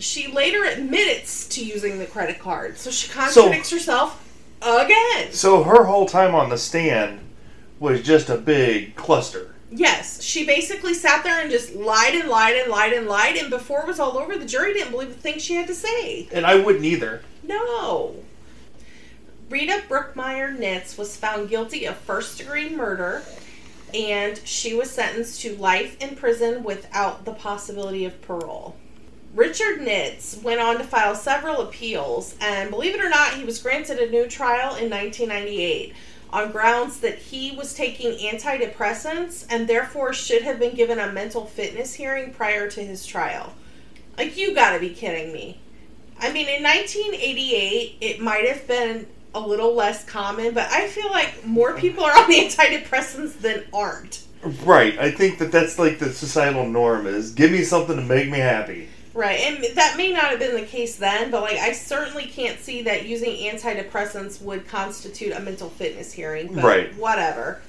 She 0.00 0.26
later 0.26 0.64
admits 0.64 1.46
to 1.50 1.64
using 1.64 2.00
the 2.00 2.06
credit 2.06 2.40
card, 2.40 2.78
so 2.78 2.90
she 2.90 3.08
contradicts 3.08 3.70
herself 3.70 4.18
again. 4.64 5.32
So 5.32 5.64
her 5.64 5.84
whole 5.84 6.06
time 6.06 6.34
on 6.34 6.50
the 6.50 6.58
stand 6.58 7.20
was 7.78 8.02
just 8.02 8.28
a 8.28 8.36
big 8.36 8.94
cluster. 8.96 9.54
Yes, 9.70 10.22
she 10.22 10.44
basically 10.44 10.92
sat 10.92 11.24
there 11.24 11.40
and 11.40 11.50
just 11.50 11.74
lied 11.74 12.14
and 12.14 12.28
lied 12.28 12.56
and 12.56 12.70
lied 12.70 12.92
and 12.92 13.06
lied, 13.06 13.36
and 13.36 13.48
before 13.48 13.80
it 13.80 13.86
was 13.86 13.98
all 13.98 14.18
over, 14.18 14.36
the 14.36 14.44
jury 14.44 14.74
didn't 14.74 14.90
believe 14.90 15.08
the 15.08 15.14
things 15.14 15.42
she 15.42 15.54
had 15.54 15.66
to 15.66 15.74
say. 15.74 16.28
And 16.30 16.46
I 16.46 16.56
wouldn't 16.56 16.84
either. 16.84 17.22
No. 17.42 18.16
Rita 19.48 19.82
Brookmeyer 19.88 20.56
Nitz 20.56 20.98
was 20.98 21.16
found 21.16 21.48
guilty 21.48 21.86
of 21.86 21.96
first 21.96 22.38
degree 22.38 22.68
murder, 22.68 23.22
and 23.94 24.40
she 24.44 24.74
was 24.74 24.90
sentenced 24.90 25.40
to 25.42 25.56
life 25.56 26.00
in 26.00 26.16
prison 26.16 26.62
without 26.62 27.24
the 27.24 27.32
possibility 27.32 28.04
of 28.04 28.20
parole. 28.22 28.76
Richard 29.34 29.80
Nitz 29.80 30.42
went 30.42 30.60
on 30.60 30.76
to 30.76 30.84
file 30.84 31.14
several 31.14 31.62
appeals, 31.62 32.34
and 32.40 32.70
believe 32.70 32.94
it 32.94 33.02
or 33.02 33.08
not, 33.08 33.32
he 33.32 33.44
was 33.44 33.62
granted 33.62 33.98
a 33.98 34.10
new 34.10 34.28
trial 34.28 34.76
in 34.76 34.90
1998. 34.90 35.94
on 36.30 36.50
grounds 36.50 37.00
that 37.00 37.18
he 37.18 37.54
was 37.54 37.74
taking 37.74 38.12
antidepressants 38.12 39.44
and 39.50 39.68
therefore 39.68 40.14
should 40.14 40.40
have 40.40 40.58
been 40.58 40.74
given 40.74 40.98
a 40.98 41.12
mental 41.12 41.44
fitness 41.44 41.92
hearing 41.92 42.32
prior 42.32 42.70
to 42.70 42.82
his 42.82 43.04
trial. 43.04 43.52
Like, 44.16 44.36
you 44.38 44.54
gotta 44.54 44.80
be 44.80 44.90
kidding 44.90 45.32
me. 45.32 45.60
I 46.18 46.32
mean, 46.32 46.48
in 46.48 46.62
1988, 46.62 47.98
it 48.00 48.20
might 48.20 48.48
have 48.48 48.66
been 48.66 49.06
a 49.34 49.40
little 49.40 49.74
less 49.74 50.04
common, 50.04 50.54
but 50.54 50.70
I 50.70 50.88
feel 50.88 51.10
like 51.10 51.44
more 51.44 51.74
people 51.74 52.04
are 52.04 52.16
on 52.16 52.30
antidepressants 52.32 53.38
than 53.40 53.64
aren't. 53.72 54.22
Right. 54.64 54.98
I 54.98 55.10
think 55.10 55.38
that 55.38 55.52
that's 55.52 55.78
like 55.78 55.98
the 55.98 56.12
societal 56.12 56.66
norm 56.66 57.06
is 57.06 57.32
give 57.32 57.50
me 57.52 57.62
something 57.62 57.96
to 57.96 58.02
make 58.02 58.30
me 58.30 58.38
happy. 58.38 58.88
Right, 59.14 59.40
and 59.40 59.76
that 59.76 59.96
may 59.96 60.10
not 60.12 60.30
have 60.30 60.38
been 60.38 60.54
the 60.54 60.66
case 60.66 60.96
then, 60.96 61.30
but 61.30 61.42
like 61.42 61.58
I 61.58 61.72
certainly 61.72 62.24
can't 62.24 62.58
see 62.58 62.82
that 62.82 63.06
using 63.06 63.30
antidepressants 63.50 64.40
would 64.42 64.66
constitute 64.66 65.32
a 65.32 65.40
mental 65.40 65.68
fitness 65.68 66.12
hearing. 66.12 66.54
But 66.54 66.64
Right. 66.64 66.96
Whatever. 66.96 67.60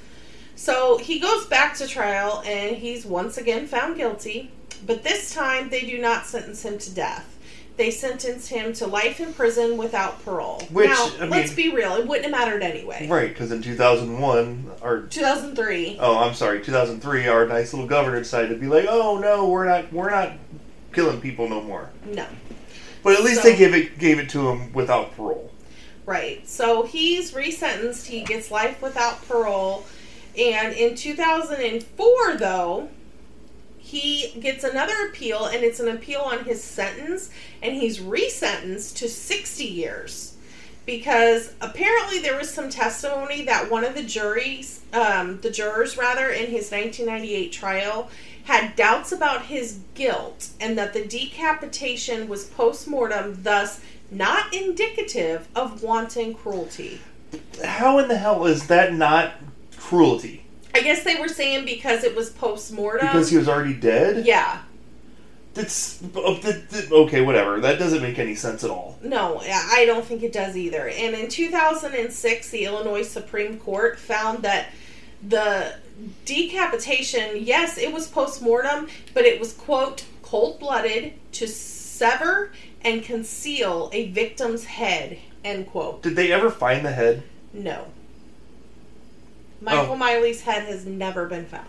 So 0.55 0.97
he 0.97 1.19
goes 1.19 1.45
back 1.47 1.75
to 1.77 1.87
trial 1.87 2.43
and 2.45 2.75
he's 2.75 3.05
once 3.05 3.37
again 3.37 3.67
found 3.67 3.97
guilty, 3.97 4.51
but 4.85 5.03
this 5.03 5.33
time 5.33 5.69
they 5.69 5.81
do 5.81 5.99
not 5.99 6.25
sentence 6.25 6.63
him 6.63 6.77
to 6.77 6.93
death. 6.93 7.29
They 7.75 7.89
sentence 7.89 8.47
him 8.49 8.71
to 8.73 8.85
life 8.85 9.19
in 9.19 9.33
prison 9.33 9.77
without 9.77 10.23
parole. 10.23 10.61
Which, 10.71 10.87
now, 10.89 11.09
I 11.19 11.25
let's 11.25 11.53
be 11.53 11.73
real, 11.73 11.95
it 11.95 12.07
wouldn't 12.07 12.25
have 12.25 12.31
mattered 12.31 12.61
anyway. 12.61 13.07
Right, 13.09 13.29
because 13.29 13.51
in 13.51 13.63
2001, 13.63 14.71
or 14.83 15.01
2003. 15.09 15.97
oh, 15.99 16.19
I'm 16.19 16.35
sorry, 16.35 16.63
2003, 16.63 17.27
our 17.27 17.47
nice 17.47 17.73
little 17.73 17.89
governor 17.89 18.19
decided 18.19 18.49
to 18.49 18.55
be 18.55 18.67
like, 18.67 18.85
oh 18.87 19.17
no, 19.17 19.49
we're 19.49 19.65
not, 19.65 19.91
we're 19.91 20.11
not 20.11 20.33
killing 20.93 21.19
people 21.19 21.49
no 21.49 21.61
more. 21.61 21.89
No. 22.05 22.25
But 23.03 23.13
at 23.17 23.23
least 23.23 23.41
So- 23.41 23.49
they 23.49 23.57
gave 23.57 23.73
it, 23.73 23.99
gave 23.99 24.19
it 24.19 24.29
to 24.29 24.49
him 24.49 24.71
without 24.73 25.15
parole. 25.15 25.51
Right. 26.05 26.47
So 26.47 26.83
he's 26.83 27.31
resentenced. 27.31 28.07
He 28.07 28.21
gets 28.23 28.51
life 28.51 28.81
without 28.81 29.25
parole. 29.27 29.85
And 30.37 30.73
in 30.73 30.95
2004, 30.95 32.35
though, 32.37 32.89
he 33.77 34.33
gets 34.39 34.63
another 34.63 34.93
appeal, 35.07 35.45
and 35.45 35.63
it's 35.63 35.79
an 35.79 35.87
appeal 35.89 36.21
on 36.21 36.45
his 36.45 36.63
sentence, 36.63 37.29
and 37.61 37.75
he's 37.75 37.99
resentenced 37.99 38.95
to 38.97 39.07
60 39.09 39.63
years. 39.65 40.33
Because 40.85 41.53
apparently 41.61 42.19
there 42.19 42.35
was 42.37 42.49
some 42.53 42.69
testimony 42.69 43.43
that 43.45 43.69
one 43.71 43.85
of 43.85 43.95
the 43.95 44.03
juries, 44.03 44.81
um, 44.91 45.39
the 45.41 45.49
jurors 45.49 45.97
rather, 45.97 46.29
in 46.29 46.47
his 46.51 46.71
1998 46.71 47.51
trial, 47.53 48.09
had 48.43 48.75
doubts 48.75 49.11
about 49.11 49.45
his 49.45 49.79
guilt, 49.93 50.49
and 50.59 50.77
that 50.77 50.93
the 50.93 51.05
decapitation 51.05 52.27
was 52.27 52.45
post 52.45 52.87
mortem, 52.87 53.41
thus 53.43 53.81
not 54.11 54.53
indicative 54.53 55.47
of 55.55 55.81
wanton 55.81 56.33
cruelty. 56.33 57.01
How 57.63 57.99
in 57.99 58.07
the 58.07 58.17
hell 58.17 58.45
is 58.45 58.67
that 58.67 58.93
not 58.93 59.33
cruelty? 59.77 60.45
I 60.75 60.81
guess 60.81 61.03
they 61.03 61.15
were 61.15 61.27
saying 61.27 61.65
because 61.65 62.03
it 62.03 62.15
was 62.15 62.29
post 62.31 62.73
mortem. 62.73 63.07
Because 63.07 63.29
he 63.29 63.37
was 63.37 63.47
already 63.47 63.73
dead? 63.73 64.25
yeah. 64.25 64.61
That's 65.53 66.01
oh, 66.15 66.39
okay. 66.91 67.21
Whatever. 67.21 67.59
That 67.61 67.77
doesn't 67.77 68.01
make 68.01 68.17
any 68.17 68.33
sense 68.33 68.63
at 68.63 68.71
all. 68.71 68.97
No, 69.03 69.39
I 69.39 69.85
don't 69.85 70.03
think 70.03 70.23
it 70.23 70.33
does 70.33 70.57
either. 70.57 70.87
And 70.87 71.13
in 71.13 71.29
2006, 71.29 72.49
the 72.49 72.65
Illinois 72.65 73.03
Supreme 73.03 73.59
Court 73.59 73.99
found 73.99 74.39
that 74.43 74.69
the 75.21 75.75
decapitation, 76.25 77.43
yes, 77.43 77.77
it 77.77 77.93
was 77.93 78.07
post 78.07 78.41
mortem, 78.41 78.87
but 79.13 79.25
it 79.25 79.39
was, 79.39 79.53
quote, 79.53 80.05
cold 80.21 80.59
blooded 80.59 81.13
to 81.33 81.47
sever 81.47 82.51
and 82.81 83.03
conceal 83.03 83.89
a 83.93 84.09
victim's 84.11 84.65
head, 84.65 85.17
end 85.43 85.67
quote. 85.67 86.01
Did 86.03 86.15
they 86.15 86.31
ever 86.31 86.49
find 86.49 86.85
the 86.85 86.91
head? 86.91 87.23
No. 87.53 87.87
Michael 89.61 89.93
Oh. 89.93 89.95
Miley's 89.95 90.41
head 90.41 90.63
has 90.63 90.85
never 90.85 91.25
been 91.27 91.45
found. 91.45 91.67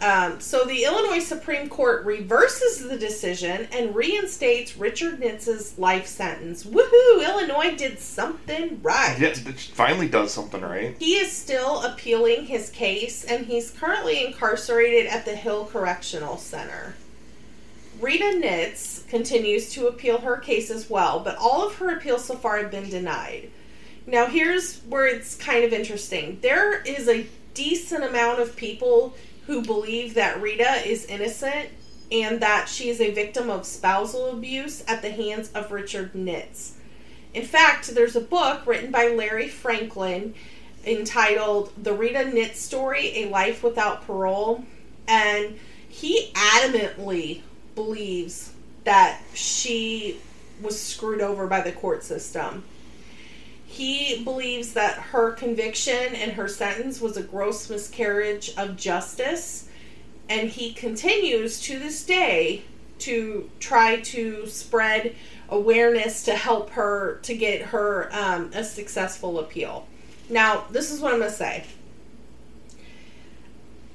Um, 0.00 0.40
so 0.40 0.64
the 0.64 0.84
Illinois 0.84 1.24
Supreme 1.24 1.70
Court 1.70 2.04
reverses 2.04 2.86
the 2.86 2.98
decision 2.98 3.66
and 3.72 3.94
reinstates 3.94 4.76
Richard 4.76 5.20
Nitz's 5.20 5.78
life 5.78 6.06
sentence. 6.06 6.64
Woohoo! 6.64 7.24
Illinois 7.24 7.74
did 7.76 7.98
something 7.98 8.78
right. 8.82 9.20
It 9.20 9.38
finally 9.38 10.08
does 10.08 10.34
something 10.34 10.60
right. 10.60 10.94
He 10.98 11.14
is 11.14 11.32
still 11.32 11.82
appealing 11.82 12.44
his 12.44 12.68
case 12.68 13.24
and 13.24 13.46
he's 13.46 13.70
currently 13.70 14.24
incarcerated 14.24 15.06
at 15.06 15.24
the 15.24 15.34
Hill 15.34 15.64
Correctional 15.64 16.36
Center. 16.36 16.94
Rita 17.98 18.38
Nitz 18.42 19.08
continues 19.08 19.70
to 19.72 19.86
appeal 19.86 20.18
her 20.18 20.36
case 20.36 20.70
as 20.70 20.90
well, 20.90 21.20
but 21.20 21.36
all 21.38 21.66
of 21.66 21.76
her 21.76 21.96
appeals 21.96 22.26
so 22.26 22.36
far 22.36 22.58
have 22.58 22.70
been 22.70 22.90
denied. 22.90 23.50
Now, 24.06 24.26
here's 24.26 24.80
where 24.82 25.06
it's 25.06 25.34
kind 25.34 25.64
of 25.64 25.72
interesting. 25.72 26.38
There 26.42 26.82
is 26.82 27.08
a 27.08 27.26
decent 27.54 28.04
amount 28.04 28.38
of 28.38 28.54
people 28.54 29.14
who 29.46 29.62
believe 29.62 30.14
that 30.14 30.40
Rita 30.40 30.88
is 30.88 31.04
innocent 31.06 31.70
and 32.10 32.40
that 32.40 32.68
she 32.68 32.88
is 32.88 33.00
a 33.00 33.12
victim 33.12 33.50
of 33.50 33.66
spousal 33.66 34.30
abuse 34.30 34.84
at 34.86 35.02
the 35.02 35.10
hands 35.10 35.50
of 35.52 35.72
Richard 35.72 36.12
Nitz. 36.14 36.72
In 37.34 37.44
fact, 37.44 37.94
there's 37.94 38.16
a 38.16 38.20
book 38.20 38.66
written 38.66 38.90
by 38.90 39.08
Larry 39.08 39.48
Franklin 39.48 40.34
entitled 40.84 41.72
The 41.82 41.92
Rita 41.92 42.20
Nitz 42.20 42.56
Story 42.56 43.12
A 43.16 43.28
Life 43.28 43.62
Without 43.62 44.06
Parole. 44.06 44.64
And 45.08 45.58
he 45.88 46.30
adamantly 46.34 47.42
believes 47.74 48.52
that 48.84 49.20
she 49.34 50.18
was 50.62 50.80
screwed 50.80 51.20
over 51.20 51.46
by 51.46 51.60
the 51.60 51.72
court 51.72 52.04
system. 52.04 52.64
He 53.66 54.22
believes 54.22 54.72
that 54.74 54.94
her 54.94 55.32
conviction 55.32 56.14
and 56.14 56.32
her 56.32 56.48
sentence 56.48 57.00
was 57.00 57.16
a 57.16 57.22
gross 57.22 57.68
miscarriage 57.68 58.54
of 58.56 58.76
justice. 58.76 59.68
And 60.28 60.48
he 60.48 60.72
continues 60.72 61.60
to 61.62 61.78
this 61.78 62.04
day 62.04 62.62
to 63.00 63.50
try 63.60 64.00
to 64.00 64.46
spread 64.46 65.14
awareness 65.48 66.24
to 66.24 66.34
help 66.34 66.70
her 66.70 67.20
to 67.22 67.36
get 67.36 67.62
her 67.62 68.08
um, 68.12 68.50
a 68.54 68.64
successful 68.64 69.38
appeal. 69.38 69.86
Now, 70.28 70.64
this 70.70 70.90
is 70.90 71.00
what 71.00 71.12
I'm 71.12 71.20
going 71.20 71.30
to 71.30 71.36
say. 71.36 71.64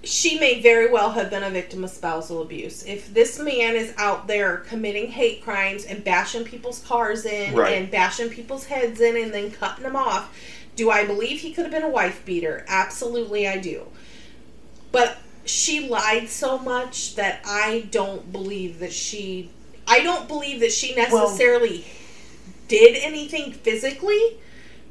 She 0.04 0.40
may 0.40 0.62
very 0.62 0.92
well 0.92 1.12
have 1.12 1.30
been 1.30 1.44
a 1.44 1.50
victim 1.52 1.84
of 1.84 1.92
spousal 1.92 2.42
abuse. 2.42 2.84
If 2.86 3.14
this 3.14 3.38
man 3.38 3.76
is 3.76 3.94
out 3.98 4.26
there 4.28 4.58
committing 4.58 5.12
hate 5.12 5.44
crimes 5.44 5.86
and 5.86 6.04
bashing 6.04 6.44
people's 6.44 6.80
cars 6.80 7.26
in 7.26 7.54
Right. 7.56 7.78
and 7.78 7.92
bashing 7.92 8.30
people's 8.30 8.66
heads 8.66 9.00
in 9.00 9.16
and 9.16 9.32
then 9.32 9.52
cutting 9.52 9.84
them 9.84 9.96
off, 9.96 10.36
do 10.76 10.90
I 10.90 11.06
believe 11.06 11.42
he 11.42 11.54
could 11.54 11.66
have 11.66 11.72
been 11.72 11.84
a 11.84 11.90
wife 11.90 12.26
beater? 12.26 12.66
Absolutely, 12.68 13.48
I 13.48 13.58
do. 13.58 13.88
But 14.92 15.18
she 15.46 15.88
lied 15.88 16.30
so 16.30 16.58
much 16.58 17.16
that 17.16 17.42
I 17.46 17.88
don't 17.92 18.32
believe 18.32 18.80
that 18.80 18.94
she. 18.94 19.52
I 19.88 20.02
don't 20.02 20.28
believe 20.28 20.60
that 20.62 20.72
she 20.72 20.96
necessarily 20.96 21.86
did 22.68 22.96
anything 23.04 23.52
physically, 23.52 24.38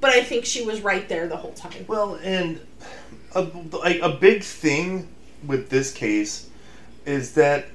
but 0.01 0.11
I 0.11 0.23
think 0.23 0.44
she 0.44 0.62
was 0.64 0.81
right 0.83 1.09
there 1.09 1.27
the 1.27 1.37
whole 1.37 1.53
time. 1.53 1.85
Well, 1.88 2.16
and 2.23 2.61
a, 3.35 3.43
like 3.73 4.01
a 4.01 4.11
big 4.11 4.43
thing 4.43 5.09
with 5.47 5.69
this 5.71 5.93
case 5.93 6.49
is 7.07 7.33
that 7.35 7.66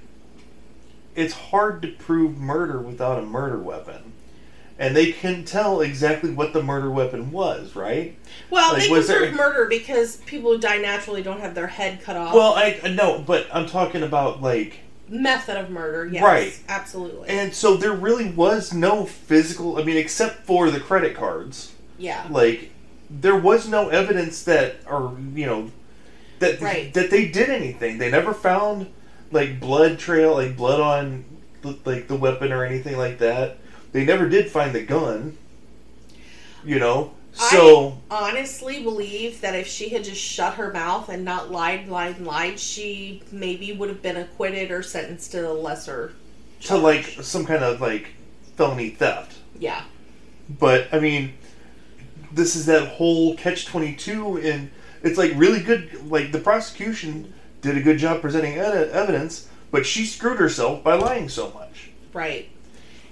it's 1.15 1.33
hard 1.33 1.81
to 1.81 1.87
prove 1.89 2.37
murder 2.37 2.79
without 2.79 3.19
a 3.19 3.25
murder 3.25 3.57
weapon. 3.57 4.13
And 4.77 4.93
they 4.93 5.13
can 5.13 5.45
tell 5.45 5.79
exactly 5.79 6.31
what 6.31 6.51
the 6.51 6.61
murder 6.61 6.91
weapon 6.91 7.31
was, 7.31 7.77
right? 7.77 8.17
Well, 8.49 8.73
Like, 8.73 8.81
they 8.83 8.87
can 8.89 9.07
there- 9.07 9.19
prove 9.19 9.33
murder 9.33 9.65
because 9.69 10.17
people 10.17 10.51
who 10.51 10.59
die 10.59 10.77
naturally 10.79 11.23
don't 11.23 11.39
have 11.39 11.55
their 11.55 11.67
head 11.67 12.01
cut 12.03 12.17
off. 12.17 12.33
Well, 12.33 12.53
I 12.55 12.79
uh, 12.83 12.87
I 12.87 12.89
know, 12.89 13.23
but 13.25 13.47
I'm 13.53 13.67
talking 13.67 14.03
about 14.03 14.41
like 14.41 14.79
method 15.07 15.55
of 15.55 15.69
murder, 15.69 16.07
yes, 16.11 16.21
Right. 16.23 16.59
absolutely, 16.67 17.29
and 17.29 17.53
so 17.53 17.77
there 17.77 17.93
really 17.93 18.29
was 18.31 18.73
no 18.73 19.05
physical, 19.05 19.77
I 19.79 19.83
mean 19.83 19.95
except 19.97 20.45
for 20.45 20.69
the 20.71 20.79
credit 20.81 21.15
cards. 21.15 21.71
yeah, 21.97 22.25
Like 22.29 22.71
there 23.09 23.35
was 23.35 23.67
no 23.67 23.89
evidence 23.89 24.43
that 24.43 24.77
or 24.89 25.17
you 25.33 25.45
know 25.45 25.71
that 26.39 26.59
Right. 26.61 26.93
that 26.93 27.09
they 27.09 27.27
did 27.27 27.49
anything. 27.49 27.97
They 27.97 28.09
never 28.11 28.33
found 28.33 28.87
like 29.31 29.59
blood 29.59 29.97
trail, 29.99 30.33
like 30.33 30.55
blood 30.57 30.79
on 30.79 31.25
like 31.85 32.07
the 32.07 32.15
weapon 32.15 32.51
or 32.51 32.63
anything 32.65 32.97
like 32.97 33.17
that. 33.19 33.57
They 33.91 34.05
never 34.05 34.27
did 34.29 34.49
find 34.51 34.73
the 34.73 34.83
gun. 34.83 35.37
You 36.63 36.79
know, 36.79 37.11
so 37.31 37.99
I 38.09 38.29
honestly 38.31 38.81
believe 38.81 39.39
that 39.41 39.53
if 39.55 39.67
she 39.67 39.89
had 39.89 40.03
just 40.03 40.19
shut 40.19 40.55
her 40.55 40.73
mouth 40.73 41.09
and 41.09 41.23
not 41.23 41.51
lied, 41.51 41.87
lied, 41.87 42.19
lied, 42.19 42.59
she 42.59 43.21
maybe 43.31 43.71
would 43.71 43.89
have 43.89 44.01
been 44.01 44.17
acquitted 44.17 44.71
or 44.71 44.81
sentenced 44.81 45.31
to 45.33 45.47
a 45.47 45.53
lesser. 45.53 46.13
to 46.61 46.75
like 46.77 47.05
some 47.21 47.45
kind 47.45 47.63
of 47.63 47.81
like 47.81 48.07
felony 48.57 48.89
theft. 48.89 49.37
Yeah, 49.59 49.83
But 50.59 50.87
I 50.91 50.99
mean, 50.99 51.33
this 52.35 52.55
is 52.55 52.65
that 52.67 52.87
whole 52.87 53.35
catch 53.35 53.65
twenty 53.65 53.95
two, 53.95 54.37
and 54.37 54.69
it's 55.03 55.17
like 55.17 55.31
really 55.35 55.61
good. 55.61 56.09
Like 56.09 56.31
the 56.31 56.39
prosecution 56.39 57.33
did 57.61 57.77
a 57.77 57.81
good 57.81 57.97
job 57.97 58.21
presenting 58.21 58.57
ed- 58.57 58.89
evidence, 58.89 59.49
but 59.71 59.85
she 59.85 60.05
screwed 60.05 60.37
herself 60.37 60.83
by 60.83 60.95
lying 60.95 61.29
so 61.29 61.51
much. 61.51 61.89
right. 62.13 62.49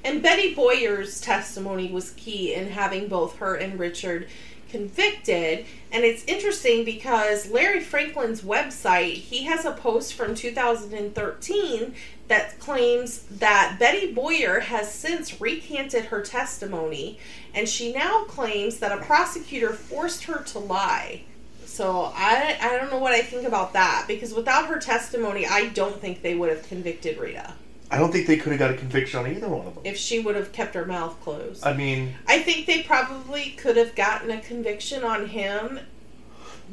And 0.05 0.21
Betty 0.21 0.53
Boyer's 0.53 1.21
testimony 1.21 1.89
was 1.89 2.11
key 2.11 2.53
in 2.53 2.67
having 2.67 3.07
both 3.07 3.37
her 3.37 3.55
and 3.55 3.79
Richard 3.79 4.27
convicted. 4.69 5.65
And 5.93 6.03
it's 6.03 6.23
interesting 6.25 6.83
because 6.83 7.51
Larry 7.51 7.79
Franklin's 7.79 8.41
website, 8.41 9.13
he 9.13 9.43
has 9.43 9.63
a 9.63 9.71
post 9.71 10.15
from 10.15 10.33
2013 10.33 11.93
that 12.29 12.59
claims 12.59 13.19
that 13.29 13.77
Betty 13.79 14.11
Boyer 14.11 14.61
has 14.61 14.91
since 14.91 15.39
recanted 15.39 16.05
her 16.05 16.23
testimony 16.23 17.19
and 17.53 17.69
she 17.69 17.93
now 17.93 18.23
claims 18.23 18.79
that 18.79 18.91
a 18.91 19.05
prosecutor 19.05 19.71
forced 19.71 20.23
her 20.23 20.41
to 20.41 20.57
lie. 20.57 21.21
So 21.65 22.11
I 22.15 22.57
I 22.59 22.77
don't 22.77 22.91
know 22.91 22.97
what 22.97 23.13
I 23.13 23.21
think 23.21 23.47
about 23.47 23.73
that 23.73 24.05
because 24.07 24.33
without 24.33 24.65
her 24.67 24.79
testimony, 24.79 25.45
I 25.45 25.69
don't 25.69 26.01
think 26.01 26.23
they 26.23 26.33
would 26.33 26.49
have 26.49 26.67
convicted 26.67 27.19
Rita 27.19 27.53
I 27.93 27.97
don't 27.99 28.11
think 28.11 28.25
they 28.25 28.37
could 28.37 28.51
have 28.51 28.59
got 28.59 28.71
a 28.71 28.73
conviction 28.73 29.19
on 29.19 29.27
either 29.31 29.47
one 29.47 29.67
of 29.67 29.75
them. 29.75 29.83
if 29.85 29.97
she 29.97 30.19
would 30.19 30.35
have 30.35 30.51
kept 30.51 30.73
her 30.73 30.83
mouth 30.85 31.15
closed. 31.21 31.63
I 31.63 31.73
mean, 31.73 32.15
I 32.27 32.39
think 32.39 32.65
they 32.65 32.81
probably 32.81 33.51
could 33.51 33.77
have 33.77 33.93
gotten 33.93 34.31
a 34.31 34.41
conviction 34.41 35.03
on 35.03 35.27
him. 35.27 35.79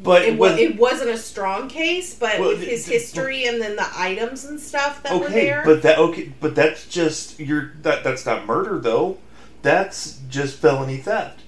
but 0.03 0.23
It, 0.23 0.39
was, 0.39 0.59
it 0.59 0.79
wasn't 0.79 1.11
a 1.11 1.19
strong 1.19 1.69
case, 1.69 2.15
but 2.15 2.41
Well, 2.41 2.49
with 2.49 2.63
his 2.63 2.87
th- 2.87 3.03
history 3.03 3.45
and 3.45 3.61
then 3.61 3.77
the 3.77 3.87
items 3.95 4.47
and 4.47 4.59
stuff 4.59 5.03
that 5.03 5.13
were 5.21 5.27
okay, 5.27 5.45
there. 5.45 5.63
but 5.67 5.83
that 5.83 5.99
okay, 5.99 6.33
but 6.41 6.55
that's 6.55 6.87
just 6.89 7.39
you're 7.39 7.73
that 7.83 8.03
that's 8.03 8.25
not 8.25 8.47
murder 8.47 8.79
though. 8.79 9.19
That's 9.61 10.21
just 10.31 10.57
felony 10.59 10.97
theft. 10.97 11.41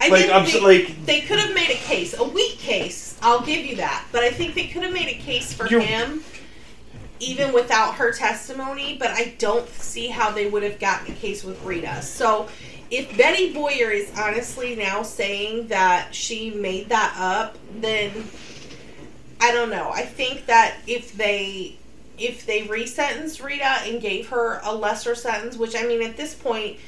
I 0.00 0.08
like, 0.08 0.22
think 0.22 0.32
I'm 0.34 0.44
they, 0.44 0.50
so- 0.50 0.64
like- 0.64 1.06
they 1.06 1.20
could 1.20 1.38
have 1.38 1.54
made 1.54 1.70
a 1.70 1.74
case, 1.74 2.18
a 2.18 2.24
weak 2.24 2.58
case. 2.58 3.16
I'll 3.22 3.42
give 3.42 3.64
you 3.64 3.76
that, 3.76 4.06
but 4.10 4.24
I 4.24 4.30
think 4.30 4.54
they 4.56 4.66
could 4.66 4.82
have 4.82 4.92
made 4.92 5.08
a 5.08 5.18
case 5.22 5.52
for 5.52 5.66
him, 5.68 6.24
even 7.20 7.52
without 7.52 7.94
her 7.94 8.12
testimony. 8.12 8.96
But 8.98 9.10
I 9.10 9.34
don't 9.38 9.68
see 9.68 10.08
how 10.08 10.30
they 10.30 10.48
would 10.48 10.62
have 10.62 10.80
gotten 10.80 11.12
a 11.12 11.16
case 11.16 11.44
with 11.44 11.62
Rita. 11.62 12.02
So, 12.02 12.48
if 12.90 13.16
Betty 13.16 13.52
Boyer 13.52 13.92
is 13.92 14.10
honestly 14.18 14.74
now 14.74 15.02
saying 15.02 15.68
that 15.68 16.12
she 16.12 16.50
made 16.50 16.88
that 16.88 17.14
up, 17.16 17.56
then 17.76 18.10
I 19.40 19.52
don't 19.52 19.70
know. 19.70 19.90
I 19.90 20.02
think 20.02 20.46
that 20.46 20.76
if 20.86 21.16
they 21.16 21.76
if 22.18 22.44
they 22.44 22.62
resentenced 22.62 23.42
Rita 23.42 23.82
and 23.84 24.00
gave 24.00 24.28
her 24.28 24.60
a 24.62 24.74
lesser 24.74 25.14
sentence, 25.14 25.56
which 25.56 25.74
I 25.74 25.86
mean 25.86 26.02
at 26.02 26.16
this 26.16 26.34
point 26.34 26.78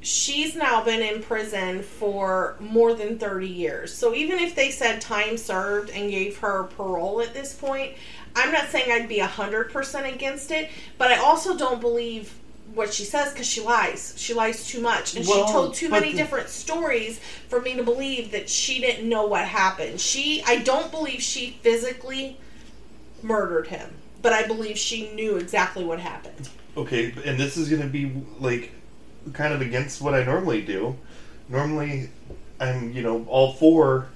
she's 0.00 0.56
now 0.56 0.82
been 0.82 1.00
in 1.00 1.22
prison 1.22 1.80
for 1.82 2.56
more 2.58 2.92
than 2.92 3.18
30 3.18 3.48
years. 3.48 3.94
So 3.94 4.14
even 4.14 4.40
if 4.40 4.54
they 4.54 4.70
said 4.70 5.00
time 5.00 5.36
served 5.36 5.90
and 5.90 6.10
gave 6.10 6.38
her 6.38 6.64
parole 6.64 7.20
at 7.20 7.34
this 7.34 7.54
point, 7.54 7.92
I'm 8.34 8.52
not 8.52 8.68
saying 8.70 8.90
I'd 8.90 9.08
be 9.08 9.18
100% 9.18 10.12
against 10.14 10.50
it, 10.50 10.70
but 10.98 11.10
I 11.10 11.16
also 11.18 11.56
don't 11.56 11.80
believe 11.80 12.34
what 12.74 12.92
she 12.94 13.04
says 13.04 13.32
because 13.32 13.46
she 13.46 13.60
lies. 13.60 14.14
She 14.16 14.32
lies 14.32 14.66
too 14.66 14.80
much. 14.80 15.14
And 15.14 15.26
Well, 15.26 15.46
she 15.46 15.52
told 15.52 15.74
too 15.74 15.88
many 15.90 16.12
the- 16.12 16.18
different 16.18 16.48
stories 16.48 17.20
for 17.48 17.60
me 17.60 17.74
to 17.74 17.82
believe 17.82 18.30
that 18.32 18.48
she 18.48 18.80
didn't 18.80 19.06
know 19.08 19.26
what 19.26 19.44
happened. 19.46 20.00
She, 20.00 20.42
I 20.46 20.56
don't 20.62 20.90
believe 20.90 21.20
she 21.20 21.58
physically 21.62 22.38
murdered 23.22 23.66
him, 23.66 23.90
but 24.22 24.32
I 24.32 24.46
believe 24.46 24.78
she 24.78 25.12
knew 25.12 25.36
exactly 25.36 25.84
what 25.84 26.00
happened. 26.00 26.48
Okay, 26.76 27.12
and 27.26 27.38
this 27.38 27.58
is 27.58 27.68
going 27.68 27.82
to 27.82 27.88
be 27.88 28.12
like 28.40 28.72
kind 29.34 29.52
of 29.52 29.60
against 29.60 30.00
what 30.00 30.14
I 30.14 30.24
normally 30.24 30.62
do. 30.62 30.96
Normally, 31.48 32.08
I'm 32.58 32.92
you 32.92 33.02
know 33.02 33.26
all 33.28 33.52
for 33.52 34.08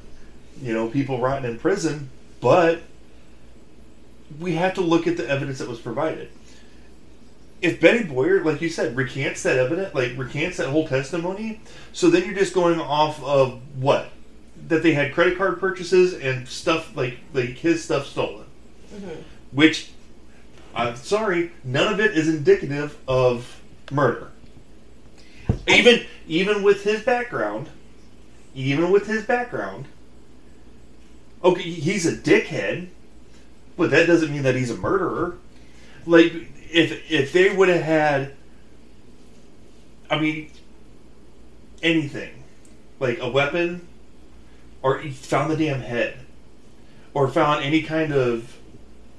you 0.63 0.73
know 0.73 0.89
people 0.89 1.21
rotting 1.21 1.51
in 1.51 1.59
prison, 1.59 2.09
but 2.41 2.81
we 4.39 4.55
have 4.55 4.75
to 4.75 4.81
look 4.81 5.07
at 5.07 5.17
the 5.17 5.29
evidence 5.29 5.59
that 5.59 5.69
was 5.69 5.81
provided. 5.81 6.31
If 7.63 7.81
Betty 7.81 8.05
Boyer, 8.05 8.45
like 8.45 8.61
you 8.61 8.69
said, 8.69 8.97
recants 8.97 9.43
that 9.45 9.59
evidence, 9.59 9.95
like 9.95 10.17
recants 10.17 10.59
that 10.59 10.69
whole 10.69 10.87
testimony, 10.87 11.61
so 11.93 12.11
then 12.11 12.25
you're 12.25 12.35
just 12.35 12.55
going 12.55 12.81
off 12.81 13.23
of 13.23 13.61
what 13.79 14.11
that 14.69 14.83
they 14.83 14.93
had 14.93 15.15
credit 15.15 15.39
card 15.39 15.59
purchases 15.61 16.15
and 16.15 16.47
stuff 16.49 16.95
like 16.97 17.19
like 17.33 17.51
his 17.51 17.83
stuff 17.83 18.07
stolen, 18.07 18.47
mm-hmm. 18.95 19.21
which 19.53 19.91
I'm 20.75 20.97
sorry, 20.97 21.53
none 21.65 21.93
of 21.93 22.01
it 22.01 22.17
is 22.17 22.29
indicative 22.29 22.99
of 23.09 23.61
murder. 23.91 24.31
Even 25.67 26.05
even 26.29 26.63
with 26.63 26.85
his 26.85 27.03
background, 27.03 27.69
even 28.55 28.91
with 28.91 29.07
his 29.07 29.25
background, 29.25 29.87
okay, 31.43 31.63
he's 31.63 32.05
a 32.05 32.15
dickhead, 32.17 32.89
but 33.77 33.91
that 33.91 34.07
doesn't 34.07 34.33
mean 34.33 34.43
that 34.43 34.55
he's 34.55 34.71
a 34.71 34.77
murderer. 34.77 35.37
Like 36.07 36.33
if 36.71 37.11
if 37.11 37.33
they 37.33 37.55
would 37.55 37.69
have 37.69 37.83
had, 37.83 38.35
I 40.11 40.19
mean, 40.19 40.51
anything, 41.83 42.45
like 43.01 43.19
a 43.21 43.29
weapon, 43.29 43.87
or 44.83 45.03
found 45.03 45.51
the 45.51 45.57
damn 45.57 45.81
head, 45.81 46.19
or 47.15 47.29
found 47.29 47.65
any 47.65 47.83
kind 47.83 48.13
of 48.13 48.57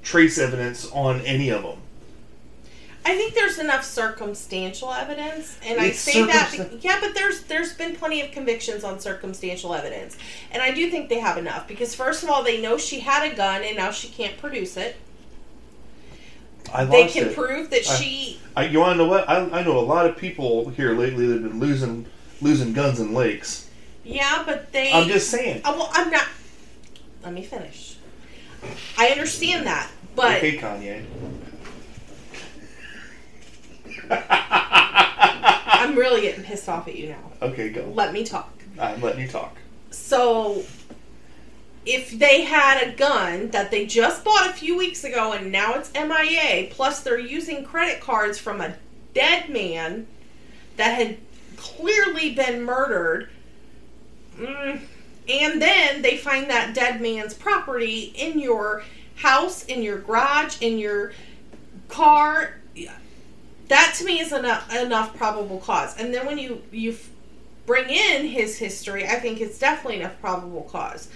trace 0.02 0.38
evidence 0.38 0.90
on 0.92 1.20
any 1.22 1.50
of 1.50 1.62
them. 1.62 1.80
I 3.08 3.16
think 3.16 3.32
there's 3.34 3.58
enough 3.58 3.84
circumstantial 3.84 4.92
evidence, 4.92 5.58
and 5.64 5.80
I 5.80 5.86
It's 5.86 5.98
say 5.98 6.26
that. 6.26 6.54
Yeah, 6.82 6.98
but 7.00 7.14
there's 7.14 7.42
there's 7.44 7.72
been 7.72 7.96
plenty 7.96 8.20
of 8.20 8.32
convictions 8.32 8.84
on 8.84 9.00
circumstantial 9.00 9.72
evidence, 9.72 10.18
and 10.52 10.62
I 10.62 10.72
do 10.72 10.90
think 10.90 11.08
they 11.08 11.18
have 11.18 11.38
enough 11.38 11.66
because 11.66 11.94
first 11.94 12.22
of 12.22 12.28
all, 12.28 12.44
they 12.44 12.60
know 12.60 12.76
she 12.76 13.00
had 13.00 13.32
a 13.32 13.34
gun, 13.34 13.62
and 13.64 13.78
now 13.78 13.92
she 13.92 14.08
can't 14.08 14.36
produce 14.36 14.76
it. 14.76 14.96
I 16.74 16.84
They 16.84 17.06
can 17.06 17.28
it. 17.28 17.34
prove 17.34 17.70
that 17.70 17.88
I- 17.88 17.94
she. 17.94 18.40
I, 18.54 18.66
you 18.66 18.78
want 18.80 18.92
to 18.98 18.98
know 18.98 19.08
what? 19.08 19.26
I, 19.26 19.38
I 19.58 19.62
know 19.62 19.78
a 19.78 19.80
lot 19.80 20.04
of 20.04 20.18
people 20.18 20.68
here 20.68 20.92
lately 20.92 21.26
that 21.28 21.40
have 21.40 21.50
been 21.50 21.60
losing 21.60 22.04
losing 22.42 22.74
guns 22.74 23.00
in 23.00 23.14
lakes. 23.14 23.70
Yeah, 24.04 24.42
but 24.44 24.70
they. 24.70 24.92
I'm 24.92 25.08
just 25.08 25.30
saying. 25.30 25.62
Oh, 25.64 25.78
well, 25.78 25.90
I'm 25.94 26.10
not. 26.10 26.26
Let 27.22 27.32
me 27.32 27.42
finish. 27.42 27.96
I 28.98 29.08
understand 29.08 29.66
that, 29.66 29.90
but 30.14 30.36
okay, 30.36 30.58
Kanye. 30.58 31.04
I'm 34.10 35.96
really 35.96 36.22
getting 36.22 36.44
pissed 36.44 36.68
off 36.68 36.88
at 36.88 36.96
you 36.96 37.10
now. 37.10 37.32
Okay, 37.42 37.70
go. 37.70 37.90
Let 37.94 38.12
me 38.12 38.24
talk. 38.24 38.52
I'm 38.78 39.00
letting 39.00 39.20
you 39.20 39.28
talk. 39.28 39.56
So, 39.90 40.64
if 41.84 42.10
they 42.18 42.42
had 42.42 42.86
a 42.86 42.92
gun 42.94 43.48
that 43.50 43.70
they 43.70 43.86
just 43.86 44.24
bought 44.24 44.48
a 44.48 44.52
few 44.52 44.76
weeks 44.76 45.04
ago 45.04 45.32
and 45.32 45.50
now 45.50 45.74
it's 45.74 45.92
MIA, 45.94 46.68
plus 46.70 47.00
they're 47.00 47.18
using 47.18 47.64
credit 47.64 48.00
cards 48.00 48.38
from 48.38 48.60
a 48.60 48.76
dead 49.14 49.48
man 49.48 50.06
that 50.76 50.94
had 50.94 51.16
clearly 51.56 52.34
been 52.34 52.62
murdered, 52.62 53.30
mm, 54.38 54.80
and 55.28 55.62
then 55.62 56.02
they 56.02 56.16
find 56.16 56.48
that 56.50 56.74
dead 56.74 57.00
man's 57.00 57.34
property 57.34 58.12
in 58.16 58.38
your 58.38 58.84
house, 59.16 59.64
in 59.64 59.82
your 59.82 59.98
garage, 59.98 60.60
in 60.60 60.78
your 60.78 61.12
car. 61.88 62.54
That 63.68 63.94
to 63.98 64.04
me 64.04 64.20
is 64.20 64.32
enough 64.32 64.74
enough 64.74 65.16
probable 65.16 65.58
cause. 65.60 65.96
And 65.98 66.12
then 66.12 66.26
when 66.26 66.38
you 66.38 66.62
you 66.72 66.96
bring 67.66 67.88
in 67.90 68.26
his 68.26 68.56
history, 68.58 69.06
I 69.06 69.16
think 69.20 69.40
it's 69.40 69.58
definitely 69.58 70.00
enough 70.00 70.18
probable 70.20 70.62
cause. 70.70 71.08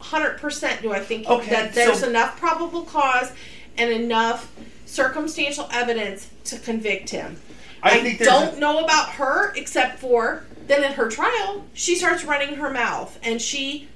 Hundred 0.00 0.38
percent. 0.38 0.82
Do 0.82 0.92
I 0.92 1.00
think 1.00 1.28
Okay, 1.28 1.50
that 1.50 1.74
there's 1.74 2.00
so- 2.00 2.08
enough 2.08 2.38
probable 2.38 2.82
cause 2.82 3.30
and 3.78 3.90
enough 3.90 4.50
circumstantial 4.86 5.68
evidence 5.72 6.28
to 6.44 6.58
convict 6.58 7.10
him? 7.10 7.40
I 7.84 7.98
I, 8.00 8.16
don't 8.24 8.56
a- 8.56 8.60
know 8.60 8.84
about 8.84 9.10
her 9.14 9.52
except 9.54 9.98
for 10.00 10.44
then 10.66 10.84
at 10.84 10.94
her 10.94 11.08
trial 11.08 11.64
she 11.74 11.96
starts 11.96 12.22
running 12.24 12.54
her 12.56 12.70
mouth 12.70 13.18
and 13.22 13.40
she 13.42 13.88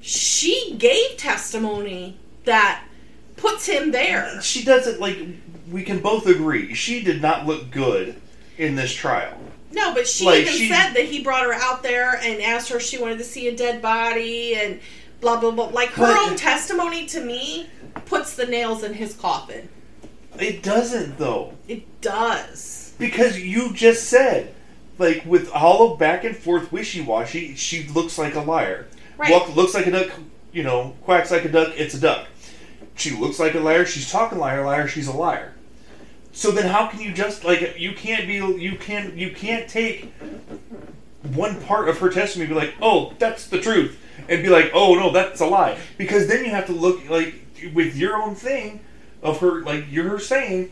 she 0.00 0.74
gave 0.78 1.16
testimony 1.16 2.16
that 2.44 2.82
puts 3.36 3.66
him 3.66 3.90
there. 3.92 4.40
She 4.42 4.64
doesn't 4.64 5.00
like. 5.00 5.18
We 5.70 5.82
can 5.82 6.00
both 6.00 6.26
agree 6.26 6.74
she 6.74 7.02
did 7.02 7.20
not 7.22 7.46
look 7.46 7.70
good 7.70 8.20
in 8.58 8.76
this 8.76 8.92
trial. 8.92 9.36
No, 9.72 9.92
but 9.92 10.06
she 10.08 10.24
Like, 10.24 10.42
even 10.42 10.52
she- 10.52 10.68
said 10.68 10.92
that 10.94 11.04
he 11.04 11.22
brought 11.22 11.44
her 11.44 11.52
out 11.52 11.82
there 11.82 12.16
and 12.22 12.40
asked 12.40 12.68
her 12.70 12.76
if 12.76 12.82
she 12.82 12.98
wanted 12.98 13.18
to 13.18 13.24
see 13.24 13.48
a 13.48 13.56
dead 13.56 13.82
body 13.82 14.54
and 14.54 14.80
blah 15.20 15.38
blah 15.40 15.50
blah. 15.50 15.66
Like 15.66 15.90
her 15.90 16.16
own 16.18 16.36
testimony 16.36 17.06
to 17.06 17.20
me 17.20 17.68
puts 18.06 18.36
the 18.36 18.46
nails 18.46 18.82
in 18.84 18.94
his 18.94 19.14
coffin. 19.14 19.68
It 20.38 20.62
doesn't 20.62 21.18
though, 21.18 21.54
It 21.66 22.00
does. 22.00 22.94
because 22.98 23.38
you 23.40 23.72
just 23.74 24.04
said, 24.08 24.54
like 24.98 25.24
with 25.26 25.50
all 25.50 25.92
of 25.92 25.98
back 25.98 26.24
and 26.24 26.36
forth 26.36 26.70
wishy 26.70 27.00
washy, 27.00 27.54
she 27.56 27.88
looks 27.88 28.18
like 28.18 28.34
a 28.34 28.40
liar. 28.40 28.86
Right. 29.18 29.30
Walk, 29.32 29.54
looks 29.56 29.74
like 29.74 29.86
a 29.86 29.90
duck. 29.90 30.10
You 30.52 30.62
know, 30.62 30.94
quacks 31.02 31.30
like 31.30 31.44
a 31.44 31.48
duck. 31.50 31.72
It's 31.76 31.94
a 31.94 32.00
duck. 32.00 32.28
She 32.94 33.10
looks 33.10 33.38
like 33.38 33.54
a 33.54 33.60
liar. 33.60 33.84
She's 33.84 34.10
talking 34.10 34.38
liar, 34.38 34.64
liar. 34.64 34.88
She's 34.88 35.06
a 35.08 35.12
liar. 35.12 35.52
So 36.36 36.50
then, 36.50 36.66
how 36.66 36.88
can 36.88 37.00
you 37.00 37.14
just 37.14 37.44
like 37.44 37.78
you 37.78 37.94
can't 37.94 38.26
be 38.26 38.34
you 38.34 38.76
can't 38.76 39.14
you 39.14 39.30
can't 39.30 39.66
take 39.66 40.12
one 41.32 41.58
part 41.62 41.88
of 41.88 41.96
her 42.00 42.10
testimony 42.10 42.50
and 42.50 42.60
be 42.60 42.66
like, 42.66 42.74
oh, 42.82 43.14
that's 43.18 43.46
the 43.46 43.58
truth, 43.58 43.98
and 44.28 44.42
be 44.42 44.50
like, 44.50 44.70
oh 44.74 44.94
no, 44.96 45.10
that's 45.10 45.40
a 45.40 45.46
lie, 45.46 45.78
because 45.96 46.26
then 46.26 46.44
you 46.44 46.50
have 46.50 46.66
to 46.66 46.74
look 46.74 47.08
like 47.08 47.36
with 47.72 47.96
your 47.96 48.16
own 48.16 48.34
thing 48.34 48.80
of 49.22 49.40
her 49.40 49.62
like 49.62 49.86
you're 49.88 50.10
her 50.10 50.18
saying 50.18 50.70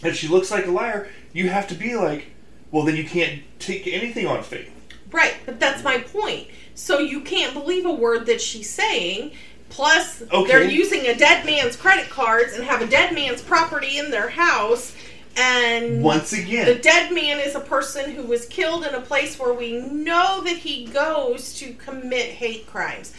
that 0.00 0.16
she 0.16 0.26
looks 0.26 0.50
like 0.50 0.66
a 0.66 0.70
liar. 0.70 1.10
You 1.34 1.50
have 1.50 1.68
to 1.68 1.74
be 1.74 1.94
like, 1.94 2.30
well, 2.70 2.86
then 2.86 2.96
you 2.96 3.04
can't 3.04 3.42
take 3.58 3.86
anything 3.86 4.26
on 4.26 4.42
faith. 4.42 4.72
Right, 5.12 5.34
but 5.44 5.60
that's 5.60 5.84
my 5.84 5.98
point. 5.98 6.48
So 6.74 6.98
you 6.98 7.20
can't 7.20 7.52
believe 7.52 7.84
a 7.84 7.92
word 7.92 8.24
that 8.24 8.40
she's 8.40 8.70
saying. 8.70 9.32
Plus, 9.70 10.22
Okay. 10.32 10.46
they're 10.50 10.64
using 10.68 11.06
a 11.06 11.14
dead 11.14 11.44
man's 11.44 11.76
credit 11.76 12.08
cards 12.10 12.54
and 12.54 12.64
have 12.64 12.80
a 12.82 12.86
dead 12.86 13.14
man's 13.14 13.42
property 13.42 13.98
in 13.98 14.10
their 14.10 14.28
house. 14.30 14.94
And 15.36 16.02
Once 16.02 16.32
again, 16.32 16.66
the 16.66 16.74
dead 16.74 17.12
man 17.12 17.38
is 17.38 17.54
a 17.54 17.60
person 17.60 18.10
who 18.12 18.22
was 18.24 18.46
killed 18.46 18.84
in 18.84 18.94
a 18.94 19.00
place 19.00 19.38
where 19.38 19.52
we 19.52 19.78
know 19.80 20.40
that 20.42 20.56
he 20.56 20.86
goes 20.86 21.54
to 21.60 21.74
commit 21.74 22.26
hate 22.30 22.66
crimes. 22.66 23.12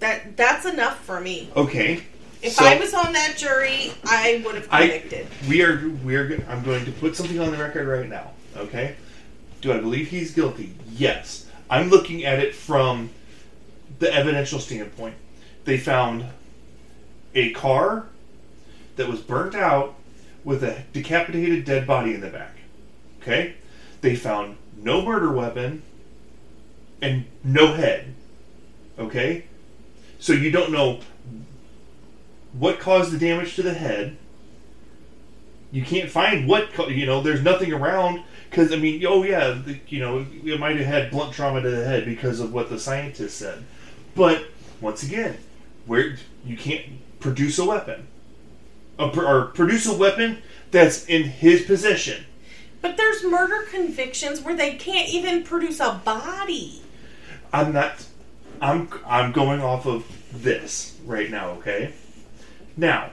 That 0.00 0.36
that's 0.36 0.66
enough 0.66 1.02
for 1.02 1.20
me. 1.20 1.48
okay. 1.56 2.02
If 2.42 2.52
so 2.52 2.66
I 2.66 2.78
was 2.78 2.92
on 2.92 3.14
that 3.14 3.36
jury, 3.38 3.92
I 4.04 4.42
would 4.44 4.54
have 4.56 4.68
I- 4.70 4.88
convicted. 4.88 5.28
we 5.48 5.62
are 5.62 5.88
we 6.04 6.16
are 6.16 6.44
I'm 6.48 6.62
going 6.62 6.84
to 6.84 6.92
put 6.92 7.16
something 7.16 7.40
on 7.40 7.50
the 7.50 7.56
record 7.56 7.88
right 7.88 8.08
now. 8.08 8.32
Okay. 8.56 8.94
Do 9.62 9.72
I 9.72 9.78
believe 9.78 10.08
he's 10.08 10.32
guilty? 10.32 10.74
Yes. 10.92 11.46
I'm 11.70 11.88
looking 11.88 12.24
at 12.26 12.38
it 12.38 12.54
from 12.54 13.08
the 13.98 14.12
evidential 14.12 14.58
standpoint. 14.60 15.14
They 15.66 15.78
found 15.78 16.24
a 17.34 17.52
car 17.52 18.06
that 18.94 19.08
was 19.08 19.20
burnt 19.20 19.54
out 19.54 19.96
with 20.44 20.62
a 20.62 20.84
decapitated 20.92 21.64
dead 21.64 21.86
body 21.86 22.14
in 22.14 22.20
the 22.20 22.28
back. 22.28 22.56
Okay? 23.20 23.56
They 24.00 24.14
found 24.14 24.56
no 24.78 25.02
murder 25.02 25.32
weapon 25.32 25.82
and 27.02 27.26
no 27.42 27.74
head. 27.74 28.14
Okay? 28.96 29.46
So 30.20 30.32
you 30.32 30.52
don't 30.52 30.70
know 30.70 31.00
what 32.52 32.78
caused 32.78 33.10
the 33.10 33.18
damage 33.18 33.56
to 33.56 33.62
the 33.62 33.74
head. 33.74 34.16
You 35.72 35.82
can't 35.82 36.08
find 36.08 36.48
what, 36.48 36.68
you 36.88 37.06
know, 37.06 37.20
there's 37.20 37.42
nothing 37.42 37.72
around. 37.72 38.22
Because, 38.48 38.72
I 38.72 38.76
mean, 38.76 39.04
oh, 39.04 39.24
yeah, 39.24 39.50
the, 39.50 39.80
you 39.88 39.98
know, 39.98 40.24
it 40.44 40.60
might 40.60 40.76
have 40.76 40.86
had 40.86 41.10
blunt 41.10 41.34
trauma 41.34 41.60
to 41.60 41.68
the 41.68 41.84
head 41.84 42.04
because 42.04 42.38
of 42.38 42.52
what 42.52 42.70
the 42.70 42.78
scientists 42.78 43.34
said. 43.34 43.64
But, 44.14 44.46
once 44.80 45.02
again, 45.02 45.36
where 45.86 46.16
you 46.44 46.56
can't 46.56 46.84
produce 47.20 47.58
a 47.58 47.64
weapon. 47.64 48.06
A, 48.98 49.04
or 49.04 49.46
produce 49.46 49.86
a 49.86 49.96
weapon 49.96 50.42
that's 50.70 51.06
in 51.06 51.24
his 51.24 51.62
possession. 51.62 52.24
But 52.80 52.96
there's 52.96 53.24
murder 53.24 53.66
convictions 53.70 54.40
where 54.40 54.56
they 54.56 54.74
can't 54.74 55.08
even 55.08 55.42
produce 55.42 55.80
a 55.80 56.00
body. 56.04 56.82
I'm 57.52 57.72
not. 57.72 58.06
I'm 58.60 58.88
I'm 59.06 59.32
going 59.32 59.60
off 59.60 59.86
of 59.86 60.04
this 60.32 60.96
right 61.04 61.30
now. 61.30 61.50
Okay. 61.50 61.92
Now, 62.76 63.10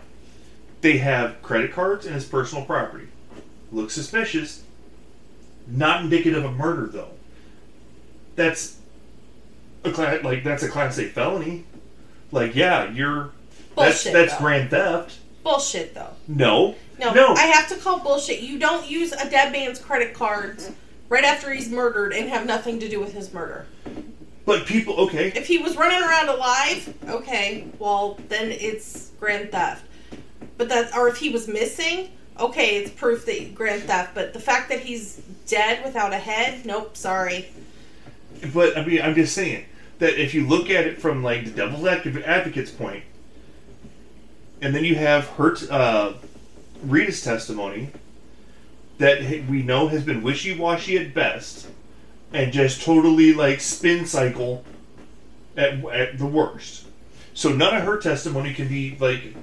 they 0.81 0.97
have 0.97 1.41
credit 1.41 1.71
cards 1.71 2.05
and 2.05 2.15
his 2.15 2.25
personal 2.25 2.65
property. 2.65 3.07
Looks 3.71 3.93
suspicious. 3.93 4.63
Not 5.67 6.03
indicative 6.03 6.43
of 6.43 6.53
murder 6.53 6.87
though. 6.87 7.11
That's 8.35 8.77
a 9.83 9.91
class 9.91 10.23
like 10.23 10.43
that's 10.43 10.63
a 10.63 10.69
class 10.69 10.97
A 10.99 11.05
felony. 11.05 11.65
Like 12.33 12.55
yeah, 12.55 12.89
you're 12.91 13.31
that's 13.75 14.03
Bullshit, 14.03 14.13
that's 14.13 14.33
though. 14.33 14.39
grand 14.39 14.69
theft. 14.69 15.17
Bullshit, 15.43 15.93
though. 15.93 16.11
No, 16.27 16.75
No, 16.99 17.13
no. 17.13 17.33
I 17.33 17.43
have 17.47 17.67
to 17.69 17.75
call 17.75 17.99
bullshit. 17.99 18.39
You 18.41 18.59
don't 18.59 18.89
use 18.89 19.11
a 19.11 19.29
dead 19.29 19.51
man's 19.51 19.77
credit 19.79 20.13
cards 20.13 20.71
right 21.09 21.23
after 21.23 21.51
he's 21.51 21.69
murdered 21.69 22.13
and 22.13 22.29
have 22.29 22.45
nothing 22.45 22.79
to 22.79 22.89
do 22.89 22.99
with 22.99 23.13
his 23.13 23.33
murder. 23.33 23.65
but 24.45 24.65
people, 24.65 24.95
okay, 25.01 25.31
If 25.35 25.47
he 25.47 25.57
was 25.57 25.75
running 25.75 26.01
around 26.01 26.29
alive, 26.29 26.93
okay, 27.09 27.67
well 27.77 28.19
then 28.29 28.51
it's 28.51 29.11
grand 29.19 29.51
theft. 29.51 29.85
But 30.57 30.69
that, 30.69 30.95
or 30.95 31.07
if 31.09 31.17
he 31.17 31.29
was 31.29 31.47
missing, 31.47 32.09
okay, 32.39 32.77
it's 32.77 32.91
proof 32.91 33.25
that 33.25 33.53
grand 33.53 33.83
theft. 33.83 34.15
But 34.15 34.33
the 34.33 34.39
fact 34.39 34.69
that 34.69 34.79
he's 34.79 35.21
dead 35.47 35.83
without 35.83 36.13
a 36.13 36.17
head, 36.17 36.65
nope, 36.65 36.95
sorry. 36.95 37.49
But 38.53 38.77
I 38.77 38.85
mean, 38.85 39.01
I'm 39.01 39.15
just 39.15 39.33
saying 39.33 39.65
that 40.03 40.21
if 40.21 40.33
you 40.33 40.45
look 40.45 40.69
at 40.69 40.85
it 40.85 40.99
from 40.99 41.23
like 41.23 41.45
the 41.45 41.51
devil's 41.51 41.85
advocate's 41.87 42.71
point, 42.71 43.05
and 44.61 44.75
then 44.75 44.83
you 44.83 44.95
have 44.95 45.27
her, 45.29 45.55
uh, 45.71 46.13
Rita's 46.83 47.23
testimony 47.23 47.89
that 48.97 49.21
we 49.47 49.63
know 49.63 49.87
has 49.87 50.03
been 50.03 50.21
wishy-washy 50.21 50.97
at 50.97 51.13
best, 51.13 51.67
and 52.33 52.51
just 52.51 52.81
totally 52.81 53.33
like 53.33 53.61
spin 53.61 54.05
cycle 54.05 54.65
at, 55.55 55.85
at 55.85 56.17
the 56.17 56.25
worst. 56.25 56.85
So 57.33 57.53
none 57.53 57.73
of 57.73 57.83
her 57.83 57.97
testimony 57.97 58.53
can 58.53 58.67
be 58.67 58.97
like 58.99 59.33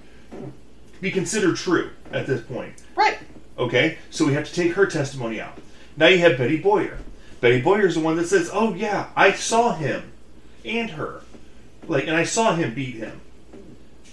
be 1.00 1.10
considered 1.10 1.56
true 1.56 1.88
at 2.12 2.26
this 2.26 2.42
point. 2.42 2.74
Right. 2.94 3.16
Okay, 3.58 3.96
so 4.10 4.26
we 4.26 4.34
have 4.34 4.46
to 4.46 4.52
take 4.52 4.72
her 4.72 4.84
testimony 4.84 5.40
out. 5.40 5.56
Now 5.96 6.08
you 6.08 6.18
have 6.18 6.36
Betty 6.36 6.58
Boyer. 6.58 6.98
Betty 7.40 7.62
Boyer 7.62 7.86
is 7.86 7.94
the 7.94 8.00
one 8.02 8.16
that 8.16 8.26
says, 8.26 8.50
"Oh 8.52 8.74
yeah, 8.74 9.08
I 9.16 9.32
saw 9.32 9.74
him 9.74 10.12
and 10.64 10.90
her, 10.90 11.22
like, 11.86 12.06
and 12.06 12.16
I 12.16 12.24
saw 12.24 12.54
him 12.54 12.74
beat 12.74 12.96
him." 12.96 13.20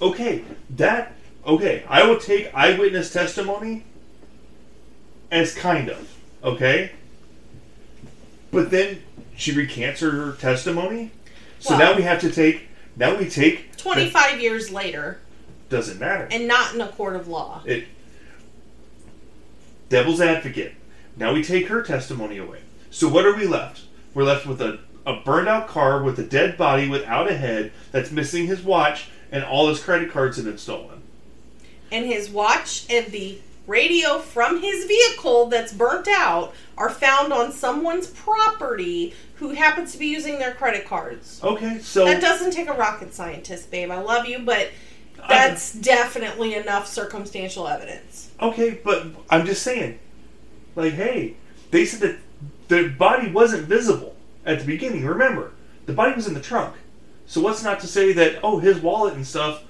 Okay, 0.02 0.44
that 0.72 1.14
okay. 1.46 1.84
I 1.88 2.04
will 2.06 2.20
take 2.20 2.54
eyewitness 2.54 3.12
testimony 3.12 3.84
as 5.32 5.54
kind 5.54 5.90
of 5.90 6.14
okay, 6.44 6.92
but 8.52 8.72
then 8.72 9.02
she 9.36 9.52
recants 9.52 10.02
her 10.02 10.34
testimony. 10.34 11.12
So 11.60 11.72
Well- 11.72 11.80
now 11.80 11.96
we 11.96 12.04
have 12.04 12.22
to 12.22 12.32
take. 12.32 12.68
Now 12.96 13.16
we 13.16 13.30
take. 13.30 13.78
25 13.78 14.40
years 14.42 14.72
later, 14.72 15.20
doesn't 15.70 16.00
matter. 16.00 16.28
and 16.32 16.48
not 16.48 16.74
in 16.74 16.82
a 16.82 16.88
court 16.88 17.16
of 17.16 17.28
law. 17.28 17.62
It 17.66 17.86
devil's 19.90 20.22
advocate. 20.22 20.74
Now 21.16 21.34
we 21.34 21.44
take 21.44 21.68
her 21.68 21.82
testimony 21.82 22.38
away. 22.38 22.60
So 22.92 23.08
what 23.08 23.26
are 23.26 23.36
we 23.36 23.48
left? 23.48 23.82
We're 24.14 24.24
left 24.24 24.46
with 24.46 24.62
a, 24.62 24.80
a 25.08 25.16
burned 25.22 25.48
out 25.48 25.68
car 25.68 26.04
with 26.04 26.20
a 26.20 26.24
dead 26.24 26.58
body 26.58 26.88
without 26.90 27.32
a 27.32 27.36
head 27.38 27.72
that's 27.92 28.12
missing 28.12 28.46
his 28.46 28.62
watch 28.62 29.08
and 29.32 29.44
all 29.44 29.70
his 29.70 29.82
credit 29.82 30.12
cards 30.12 30.36
have 30.36 30.46
been 30.46 30.58
stolen. 30.58 31.02
and 31.92 32.06
his 32.06 32.30
watch 32.30 32.86
and 32.90 33.08
the 33.08 33.40
radio 33.66 34.20
from 34.20 34.62
his 34.62 34.86
vehicle 34.86 35.46
that's 35.48 35.72
burnt 35.74 36.08
out 36.10 36.54
are 36.78 36.90
found 36.90 37.32
on 37.32 37.52
someone's 37.52 38.08
property 38.08 39.14
who 39.36 39.50
happens 39.52 39.94
to 39.94 39.98
be 39.98 40.08
using 40.08 40.40
their 40.40 40.54
credit 40.54 40.86
cards. 40.86 41.40
Okay, 41.44 41.80
so 41.80 42.04
That 42.06 42.22
doesn't 42.22 42.52
take 42.52 42.68
a 42.70 42.74
rocket 42.74 43.14
scientist, 43.14 43.72
babe. 43.72 43.92
I 43.92 44.00
love 44.02 44.26
you, 44.26 44.40
but 44.40 44.70
that's 45.30 45.74
definitely 45.74 46.56
enough 46.56 46.86
circumstantial 46.88 47.68
evidence. 47.68 48.30
okay, 48.42 48.80
but 48.84 49.08
I'm 49.30 49.46
just 49.46 49.64
saying, 49.64 50.00
like, 50.76 50.94
hey, 50.94 51.36
they 51.72 51.86
said 51.86 52.02
that 52.02 52.18
the 52.68 52.90
body 52.90 53.32
wasn't 53.32 53.68
visible 53.68 54.16
at 54.48 54.60
the 54.60 54.66
beginning. 54.66 55.06
Remember, 55.06 55.52
the 55.86 55.94
body 55.94 56.16
was 56.16 56.28
in 56.28 56.34
the 56.34 56.40
trunk. 56.42 56.76
So 57.28 57.42
what's 57.42 57.64
not 57.64 57.80
to 57.82 57.88
say 57.88 58.14
that 58.14 58.40
oh 58.42 58.60
his 58.60 58.80
wallet 58.80 59.14
and 59.14 59.28
stuff 59.28 59.64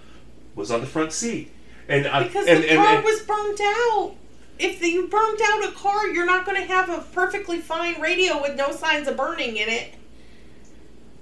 was 0.55 0.71
on 0.71 0.79
the 0.81 0.87
front 0.87 1.11
seat 1.11 1.51
and 1.89 2.07
I- 2.07 2.23
Because 2.23 2.47
and, 2.47 2.63
the 2.63 2.69
and- 2.71 2.77
car 2.77 2.95
and- 2.95 3.03
was 3.03 3.21
burnt 3.21 3.59
out. 3.61 4.13
If 4.59 4.81
you 4.81 5.07
burnt 5.07 5.39
out 5.43 5.65
a 5.65 5.71
car, 5.73 6.07
you're 6.07 6.25
not 6.25 6.43
going 6.45 6.59
to 6.59 6.67
have 6.67 6.89
a 6.89 7.03
perfectly 7.13 7.59
fine 7.59 8.01
radio 8.01 8.41
with 8.41 8.55
no 8.55 8.71
signs 8.71 9.07
of 9.07 9.15
burning 9.15 9.55
in 9.57 9.69
it. 9.69 9.93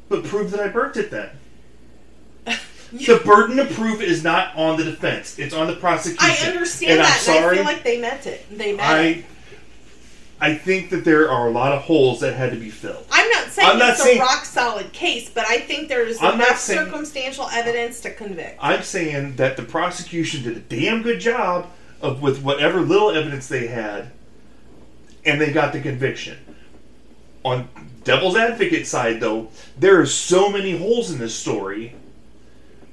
But 0.08 0.24
prove 0.24 0.52
that 0.52 0.60
I 0.62 0.68
burnt 0.70 0.96
it 0.98 1.12
then. 1.12 1.30
The 2.92 3.22
burden 3.26 3.60
of 3.60 3.70
proof 3.72 4.00
is 4.00 4.24
not 4.24 4.56
on 4.56 4.78
the 4.78 4.86
defense; 4.86 5.38
it's 5.38 5.54
on 5.54 5.68
the 5.68 5.76
prosecution. 5.76 6.20
I 6.22 6.48
understand 6.48 6.92
and 6.94 7.02
that, 7.02 7.14
I'm 7.14 7.20
sorry. 7.20 7.38
and 7.40 7.46
I 7.48 7.56
feel 7.56 7.64
like 7.66 7.84
they 7.84 8.00
meant 8.00 8.26
it. 8.28 8.46
They 8.58 8.74
meant 8.74 9.18
it. 9.18 9.26
I, 10.40 10.56
think 10.56 10.90
that 10.90 11.06
there 11.06 11.30
are 11.32 11.48
a 11.48 11.52
lot 11.52 11.72
of 11.72 11.82
holes 11.84 12.20
that 12.20 12.34
had 12.34 12.52
to 12.52 12.58
be 12.58 12.70
filled. 12.70 13.06
I'm 13.12 13.30
not 13.32 13.48
saying 13.50 13.70
I'm 13.70 13.80
not 13.80 13.90
it's 13.92 14.04
saying- 14.04 14.20
a 14.20 14.24
rock 14.24 14.46
solid 14.46 14.92
case, 14.92 15.30
but 15.30 15.46
I 15.48 15.60
think 15.60 15.90
there's 15.90 16.22
I'm 16.22 16.36
enough 16.36 16.60
saying- 16.60 16.86
circumstantial 16.86 17.48
evidence 17.52 18.02
to 18.02 18.12
convict. 18.14 18.58
I'm 18.62 18.84
saying 18.84 19.38
that 19.38 19.58
the 19.58 19.64
prosecution 19.64 20.44
did 20.44 20.58
a 20.58 20.60
damn 20.60 21.02
good 21.02 21.20
job 21.20 21.68
of 22.02 22.22
with 22.22 22.42
whatever 22.44 22.82
little 22.82 23.12
evidence 23.12 23.48
they 23.48 23.68
had, 23.68 24.12
and 25.26 25.40
they 25.40 25.52
got 25.52 25.74
the 25.74 25.82
conviction. 25.82 26.38
On 27.44 27.68
devil's 28.04 28.36
advocate 28.36 28.88
side, 28.88 29.20
though, 29.20 29.50
there 29.78 30.00
are 30.02 30.06
so 30.06 30.50
many 30.50 30.78
holes 30.78 31.12
in 31.12 31.18
this 31.20 31.34
story, 31.36 31.96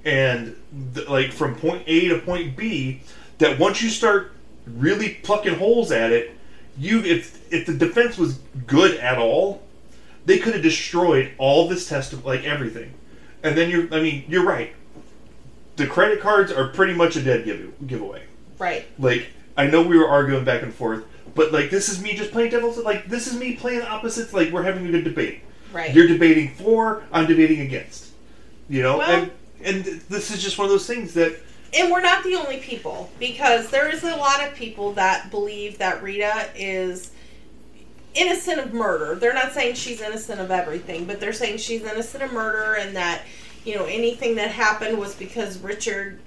and 0.05 0.57
th- 0.95 1.09
like 1.09 1.33
from 1.33 1.55
point 1.57 1.83
A 1.87 2.09
to 2.09 2.19
point 2.19 2.57
B, 2.57 3.03
that 3.39 3.59
once 3.59 3.83
you 3.83 3.89
start 3.91 4.33
really 4.67 5.15
plucking 5.23 5.55
holes 5.57 5.91
at 5.91 6.13
it, 6.13 6.37
you 6.79 7.03
if 7.05 7.53
if 7.53 7.67
the 7.67 7.75
defense 7.75 8.17
was 8.19 8.39
good 8.67 8.97
at 8.99 9.19
all, 9.19 9.63
they 10.25 10.39
could 10.39 10.55
have 10.55 10.63
destroyed 10.63 11.33
all 11.39 11.69
this 11.69 11.89
test 11.89 12.25
like 12.25 12.45
everything. 12.45 12.93
And 13.43 13.57
then 13.57 13.71
you're 13.71 13.93
I 13.95 14.01
mean, 14.01 14.25
you're 14.29 14.45
right. 14.45 14.75
The 15.77 15.87
credit 15.87 16.21
cards 16.21 16.53
are 16.53 16.69
pretty 16.69 16.95
much 16.95 17.17
a 17.17 17.23
dead 17.23 17.45
give, 17.45 17.73
giveaway. 17.87 18.23
Right. 18.59 18.87
Like 18.99 19.29
I 19.57 19.67
know 19.67 19.83
we 19.83 19.99
were 19.99 20.09
arguing 20.09 20.45
back 20.45 20.63
and 20.63 20.73
forth, 20.73 21.05
but 21.35 21.53
like 21.53 21.71
this 21.71 21.89
is 21.89 22.03
me 22.03 22.15
just 22.15 22.31
playing 22.31 22.51
devil's 22.51 22.79
like 22.79 23.07
this 23.07 23.27
is 23.27 23.39
me 23.39 23.57
playing 23.57 23.83
opposites 23.83 24.33
like 24.33 24.51
we're 24.51 24.63
having 24.63 24.87
a 24.87 24.91
good 24.91 25.05
debate. 25.05 25.41
Right. 25.73 25.95
You're 25.95 26.07
debating 26.07 26.55
for, 26.55 27.03
I'm 27.13 27.27
debating 27.27 27.61
against. 27.61 28.11
You 28.69 28.83
know, 28.83 28.99
Well- 28.99 29.23
and 29.23 29.31
and 29.65 29.85
this 29.85 30.31
is 30.31 30.43
just 30.43 30.59
one 30.59 30.65
of 30.67 30.71
those 30.71 30.87
things 30.87 31.15
that 31.15 31.39
and 31.75 31.91
we're 31.91 32.01
not 32.03 32.23
the 32.25 32.35
only 32.35 32.59
people 32.59 33.11
because 33.19 33.71
there 33.71 33.89
is 33.89 34.03
a 34.05 34.15
lot 34.17 34.43
of 34.47 34.55
people 34.55 34.93
that 34.93 35.31
believe 35.31 35.79
that 35.79 36.03
Rita 36.03 36.49
is 36.55 37.13
innocent 38.15 38.61
of 38.61 38.75
murder. 38.75 39.15
They're 39.15 39.33
not 39.33 39.53
saying 39.53 39.75
she's 39.77 40.01
innocent 40.03 40.41
of 40.41 40.51
everything, 40.51 41.07
but 41.07 41.19
they're 41.19 41.33
saying 41.33 41.59
she's 41.59 41.83
innocent 41.83 42.23
of 42.23 42.33
murder 42.33 42.75
and 42.75 42.95
that, 42.97 43.23
you 43.65 43.75
know, 43.75 43.87
anything 43.87 44.35
that 44.35 44.51
happened 44.51 44.99
was 44.99 45.15
because 45.15 45.59
Richard 45.59 46.21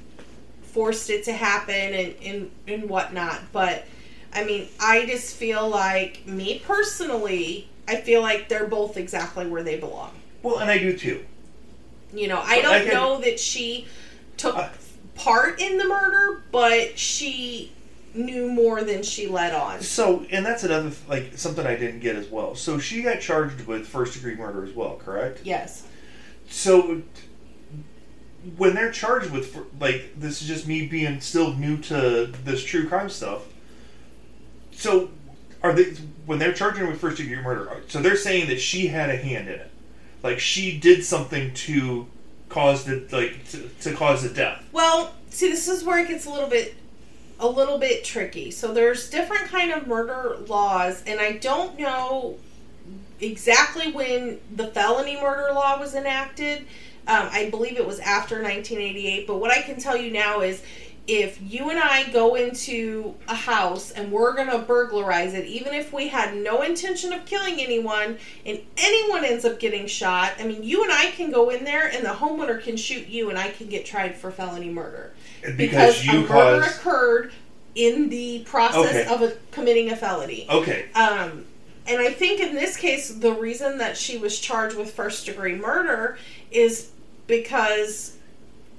forced 0.63 1.09
it 1.09 1.23
to 1.25 1.33
happen 1.33 1.75
and, 1.75 2.15
and, 2.23 2.51
and 2.67 2.89
whatnot. 2.89 3.39
But, 3.51 3.85
I 4.33 4.43
mean, 4.45 4.67
I 4.79 5.05
just 5.05 5.35
feel 5.35 5.69
like, 5.69 6.25
me 6.25 6.59
personally, 6.65 7.69
I 7.87 7.97
feel 7.97 8.21
like 8.21 8.49
they're 8.49 8.67
both 8.67 8.97
exactly 8.97 9.45
where 9.45 9.61
they 9.63 9.79
belong. 9.79 10.11
Well, 10.41 10.57
and 10.57 10.71
I 10.71 10.79
do 10.79 10.97
too. 10.97 11.23
You 12.13 12.27
know, 12.29 12.41
I 12.43 12.61
don't 12.61 12.73
I 12.73 12.79
can- 12.83 12.93
know 12.93 13.21
that 13.21 13.39
she 13.39 13.87
took 14.37 14.55
Uh, 14.55 14.69
part 15.15 15.59
in 15.59 15.77
the 15.77 15.85
murder, 15.85 16.43
but 16.51 16.97
she 16.97 17.71
knew 18.13 18.49
more 18.49 18.83
than 18.83 19.03
she 19.03 19.27
let 19.27 19.53
on. 19.53 19.81
So, 19.81 20.25
and 20.31 20.45
that's 20.45 20.63
another 20.63 20.91
like 21.07 21.37
something 21.37 21.65
I 21.65 21.75
didn't 21.75 21.99
get 21.99 22.15
as 22.15 22.27
well. 22.27 22.55
So 22.55 22.79
she 22.79 23.01
got 23.01 23.19
charged 23.19 23.61
with 23.67 23.87
first 23.87 24.13
degree 24.13 24.35
murder 24.35 24.63
as 24.63 24.73
well, 24.73 24.95
correct? 24.95 25.41
Yes. 25.43 25.87
So 26.49 27.01
when 28.57 28.75
they're 28.75 28.91
charged 28.91 29.31
with 29.31 29.57
like 29.79 30.11
this 30.17 30.41
is 30.41 30.47
just 30.47 30.67
me 30.67 30.87
being 30.87 31.19
still 31.19 31.53
new 31.53 31.77
to 31.77 32.31
this 32.43 32.63
true 32.63 32.87
crime 32.87 33.09
stuff. 33.09 33.43
So 34.71 35.09
are 35.63 35.73
they 35.73 35.95
when 36.25 36.39
they're 36.39 36.53
charging 36.53 36.87
with 36.87 36.99
first 36.99 37.17
degree 37.17 37.41
murder? 37.41 37.81
So 37.87 38.01
they're 38.01 38.15
saying 38.15 38.47
that 38.47 38.59
she 38.59 38.87
had 38.87 39.09
a 39.09 39.17
hand 39.17 39.47
in 39.47 39.55
it, 39.55 39.71
like 40.23 40.39
she 40.39 40.77
did 40.77 41.03
something 41.03 41.53
to 41.53 42.07
cause 42.49 42.85
the 42.85 43.07
like 43.11 43.47
to, 43.49 43.69
to 43.81 43.93
cause 43.93 44.23
the 44.23 44.29
death. 44.29 44.63
Well, 44.71 45.13
see, 45.29 45.49
this 45.49 45.67
is 45.67 45.83
where 45.83 45.99
it 45.99 46.07
gets 46.07 46.25
a 46.25 46.29
little 46.29 46.49
bit, 46.49 46.75
a 47.39 47.47
little 47.47 47.77
bit 47.77 48.03
tricky. 48.03 48.51
So 48.51 48.73
there's 48.73 49.09
different 49.09 49.45
kind 49.45 49.71
of 49.71 49.87
murder 49.87 50.37
laws, 50.47 51.03
and 51.05 51.19
I 51.19 51.33
don't 51.33 51.77
know 51.79 52.37
exactly 53.19 53.91
when 53.91 54.39
the 54.55 54.67
felony 54.67 55.19
murder 55.21 55.53
law 55.53 55.79
was 55.79 55.95
enacted. 55.95 56.65
Um, 57.07 57.29
I 57.31 57.49
believe 57.49 57.77
it 57.77 57.85
was 57.85 57.99
after 57.99 58.41
1988. 58.41 59.27
But 59.27 59.37
what 59.37 59.51
I 59.51 59.61
can 59.61 59.79
tell 59.79 59.95
you 59.95 60.11
now 60.11 60.41
is, 60.41 60.63
if 61.07 61.39
you 61.41 61.69
and 61.69 61.77
I 61.79 62.09
go 62.11 62.35
into 62.35 63.13
a 63.27 63.35
house 63.35 63.91
and 63.91 64.11
we're 64.11 64.33
going 64.33 64.49
to 64.49 64.57
burglarize 64.59 65.33
it, 65.35 65.45
even 65.45 65.73
if 65.73 65.93
we 65.93 66.07
had 66.07 66.35
no 66.35 66.63
intention 66.63 67.13
of 67.13 67.25
killing 67.25 67.59
anyone 67.59 68.17
and 68.45 68.59
anyone 68.77 69.23
ends 69.23 69.45
up 69.45 69.59
getting 69.59 69.85
shot, 69.85 70.33
I 70.39 70.47
mean, 70.47 70.63
you 70.63 70.83
and 70.83 70.91
I 70.91 71.11
can 71.11 71.31
go 71.31 71.49
in 71.51 71.63
there 71.63 71.87
and 71.87 72.03
the 72.03 72.09
homeowner 72.09 72.61
can 72.61 72.75
shoot 72.75 73.07
you 73.07 73.29
and 73.29 73.37
I 73.37 73.51
can 73.51 73.67
get 73.67 73.85
tried 73.85 74.15
for 74.15 74.31
felony 74.31 74.69
murder. 74.69 75.13
Because, 75.55 76.01
a 76.01 76.05
you 76.05 76.19
murder 76.27 76.63
caused. 76.63 76.77
occurred 76.79 77.31
in 77.75 78.09
the 78.09 78.39
process 78.45 79.07
Okay. 79.07 79.13
of 79.13 79.21
a, 79.21 79.35
committing 79.51 79.91
a 79.91 79.95
felony. 79.95 80.47
Okay. 80.49 80.85
Um, 80.95 81.45
and 81.87 82.01
I 82.01 82.11
think 82.11 82.39
in 82.39 82.55
this 82.55 82.77
case, 82.77 83.13
the 83.13 83.33
reason 83.33 83.77
that 83.77 83.95
she 83.95 84.17
was 84.17 84.39
charged 84.39 84.75
with 84.75 84.91
first 84.91 85.27
degree 85.27 85.55
murder 85.55 86.17
is 86.49 86.89
because 87.27 88.14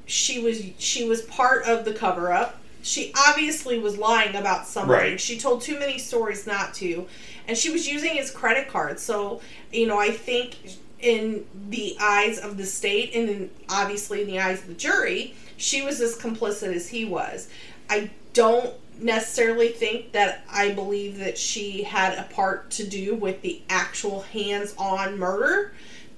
she 0.06 0.40
was 0.40 0.62
she 0.78 1.06
was 1.06 1.22
part 1.22 1.64
of 1.64 1.84
the 1.84 1.92
cover 1.92 2.32
up. 2.32 2.60
She 2.82 3.12
obviously 3.28 3.78
was 3.78 3.98
lying 3.98 4.36
about 4.36 4.66
something. 4.66 4.92
Right. 4.92 5.20
She 5.20 5.38
told 5.38 5.60
too 5.60 5.78
many 5.78 5.98
stories 5.98 6.46
not 6.46 6.72
to, 6.74 7.06
and 7.48 7.58
she 7.58 7.70
was 7.70 7.88
using 7.88 8.12
his 8.12 8.30
credit 8.30 8.68
card. 8.68 8.98
So 9.00 9.40
you 9.72 9.86
know, 9.86 9.98
I 9.98 10.10
think 10.10 10.56
in 11.00 11.44
the 11.68 11.96
eyes 12.00 12.38
of 12.38 12.56
the 12.56 12.64
state 12.64 13.14
and 13.14 13.28
in, 13.28 13.50
obviously 13.68 14.22
in 14.22 14.28
the 14.28 14.40
eyes 14.40 14.62
of 14.62 14.68
the 14.68 14.74
jury, 14.74 15.34
she 15.56 15.82
was 15.82 16.00
as 16.00 16.16
complicit 16.16 16.74
as 16.74 16.88
he 16.88 17.04
was. 17.04 17.48
I 17.90 18.10
don't 18.32 18.72
necessarily 18.98 19.68
think 19.68 20.12
that 20.12 20.44
I 20.50 20.72
believe 20.72 21.18
that 21.18 21.36
she 21.36 21.82
had 21.82 22.18
a 22.18 22.22
part 22.32 22.70
to 22.72 22.86
do 22.86 23.14
with 23.14 23.42
the 23.42 23.60
actual 23.68 24.22
hands 24.22 24.74
on 24.78 25.18
murder, 25.18 25.74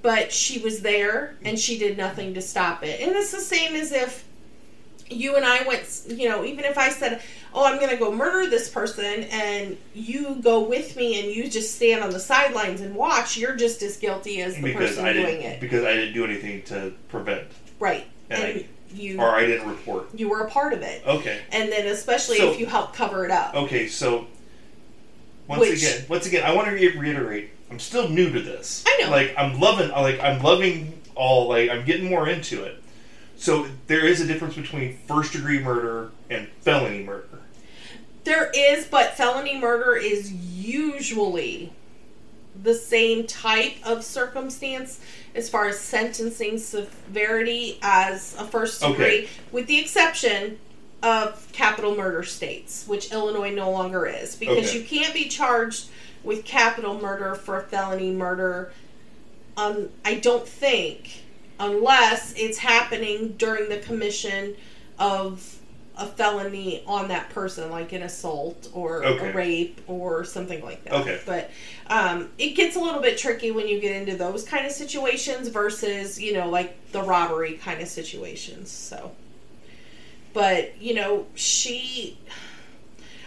but 0.09 0.33
she 0.33 0.59
was 0.61 0.81
there 0.81 1.35
and 1.45 1.59
she 1.59 1.77
did 1.79 1.99
nothing 1.99 2.33
to 2.33 2.41
stop 2.41 2.83
it. 2.83 2.99
And 3.03 3.15
it's 3.15 3.31
the 3.31 3.43
same 3.43 3.77
as 3.77 3.93
if 3.93 4.25
you 5.11 5.37
and 5.37 5.45
I 5.45 5.65
went, 5.69 5.85
you 6.09 6.31
know, 6.31 6.47
even 6.47 6.65
if 6.65 6.79
I 6.79 6.89
said, 6.89 7.21
Oh, 7.53 7.63
I'm 7.67 7.77
going 7.79 7.91
to 7.91 7.97
go 7.99 8.11
murder 8.11 8.49
this 8.49 8.71
person, 8.71 9.25
and 9.25 9.77
you 9.95 10.37
go 10.43 10.61
with 10.63 10.97
me 10.97 11.21
and 11.21 11.31
you 11.31 11.49
just 11.51 11.75
stand 11.77 12.03
on 12.03 12.09
the 12.11 12.21
sidelines 12.21 12.81
and 12.81 12.95
watch, 12.95 13.37
you're 13.37 13.55
just 13.55 13.83
as 13.83 13.99
guilty 13.99 14.41
as 14.41 14.55
the 14.57 14.63
Because 14.63 14.91
person 14.93 15.05
I 15.05 15.13
doing 15.13 15.43
it. 15.43 15.61
because 15.61 15.85
I 15.85 15.93
didn't 15.93 16.15
do 16.15 16.25
anything 16.25 16.63
to 16.65 16.95
prevent 17.09 17.45
Right. 17.79 18.07
And 18.31 18.43
And, 18.43 18.59
I- 18.61 18.67
you 18.95 19.21
or 19.21 19.29
I 19.29 19.45
didn't 19.45 19.69
report. 19.69 20.09
you 20.15 20.31
were 20.31 20.41
a 20.41 20.49
part 20.51 20.73
of 20.73 20.81
it. 20.81 21.03
Okay. 21.07 21.39
And 21.53 21.71
then 21.71 21.87
especially 21.87 22.39
So- 22.39 22.51
if 22.53 22.59
you 22.59 22.65
help 22.65 22.95
cover 22.97 23.27
it 23.27 23.31
up. 23.31 23.55
Okay, 23.55 23.89
so 23.89 24.27
once 25.47 25.61
Which- 25.61 25.83
again, 25.83 26.07
once 26.09 26.25
again, 26.27 26.45
I 26.45 26.55
want 26.55 26.69
to 26.69 26.73
reiterate, 26.99 27.51
I'm 27.71 27.79
still 27.79 28.09
new 28.09 28.31
to 28.33 28.41
this. 28.41 28.85
I 28.87 29.03
know. 29.03 29.11
Like 29.11 29.35
I'm 29.37 29.59
loving, 29.61 29.91
like 29.91 30.21
I'm 30.21 30.43
loving 30.43 31.01
all, 31.15 31.49
like 31.49 31.71
I'm 31.71 31.85
getting 31.85 32.09
more 32.09 32.29
into 32.29 32.63
it. 32.65 32.83
So 33.37 33.67
there 33.87 34.05
is 34.05 34.21
a 34.21 34.27
difference 34.27 34.57
between 34.57 34.97
first 35.07 35.33
degree 35.33 35.61
murder 35.61 36.11
and 36.31 36.49
felony 36.63 37.03
murder. 37.05 37.27
There 38.25 38.51
is, 38.55 38.87
but 38.87 39.17
felony 39.17 39.59
murder 39.59 39.95
is 39.95 40.33
usually 40.33 41.73
the 42.61 42.75
same 42.75 43.27
type 43.27 43.75
of 43.85 44.03
circumstance 44.03 45.01
as 45.35 45.49
far 45.49 45.69
as 45.69 45.79
sentencing 45.79 46.59
severity 46.59 47.79
as 47.83 48.35
a 48.39 48.45
first 48.45 48.81
degree, 48.81 49.05
Okay. 49.05 49.29
with 49.53 49.67
the 49.69 49.79
exception 49.79 50.59
of 51.03 51.47
capital 51.53 51.95
murder 51.97 52.25
states, 52.25 52.85
which 52.89 53.13
Illinois 53.13 53.55
no 53.55 53.71
longer 53.71 54.05
is, 54.07 54.35
because 54.35 54.69
Okay. 54.71 54.79
you 54.79 54.85
can't 54.85 55.15
be 55.15 55.29
charged 55.29 55.87
with 56.25 56.45
capital 56.45 57.01
murder 57.01 57.35
for 57.35 57.61
felony 57.63 58.11
murder. 58.11 58.73
Um, 59.57 59.89
I 60.05 60.15
don't 60.15 60.47
think, 60.47 61.23
unless 61.59 62.33
it's 62.37 62.59
happening 62.59 63.35
during 63.39 63.69
the 63.69 63.79
commission 63.79 64.55
of 64.99 65.57
a 65.97 66.07
felony 66.07 66.85
on 66.87 67.09
that 67.09 67.29
person, 67.31 67.71
like 67.71 67.93
an 67.93 68.03
assault 68.03 68.69
or 68.73 69.05
Okay. 69.05 69.31
a 69.31 69.35
rape 69.35 69.81
or 69.89 70.25
something 70.25 70.63
like 70.63 70.85
that. 70.85 70.93
Okay. 70.93 71.21
But 71.27 71.51
um, 71.89 72.31
it 72.39 72.51
gets 72.51 72.77
a 72.77 72.81
little 72.81 73.01
bit 73.03 73.19
tricky 73.19 73.51
when 73.51 73.67
you 73.67 73.81
get 73.81 73.97
into 73.97 74.17
those 74.17 74.45
kind 74.45 74.65
of 74.65 74.71
situations 74.71 75.49
versus, 75.49 76.21
you 76.21 76.35
know, 76.35 76.49
like 76.49 76.77
the 76.93 77.03
robbery 77.03 77.55
kind 77.55 77.81
of 77.83 77.89
situations. 77.89 78.71
So, 78.71 79.11
but, 80.33 80.81
you 80.81 80.95
know, 80.95 81.27
she. 81.35 82.17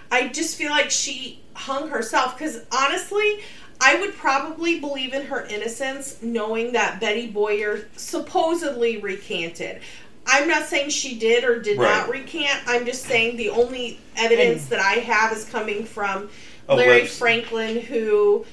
I 0.09 0.29
just 0.29 0.57
feel 0.57 0.71
like 0.71 0.91
she 0.91 1.41
hung 1.61 1.89
herself 1.89 2.37
because 2.37 2.61
honestly, 2.71 3.39
I 3.79 3.99
would 3.99 4.13
probably 4.13 4.79
believe 4.79 5.13
in 5.13 5.25
her 5.25 5.45
innocence 5.45 6.21
knowing 6.21 6.73
that 6.73 6.99
Betty 6.99 7.27
Boyer 7.27 7.87
supposedly 7.95 8.97
recanted. 8.97 9.81
I'm 10.27 10.47
not 10.47 10.67
saying 10.67 10.91
she 10.91 11.17
did 11.17 11.43
or 11.43 11.59
did 11.59 11.79
not 11.79 12.09
recant. 12.09 12.61
I'm 12.67 12.85
just 12.85 13.03
saying 13.03 13.37
the 13.37 13.49
only 13.49 13.99
evidence 14.15 14.67
that 14.67 14.79
I 14.79 14.99
have 14.99 15.31
is 15.31 15.45
coming 15.45 15.83
from 15.83 16.29
Larry 16.69 17.07
Franklin, 17.07 17.81
who 17.81 18.45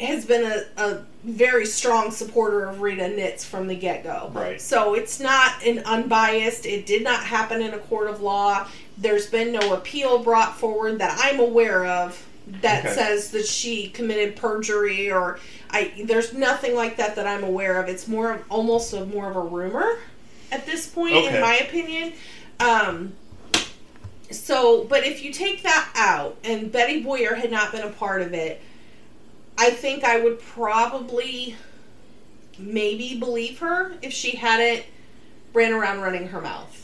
has 0.00 0.26
been 0.26 0.44
a, 0.44 0.82
a 0.82 1.04
very 1.24 1.64
strong 1.64 2.10
supporter 2.10 2.66
of 2.66 2.80
Rita 2.80 3.04
Nitz 3.04 3.44
from 3.44 3.66
the 3.66 3.74
get 3.74 4.02
go. 4.02 4.30
Right. 4.34 4.60
So 4.60 4.94
it's 4.94 5.20
not 5.20 5.64
an 5.64 5.80
unbiased, 5.80 6.66
it 6.66 6.84
did 6.84 7.02
not 7.02 7.24
happen 7.24 7.62
in 7.62 7.72
a 7.72 7.78
court 7.78 8.08
of 8.08 8.20
law. 8.20 8.68
There's 8.96 9.26
been 9.26 9.52
no 9.52 9.74
appeal 9.74 10.20
brought 10.22 10.56
forward 10.56 10.98
that 11.00 11.18
I'm 11.22 11.40
aware 11.40 11.84
of 11.84 12.24
that 12.60 12.84
Okay. 12.84 12.94
says 12.94 13.30
that 13.30 13.46
she 13.46 13.88
committed 13.88 14.36
perjury 14.36 15.10
or 15.10 15.38
I 15.70 16.04
there's 16.04 16.32
nothing 16.34 16.74
like 16.74 16.96
that 16.98 17.16
that 17.16 17.26
I'm 17.26 17.42
aware 17.42 17.80
of. 17.82 17.88
It's 17.88 18.06
more 18.06 18.32
of 18.32 18.44
almost 18.50 18.92
a 18.92 19.04
more 19.06 19.28
of 19.30 19.36
a 19.36 19.40
rumor 19.40 19.98
at 20.52 20.66
this 20.66 20.86
point 20.86 21.14
Okay. 21.14 21.34
in 21.34 21.40
my 21.40 21.56
opinion. 21.56 22.12
Um 22.60 23.14
so, 24.30 24.84
but 24.84 25.06
if 25.06 25.22
you 25.22 25.32
take 25.32 25.62
that 25.62 25.90
out 25.94 26.36
and 26.44 26.70
Betty 26.72 27.02
Boyer 27.02 27.34
had 27.34 27.50
not 27.50 27.72
been 27.72 27.82
a 27.82 27.90
part 27.90 28.20
of 28.22 28.32
it, 28.34 28.60
I 29.56 29.70
think 29.70 30.02
I 30.04 30.20
would 30.20 30.40
probably 30.40 31.56
maybe 32.58 33.18
believe 33.18 33.58
her 33.60 33.94
if 34.02 34.12
she 34.12 34.36
hadn't 34.36 34.84
ran 35.52 35.72
around 35.72 36.00
running 36.00 36.28
her 36.28 36.40
mouth. 36.40 36.83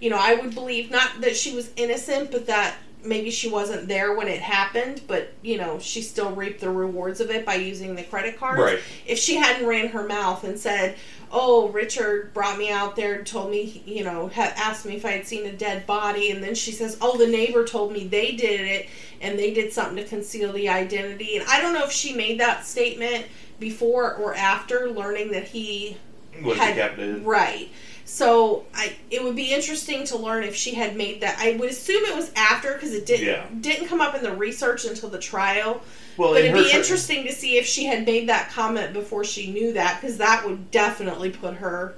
You 0.00 0.10
know, 0.10 0.18
I 0.20 0.34
would 0.34 0.54
believe 0.54 0.90
not 0.90 1.20
that 1.22 1.36
she 1.36 1.54
was 1.54 1.70
innocent, 1.76 2.30
but 2.30 2.46
that 2.46 2.76
maybe 3.02 3.30
she 3.30 3.50
wasn't 3.50 3.86
there 3.86 4.14
when 4.14 4.28
it 4.28 4.40
happened, 4.40 5.02
but 5.06 5.32
you 5.42 5.58
know, 5.58 5.78
she 5.78 6.00
still 6.02 6.30
reaped 6.32 6.60
the 6.60 6.70
rewards 6.70 7.20
of 7.20 7.30
it 7.30 7.44
by 7.44 7.54
using 7.54 7.94
the 7.94 8.02
credit 8.02 8.38
card. 8.38 8.58
Right. 8.58 8.78
If 9.06 9.18
she 9.18 9.36
hadn't 9.36 9.66
ran 9.66 9.88
her 9.88 10.04
mouth 10.06 10.42
and 10.44 10.58
said, 10.58 10.96
"Oh, 11.30 11.68
Richard 11.68 12.32
brought 12.32 12.56
me 12.58 12.70
out 12.70 12.96
there 12.96 13.14
and 13.14 13.26
told 13.26 13.50
me, 13.50 13.82
you 13.86 14.04
know, 14.04 14.28
ha- 14.34 14.52
asked 14.56 14.86
me 14.86 14.96
if 14.96 15.04
I 15.04 15.10
had 15.12 15.26
seen 15.26 15.44
a 15.46 15.52
dead 15.52 15.86
body," 15.86 16.30
and 16.30 16.42
then 16.42 16.54
she 16.54 16.72
says, 16.72 16.96
"Oh, 17.00 17.16
the 17.18 17.26
neighbor 17.26 17.64
told 17.66 17.92
me 17.92 18.06
they 18.06 18.32
did 18.32 18.60
it 18.62 18.88
and 19.20 19.38
they 19.38 19.52
did 19.52 19.72
something 19.72 19.96
to 19.96 20.04
conceal 20.04 20.52
the 20.52 20.68
identity," 20.70 21.36
and 21.36 21.46
I 21.48 21.60
don't 21.60 21.74
know 21.74 21.84
if 21.84 21.92
she 21.92 22.14
made 22.14 22.40
that 22.40 22.64
statement 22.66 23.26
before 23.60 24.14
or 24.14 24.34
after 24.34 24.90
learning 24.90 25.30
that 25.32 25.48
he 25.48 25.98
Was 26.42 26.56
had- 26.56 26.74
decapitated. 26.74 27.24
Right. 27.26 27.68
So 28.04 28.66
I, 28.74 28.94
it 29.10 29.24
would 29.24 29.34
be 29.34 29.52
interesting 29.52 30.04
to 30.06 30.18
learn 30.18 30.44
if 30.44 30.54
she 30.54 30.74
had 30.74 30.94
made 30.96 31.22
that. 31.22 31.38
I 31.38 31.56
would 31.56 31.70
assume 31.70 32.04
it 32.04 32.14
was 32.14 32.30
after 32.36 32.74
because 32.74 32.92
it 32.92 33.06
didn't 33.06 33.26
Yeah. 33.26 33.46
didn't 33.60 33.88
come 33.88 34.00
up 34.00 34.14
in 34.14 34.22
the 34.22 34.32
research 34.32 34.84
until 34.84 35.08
the 35.08 35.18
trial. 35.18 35.82
Well, 36.16 36.32
But 36.32 36.44
it'd 36.44 36.54
be 36.54 36.70
interesting 36.70 37.24
to 37.24 37.32
see 37.32 37.56
if 37.56 37.66
she 37.66 37.86
had 37.86 38.06
made 38.06 38.28
that 38.28 38.50
comment 38.50 38.92
before 38.92 39.24
she 39.24 39.50
knew 39.50 39.72
that, 39.72 40.00
because 40.00 40.18
that 40.18 40.46
would 40.46 40.70
definitely 40.70 41.30
put 41.30 41.54
her 41.54 41.94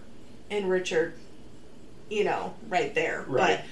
and 0.50 0.70
Richard, 0.70 1.12
you 2.08 2.24
know, 2.24 2.54
right 2.68 2.94
there. 2.94 3.24
Right. 3.28 3.58
But, 3.58 3.64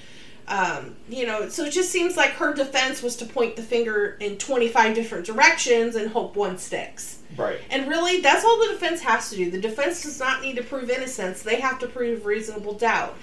um, 0.47 0.95
you 1.09 1.25
know, 1.25 1.49
so 1.49 1.65
it 1.65 1.71
just 1.71 1.89
seems 1.89 2.15
like 2.15 2.31
her 2.31 2.53
defense 2.53 3.01
was 3.01 3.15
to 3.17 3.25
point 3.25 3.55
the 3.55 3.63
finger 3.63 4.15
in 4.19 4.37
25 4.37 4.93
different 4.93 5.25
directions 5.25 5.95
and 5.95 6.11
hope 6.11 6.35
one 6.35 6.57
sticks. 6.57 7.19
Right. 7.35 7.59
And 7.71 7.87
really, 7.87 8.21
that's 8.21 8.45
all 8.45 8.59
the 8.59 8.73
defense 8.73 9.01
has 9.01 9.29
to 9.31 9.35
do. 9.35 9.49
The 9.49 9.59
defense 9.59 10.03
does 10.03 10.19
not 10.19 10.41
need 10.41 10.55
to 10.57 10.63
prove 10.63 10.89
innocence, 10.89 11.41
they 11.41 11.59
have 11.59 11.79
to 11.79 11.87
prove 11.87 12.25
reasonable 12.25 12.73
doubt. 12.73 13.17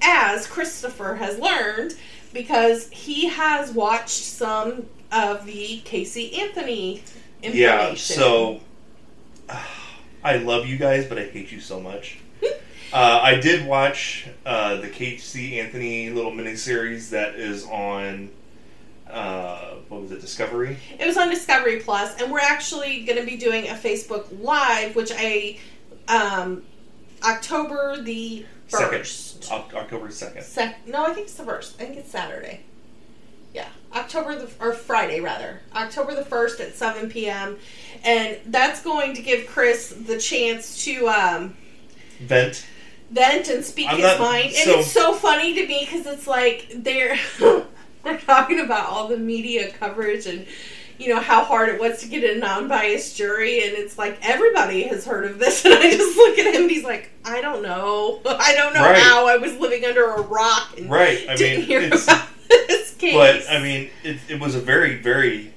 As 0.00 0.46
Christopher 0.46 1.14
has 1.16 1.38
learned, 1.38 1.94
because 2.32 2.88
he 2.90 3.28
has 3.28 3.70
watched 3.72 4.08
some 4.08 4.86
of 5.12 5.44
the 5.44 5.80
Casey 5.84 6.40
Anthony 6.40 7.02
information. 7.42 7.60
Yeah. 7.60 7.94
So 7.94 8.60
I 10.24 10.38
love 10.38 10.66
you 10.66 10.76
guys, 10.78 11.04
but 11.04 11.18
I 11.18 11.24
hate 11.24 11.52
you 11.52 11.60
so 11.60 11.80
much. 11.80 12.18
Uh, 12.92 13.20
I 13.22 13.36
did 13.36 13.66
watch 13.66 14.26
uh, 14.44 14.76
the 14.76 14.88
Casey 14.88 15.58
Anthony 15.60 16.10
little 16.10 16.32
miniseries 16.32 17.10
that 17.10 17.34
is 17.34 17.64
on. 17.66 18.30
Uh, 19.08 19.74
what 19.88 20.02
was 20.02 20.12
it? 20.12 20.20
Discovery. 20.20 20.78
It 20.98 21.06
was 21.06 21.18
on 21.18 21.28
Discovery 21.28 21.80
Plus, 21.80 22.20
and 22.20 22.32
we're 22.32 22.38
actually 22.40 23.04
going 23.04 23.18
to 23.18 23.26
be 23.26 23.36
doing 23.36 23.68
a 23.68 23.74
Facebook 23.74 24.26
Live, 24.40 24.96
which 24.96 25.12
I, 25.14 25.58
um, 26.08 26.62
October 27.22 28.00
the 28.00 28.46
first. 28.68 29.42
Second. 29.42 29.60
Oc- 29.60 29.74
October 29.74 30.10
second. 30.10 30.42
Sec- 30.44 30.86
no, 30.86 31.04
I 31.04 31.12
think 31.12 31.26
it's 31.26 31.34
the 31.34 31.44
first. 31.44 31.80
I 31.80 31.84
think 31.84 31.98
it's 31.98 32.10
Saturday. 32.10 32.60
Yeah, 33.52 33.68
October 33.94 34.34
the 34.34 34.48
or 34.60 34.72
Friday 34.72 35.20
rather, 35.20 35.60
October 35.74 36.14
the 36.14 36.24
first 36.24 36.58
at 36.60 36.74
seven 36.74 37.10
p.m. 37.10 37.58
And 38.02 38.38
that's 38.46 38.82
going 38.82 39.14
to 39.14 39.20
give 39.20 39.46
Chris 39.46 39.90
the 39.90 40.18
chance 40.18 40.84
to 40.84 41.06
um, 41.08 41.54
Vent. 42.20 42.64
Vent 43.12 43.48
and 43.48 43.64
speak 43.64 43.88
I'm 43.88 43.96
his 43.96 44.04
not- 44.04 44.20
mind. 44.20 44.46
And 44.56 44.70
it's 44.70 44.90
so 44.90 45.14
funny 45.14 45.54
to 45.54 45.66
me 45.66 45.86
because 45.88 46.06
it's 46.06 46.26
like 46.26 46.68
they're 46.74 47.18
they're 48.04 48.18
talking 48.18 48.60
about 48.60 48.88
all 48.88 49.08
the 49.08 49.18
media 49.18 49.70
coverage 49.72 50.26
and 50.26 50.46
you 50.98 51.08
know 51.08 51.20
how 51.20 51.42
hard 51.44 51.68
it 51.68 51.80
was 51.80 52.00
to 52.00 52.08
get 52.08 52.22
a 52.36 52.38
non-biased 52.38 53.16
jury 53.16 53.64
and 53.66 53.72
it's 53.76 53.98
like 53.98 54.18
everybody 54.22 54.82
has 54.84 55.04
heard 55.04 55.24
of 55.24 55.38
this 55.38 55.64
and 55.64 55.74
i 55.74 55.90
just 55.90 56.16
look 56.16 56.38
at 56.38 56.54
him 56.54 56.62
and 56.62 56.70
he's 56.70 56.84
like 56.84 57.10
i 57.24 57.40
don't 57.40 57.62
know 57.62 58.20
i 58.26 58.54
don't 58.54 58.72
know 58.74 58.82
Right. 58.82 58.98
how 58.98 59.26
i 59.26 59.36
was 59.36 59.54
living 59.56 59.84
under 59.84 60.04
a 60.12 60.20
rock 60.22 60.78
and 60.78 60.88
Right. 60.90 61.26
I 61.28 61.34
didn't 61.34 61.60
mean, 61.60 61.66
hear 61.66 61.80
it's, 61.80 62.04
about 62.04 62.28
this 62.48 62.94
case 62.94 63.14
but 63.14 63.42
I 63.50 63.60
mean, 63.62 63.90
it, 64.04 64.18
it 64.28 64.38
was 64.40 64.54
a 64.54 64.60
very, 64.60 64.96
very 64.96 65.52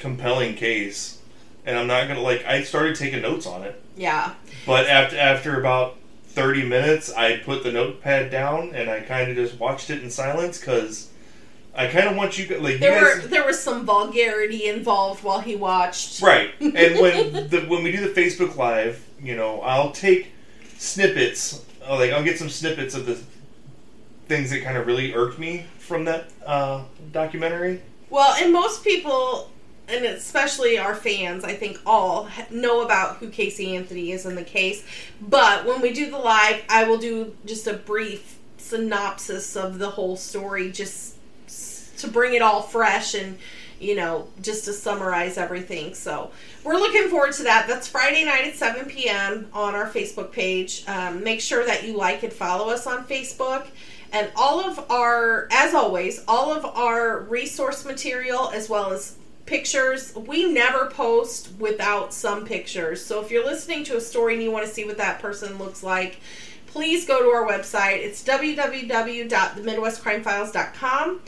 compelling 0.00 0.54
case, 0.54 1.18
and 1.64 1.78
I'm 1.78 1.86
not 1.86 2.08
gonna 2.08 2.20
like. 2.20 2.44
I 2.44 2.62
started 2.64 2.96
taking 2.96 3.22
notes 3.22 3.46
on 3.46 3.62
it, 3.62 3.80
yeah 3.96 4.34
but 4.66 4.86
after 4.86 5.16
after 5.16 5.58
about 5.60 5.96
thirty 6.34 6.64
minutes, 6.64 7.12
I 7.12 7.38
put 7.38 7.62
the 7.62 7.72
notepad 7.72 8.30
down 8.30 8.74
and 8.74 8.88
I 8.90 9.00
kind 9.00 9.30
of 9.30 9.36
just 9.36 9.58
watched 9.58 9.90
it 9.90 10.02
in 10.02 10.10
silence 10.10 10.58
because 10.58 11.08
I 11.74 11.86
kind 11.88 12.08
of 12.08 12.16
want 12.16 12.38
you 12.38 12.46
like 12.58 12.78
there 12.80 13.00
you 13.08 13.14
guys. 13.14 13.22
were 13.24 13.28
there 13.28 13.46
was 13.46 13.60
some 13.62 13.84
vulgarity 13.84 14.66
involved 14.66 15.22
while 15.24 15.40
he 15.40 15.56
watched 15.56 16.20
Right, 16.22 16.50
and 16.60 16.72
when 17.00 17.32
the 17.48 17.64
when 17.68 17.82
we 17.82 17.92
do 17.92 18.00
the 18.12 18.20
Facebook 18.20 18.56
Live, 18.56 19.04
you 19.22 19.36
know, 19.36 19.60
I'll 19.62 19.92
take 19.92 20.28
snippets. 20.78 21.64
uh, 21.86 21.94
Like 21.96 22.12
I'll 22.12 22.24
get 22.24 22.38
some 22.38 22.48
snippets 22.48 22.94
of 22.94 23.06
the 23.06 23.18
things 24.28 24.50
that 24.50 24.62
kind 24.62 24.76
of 24.76 24.86
really 24.86 25.12
irked 25.14 25.38
me 25.38 25.64
from 25.78 26.04
that 26.04 26.28
uh, 26.46 26.82
documentary. 27.12 27.82
Well, 28.10 28.34
and 28.42 28.52
most 28.52 28.82
people, 28.84 29.50
and 29.90 30.04
especially 30.04 30.78
our 30.78 30.94
fans, 30.94 31.44
I 31.44 31.54
think 31.54 31.80
all 31.84 32.28
know 32.50 32.82
about 32.82 33.16
who 33.16 33.28
Casey 33.28 33.76
Anthony 33.76 34.12
is 34.12 34.26
in 34.26 34.34
the 34.34 34.44
case. 34.44 34.84
But 35.20 35.66
when 35.66 35.80
we 35.80 35.92
do 35.92 36.10
the 36.10 36.18
live, 36.18 36.62
I 36.68 36.84
will 36.84 36.98
do 36.98 37.36
just 37.44 37.66
a 37.66 37.74
brief 37.74 38.38
synopsis 38.58 39.56
of 39.56 39.78
the 39.78 39.90
whole 39.90 40.16
story, 40.16 40.70
just 40.70 41.16
to 41.98 42.08
bring 42.08 42.34
it 42.34 42.42
all 42.42 42.62
fresh 42.62 43.14
and 43.14 43.36
you 43.78 43.94
know 43.94 44.28
just 44.42 44.64
to 44.66 44.72
summarize 44.72 45.38
everything. 45.38 45.94
So 45.94 46.30
we're 46.64 46.76
looking 46.76 47.08
forward 47.08 47.32
to 47.34 47.42
that. 47.44 47.66
That's 47.66 47.88
Friday 47.88 48.24
night 48.24 48.46
at 48.46 48.54
7 48.54 48.86
p.m. 48.86 49.48
on 49.52 49.74
our 49.74 49.88
Facebook 49.88 50.32
page. 50.32 50.84
Um, 50.86 51.24
make 51.24 51.40
sure 51.40 51.64
that 51.64 51.84
you 51.84 51.96
like 51.96 52.22
and 52.22 52.32
follow 52.32 52.70
us 52.70 52.86
on 52.86 53.04
Facebook. 53.06 53.68
And 54.12 54.30
all 54.34 54.60
of 54.60 54.90
our, 54.90 55.46
as 55.52 55.72
always, 55.72 56.24
all 56.26 56.52
of 56.52 56.64
our 56.64 57.20
resource 57.20 57.84
material 57.84 58.50
as 58.52 58.68
well 58.68 58.92
as 58.92 59.16
pictures, 59.50 60.14
we 60.14 60.50
never 60.50 60.86
post 60.86 61.50
without 61.58 62.14
some 62.14 62.46
pictures. 62.46 63.04
So 63.04 63.20
if 63.20 63.30
you're 63.32 63.44
listening 63.44 63.82
to 63.84 63.96
a 63.96 64.00
story 64.00 64.34
and 64.34 64.42
you 64.42 64.52
want 64.52 64.64
to 64.64 64.72
see 64.72 64.84
what 64.84 64.96
that 64.98 65.20
person 65.20 65.58
looks 65.58 65.82
like, 65.82 66.20
please 66.68 67.04
go 67.04 67.20
to 67.20 67.28
our 67.30 67.44
website. 67.44 67.98
It's 67.98 68.22
www.themidwestcrimefiles.com. 68.22 71.20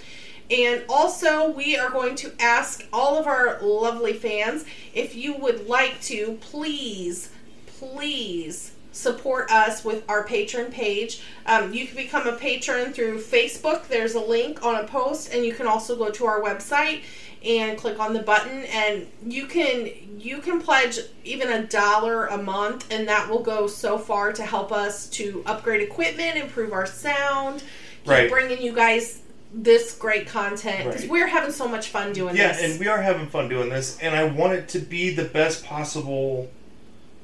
And 0.50 0.84
also, 0.88 1.50
we 1.50 1.76
are 1.76 1.90
going 1.90 2.14
to 2.16 2.32
ask 2.38 2.86
all 2.92 3.18
of 3.18 3.26
our 3.26 3.60
lovely 3.60 4.12
fans 4.12 4.64
if 4.94 5.16
you 5.16 5.36
would 5.38 5.66
like 5.66 6.00
to 6.02 6.38
please, 6.40 7.30
please 7.66 8.72
support 8.92 9.50
us 9.50 9.84
with 9.84 10.04
our 10.08 10.24
patron 10.24 10.70
page. 10.70 11.22
Um, 11.46 11.72
you 11.72 11.86
can 11.86 11.96
become 11.96 12.26
a 12.26 12.36
patron 12.36 12.92
through 12.92 13.20
Facebook. 13.20 13.88
There's 13.88 14.14
a 14.14 14.20
link 14.20 14.64
on 14.64 14.76
a 14.76 14.84
post, 14.86 15.32
and 15.34 15.44
you 15.44 15.54
can 15.54 15.66
also 15.66 15.96
go 15.96 16.10
to 16.10 16.26
our 16.26 16.40
website 16.40 17.02
and 17.44 17.76
click 17.76 17.98
on 17.98 18.12
the 18.12 18.22
button 18.22 18.62
and 18.66 19.04
you 19.26 19.46
can 19.46 19.90
you 20.16 20.38
can 20.38 20.60
pledge 20.60 21.00
even 21.24 21.50
a 21.50 21.66
dollar 21.66 22.26
a 22.26 22.38
month 22.40 22.86
and 22.92 23.08
that 23.08 23.28
will 23.28 23.42
go 23.42 23.66
so 23.66 23.98
far 23.98 24.32
to 24.32 24.44
help 24.44 24.70
us 24.70 25.08
to 25.08 25.42
upgrade 25.44 25.80
equipment 25.82 26.36
improve 26.36 26.72
our 26.72 26.86
sound 26.86 27.58
keep 28.04 28.08
Right. 28.08 28.30
bringing 28.30 28.62
you 28.62 28.72
guys 28.72 29.22
this 29.52 29.92
great 29.96 30.28
content 30.28 30.84
because 30.84 31.02
Right. 31.02 31.10
we're 31.10 31.26
having 31.26 31.50
so 31.50 31.66
much 31.66 31.88
fun 31.88 32.12
doing 32.12 32.36
Yeah, 32.36 32.52
this 32.52 32.62
and 32.62 32.78
we 32.78 32.86
are 32.86 33.02
having 33.02 33.26
fun 33.26 33.48
doing 33.48 33.70
this, 33.70 33.98
and 34.00 34.14
I 34.14 34.22
want 34.22 34.52
it 34.52 34.68
to 34.68 34.78
be 34.78 35.10
the 35.12 35.24
best 35.24 35.64
possible 35.64 36.48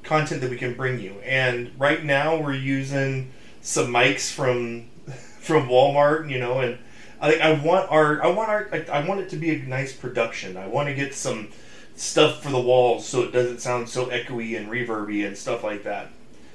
content 0.09 0.41
that 0.41 0.51
we 0.51 0.57
can 0.57 0.75
bring 0.75 0.99
you. 0.99 1.21
And 1.21 1.71
right 1.79 2.03
now, 2.03 2.41
we're 2.41 2.55
using 2.55 3.31
some 3.61 3.89
mics 3.89 4.33
from 4.33 4.87
from 5.41 5.69
Walmart, 5.69 6.31
you 6.31 6.39
know, 6.39 6.61
and 6.61 6.79
I 7.21 7.39
I 7.39 7.53
want 7.61 7.91
our 7.91 8.23
I 8.23 8.29
want 8.29 8.49
our 8.49 8.69
I, 8.73 9.01
I 9.01 9.07
want 9.07 9.21
it 9.21 9.29
to 9.31 9.37
be 9.37 9.51
a 9.51 9.59
nice 9.59 9.93
production. 9.93 10.57
I 10.57 10.67
want 10.67 10.89
to 10.89 10.95
get 10.95 11.15
some 11.15 11.49
stuff 11.97 12.43
for 12.43 12.51
the 12.51 12.61
walls 12.61 13.07
so 13.07 13.23
it 13.23 13.33
doesn't 13.33 13.61
sound 13.61 13.89
so 13.89 14.07
echoey 14.07 14.57
and 14.57 14.69
reverby 14.69 15.27
and 15.27 15.37
stuff 15.37 15.65
like 15.65 15.83
that. 15.85 16.09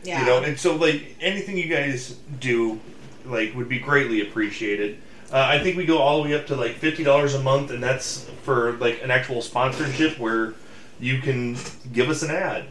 yeah 0.04 0.22
You 0.22 0.26
know, 0.26 0.44
and 0.44 0.60
so 0.60 0.76
like 0.76 1.16
anything 1.22 1.58
you 1.58 1.68
guys 1.68 2.18
do, 2.40 2.80
like 3.26 3.54
would 3.56 3.70
be 3.70 3.80
greatly 3.80 4.22
appreciated. 4.22 4.98
Uh, 5.32 5.48
I 5.50 5.60
think 5.60 5.78
we 5.78 5.86
go 5.86 5.98
all 5.98 6.22
the 6.22 6.30
way 6.30 6.36
up 6.36 6.48
to 6.48 6.56
like 6.56 6.76
fifty 6.76 7.04
dollars 7.04 7.34
a 7.34 7.42
month, 7.42 7.72
and 7.72 7.84
that's 7.84 8.30
for 8.44 8.74
like 8.74 9.02
an 9.04 9.12
actual 9.12 9.42
sponsorship 9.42 10.18
where 10.20 10.54
you 11.00 11.20
can 11.20 11.58
give 11.92 12.10
us 12.10 12.24
an 12.24 12.32
ad. 12.32 12.66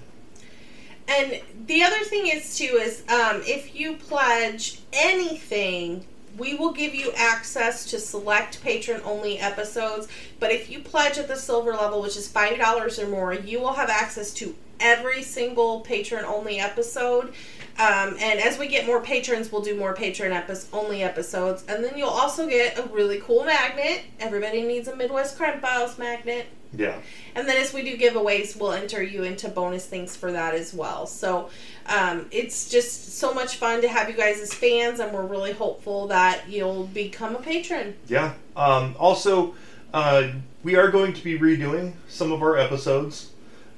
And 1.15 1.41
the 1.67 1.83
other 1.83 2.01
thing 2.05 2.29
is 2.29 2.57
too 2.57 2.79
is 2.81 3.03
um, 3.09 3.43
if 3.45 3.75
you 3.75 3.97
pledge 3.97 4.81
anything, 4.93 6.05
we 6.39 6.55
will 6.55 6.73
give 6.73 6.95
you 6.95 7.13
access 7.15 7.85
to 7.91 7.99
select 7.99 8.63
patron 8.63 9.03
only 9.05 9.39
episodes. 9.39 10.09
But 10.41 10.53
if 10.53 10.71
you 10.71 10.81
pledge 10.81 11.19
at 11.19 11.29
the 11.29 11.37
silver 11.37 11.73
level, 11.73 12.01
which 12.01 12.17
is 12.17 12.29
five 12.29 12.59
dollars 12.59 12.99
or 12.99 13.09
more, 13.09 13.35
you 13.35 13.61
will 13.61 13.75
have 13.75 13.91
access 13.91 14.33
to 14.35 14.55
every 14.81 15.23
single 15.23 15.81
patron 15.81 16.25
only 16.25 16.59
episode. 16.59 17.35
Um, 17.79 18.17
and 18.21 18.39
as 18.39 18.59
we 18.59 18.69
get 18.69 18.87
more 18.87 19.01
patrons, 19.01 19.51
we'll 19.51 19.63
do 19.63 19.77
more 19.77 19.95
patron 19.95 20.33
epi- 20.33 20.55
only 20.73 21.03
episodes. 21.03 21.65
And 21.69 21.83
then 21.83 21.97
you'll 21.97 22.09
also 22.11 22.47
get 22.49 22.79
a 22.79 22.83
really 22.85 23.19
cool 23.21 23.45
magnet. 23.45 24.03
Everybody 24.21 24.63
needs 24.63 24.89
a 24.89 24.97
Midwest 24.97 25.37
Crime 25.37 25.61
Files 25.61 25.99
magnet. 25.99 26.47
Yeah, 26.75 26.99
And 27.35 27.47
then 27.47 27.59
as 27.59 27.75
we 27.75 27.83
do 27.83 27.99
giveaways, 27.99 28.59
we'll 28.59 28.73
enter 28.73 29.03
you 29.03 29.25
into 29.25 29.49
bonus 29.49 29.85
things 29.85 30.17
for 30.17 30.33
that 30.33 30.55
as 30.55 30.73
well. 30.73 31.07
So 31.07 31.51
um, 31.85 32.29
it's 32.31 32.71
just 32.71 33.19
so 33.19 33.35
much 33.35 33.57
fun 33.57 33.83
to 33.83 33.89
have 33.89 34.09
you 34.09 34.17
guys 34.17 34.41
as 34.41 34.55
fans, 34.55 34.99
and 34.99 35.13
we're 35.13 35.27
really 35.27 35.53
hopeful 35.53 36.07
that 36.07 36.49
you'll 36.49 36.87
become 36.87 37.37
a 37.37 37.41
patron. 37.41 37.95
yeah. 38.09 38.33
Um, 38.57 38.97
also, 38.99 39.55
uh, 39.93 40.29
we 40.63 40.77
are 40.77 40.91
going 40.91 41.13
to 41.13 41.23
be 41.23 41.39
redoing 41.39 41.93
some 42.09 42.33
of 42.33 42.41
our 42.43 42.57
episodes. 42.57 43.32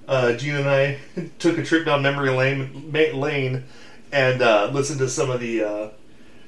Uh, 0.06 0.32
Gina 0.34 0.58
and 0.60 0.68
I 0.68 0.98
took 1.38 1.58
a 1.58 1.64
trip 1.64 1.86
down 1.86 2.02
memory 2.02 2.30
lane, 2.30 2.92
lane 2.92 3.64
and 4.12 4.42
uh, 4.42 4.70
listened 4.72 4.98
to 5.00 5.08
some 5.08 5.30
of 5.30 5.40
the 5.40 5.62
uh, 5.64 5.88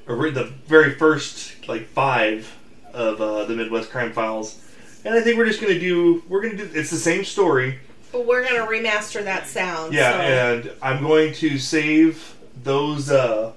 the 0.05 0.51
very 0.67 0.93
first 0.95 1.67
like 1.67 1.87
five 1.87 2.53
of 2.93 3.19
uh, 3.21 3.45
the 3.45 3.55
Midwest 3.55 3.89
Crime 3.89 4.13
Files. 4.13 4.63
And 5.05 5.13
I 5.15 5.21
think 5.21 5.37
we're 5.37 5.45
just 5.45 5.61
gonna 5.61 5.79
do. 5.79 6.23
We're 6.27 6.41
gonna 6.41 6.57
do. 6.57 6.69
It's 6.73 6.89
the 6.91 6.97
same 6.97 7.23
story. 7.23 7.79
But 8.11 8.25
we're 8.25 8.41
going 8.41 8.55
to 8.55 8.65
remaster 8.71 9.21
that 9.25 9.47
sound. 9.47 9.93
Yeah, 9.93 10.11
so- 10.13 10.19
and 10.21 10.71
I'm 10.81 11.03
going 11.03 11.33
to 11.35 11.57
save 11.57 12.35
those 12.63 13.11
uh, 13.11 13.51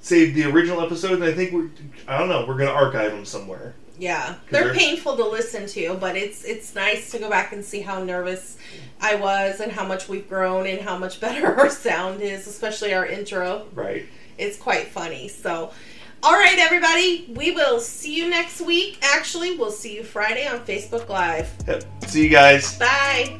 saved 0.00 0.36
the 0.36 0.44
original 0.44 0.80
episode, 0.80 1.14
and 1.14 1.24
I 1.24 1.32
think 1.32 1.52
we're 1.52 1.70
I 2.06 2.18
don't 2.18 2.28
know 2.28 2.44
we're 2.46 2.56
gonna 2.56 2.70
archive 2.70 3.10
them 3.12 3.24
somewhere. 3.24 3.74
Yeah, 3.98 4.36
they're 4.50 4.64
they're- 4.64 4.74
painful 4.74 5.16
to 5.16 5.24
listen 5.24 5.66
to, 5.68 5.94
but 5.94 6.16
it's 6.16 6.44
it's 6.44 6.74
nice 6.74 7.10
to 7.10 7.18
go 7.18 7.28
back 7.28 7.52
and 7.52 7.64
see 7.64 7.80
how 7.80 8.02
nervous 8.02 8.56
I 9.00 9.16
was 9.16 9.60
and 9.60 9.72
how 9.72 9.86
much 9.86 10.08
we've 10.08 10.28
grown 10.28 10.66
and 10.66 10.80
how 10.80 10.96
much 10.98 11.20
better 11.24 11.46
our 11.46 11.70
sound 11.70 12.20
is, 12.20 12.46
especially 12.46 12.94
our 12.94 13.06
intro. 13.06 13.66
Right. 13.74 14.06
It's 14.38 14.56
quite 14.56 14.86
funny. 14.88 15.26
So, 15.28 15.72
all 16.22 16.32
right, 16.34 16.58
everybody, 16.58 17.26
we 17.34 17.50
will 17.50 17.80
see 17.80 18.14
you 18.16 18.30
next 18.30 18.60
week. 18.60 18.98
Actually, 19.02 19.56
we'll 19.58 19.72
see 19.72 19.96
you 19.96 20.04
Friday 20.04 20.46
on 20.46 20.60
Facebook 20.60 21.08
Live. 21.08 21.50
Yep. 21.66 21.84
See 22.06 22.22
you 22.24 22.28
guys. 22.30 22.78
Bye. 22.78 23.38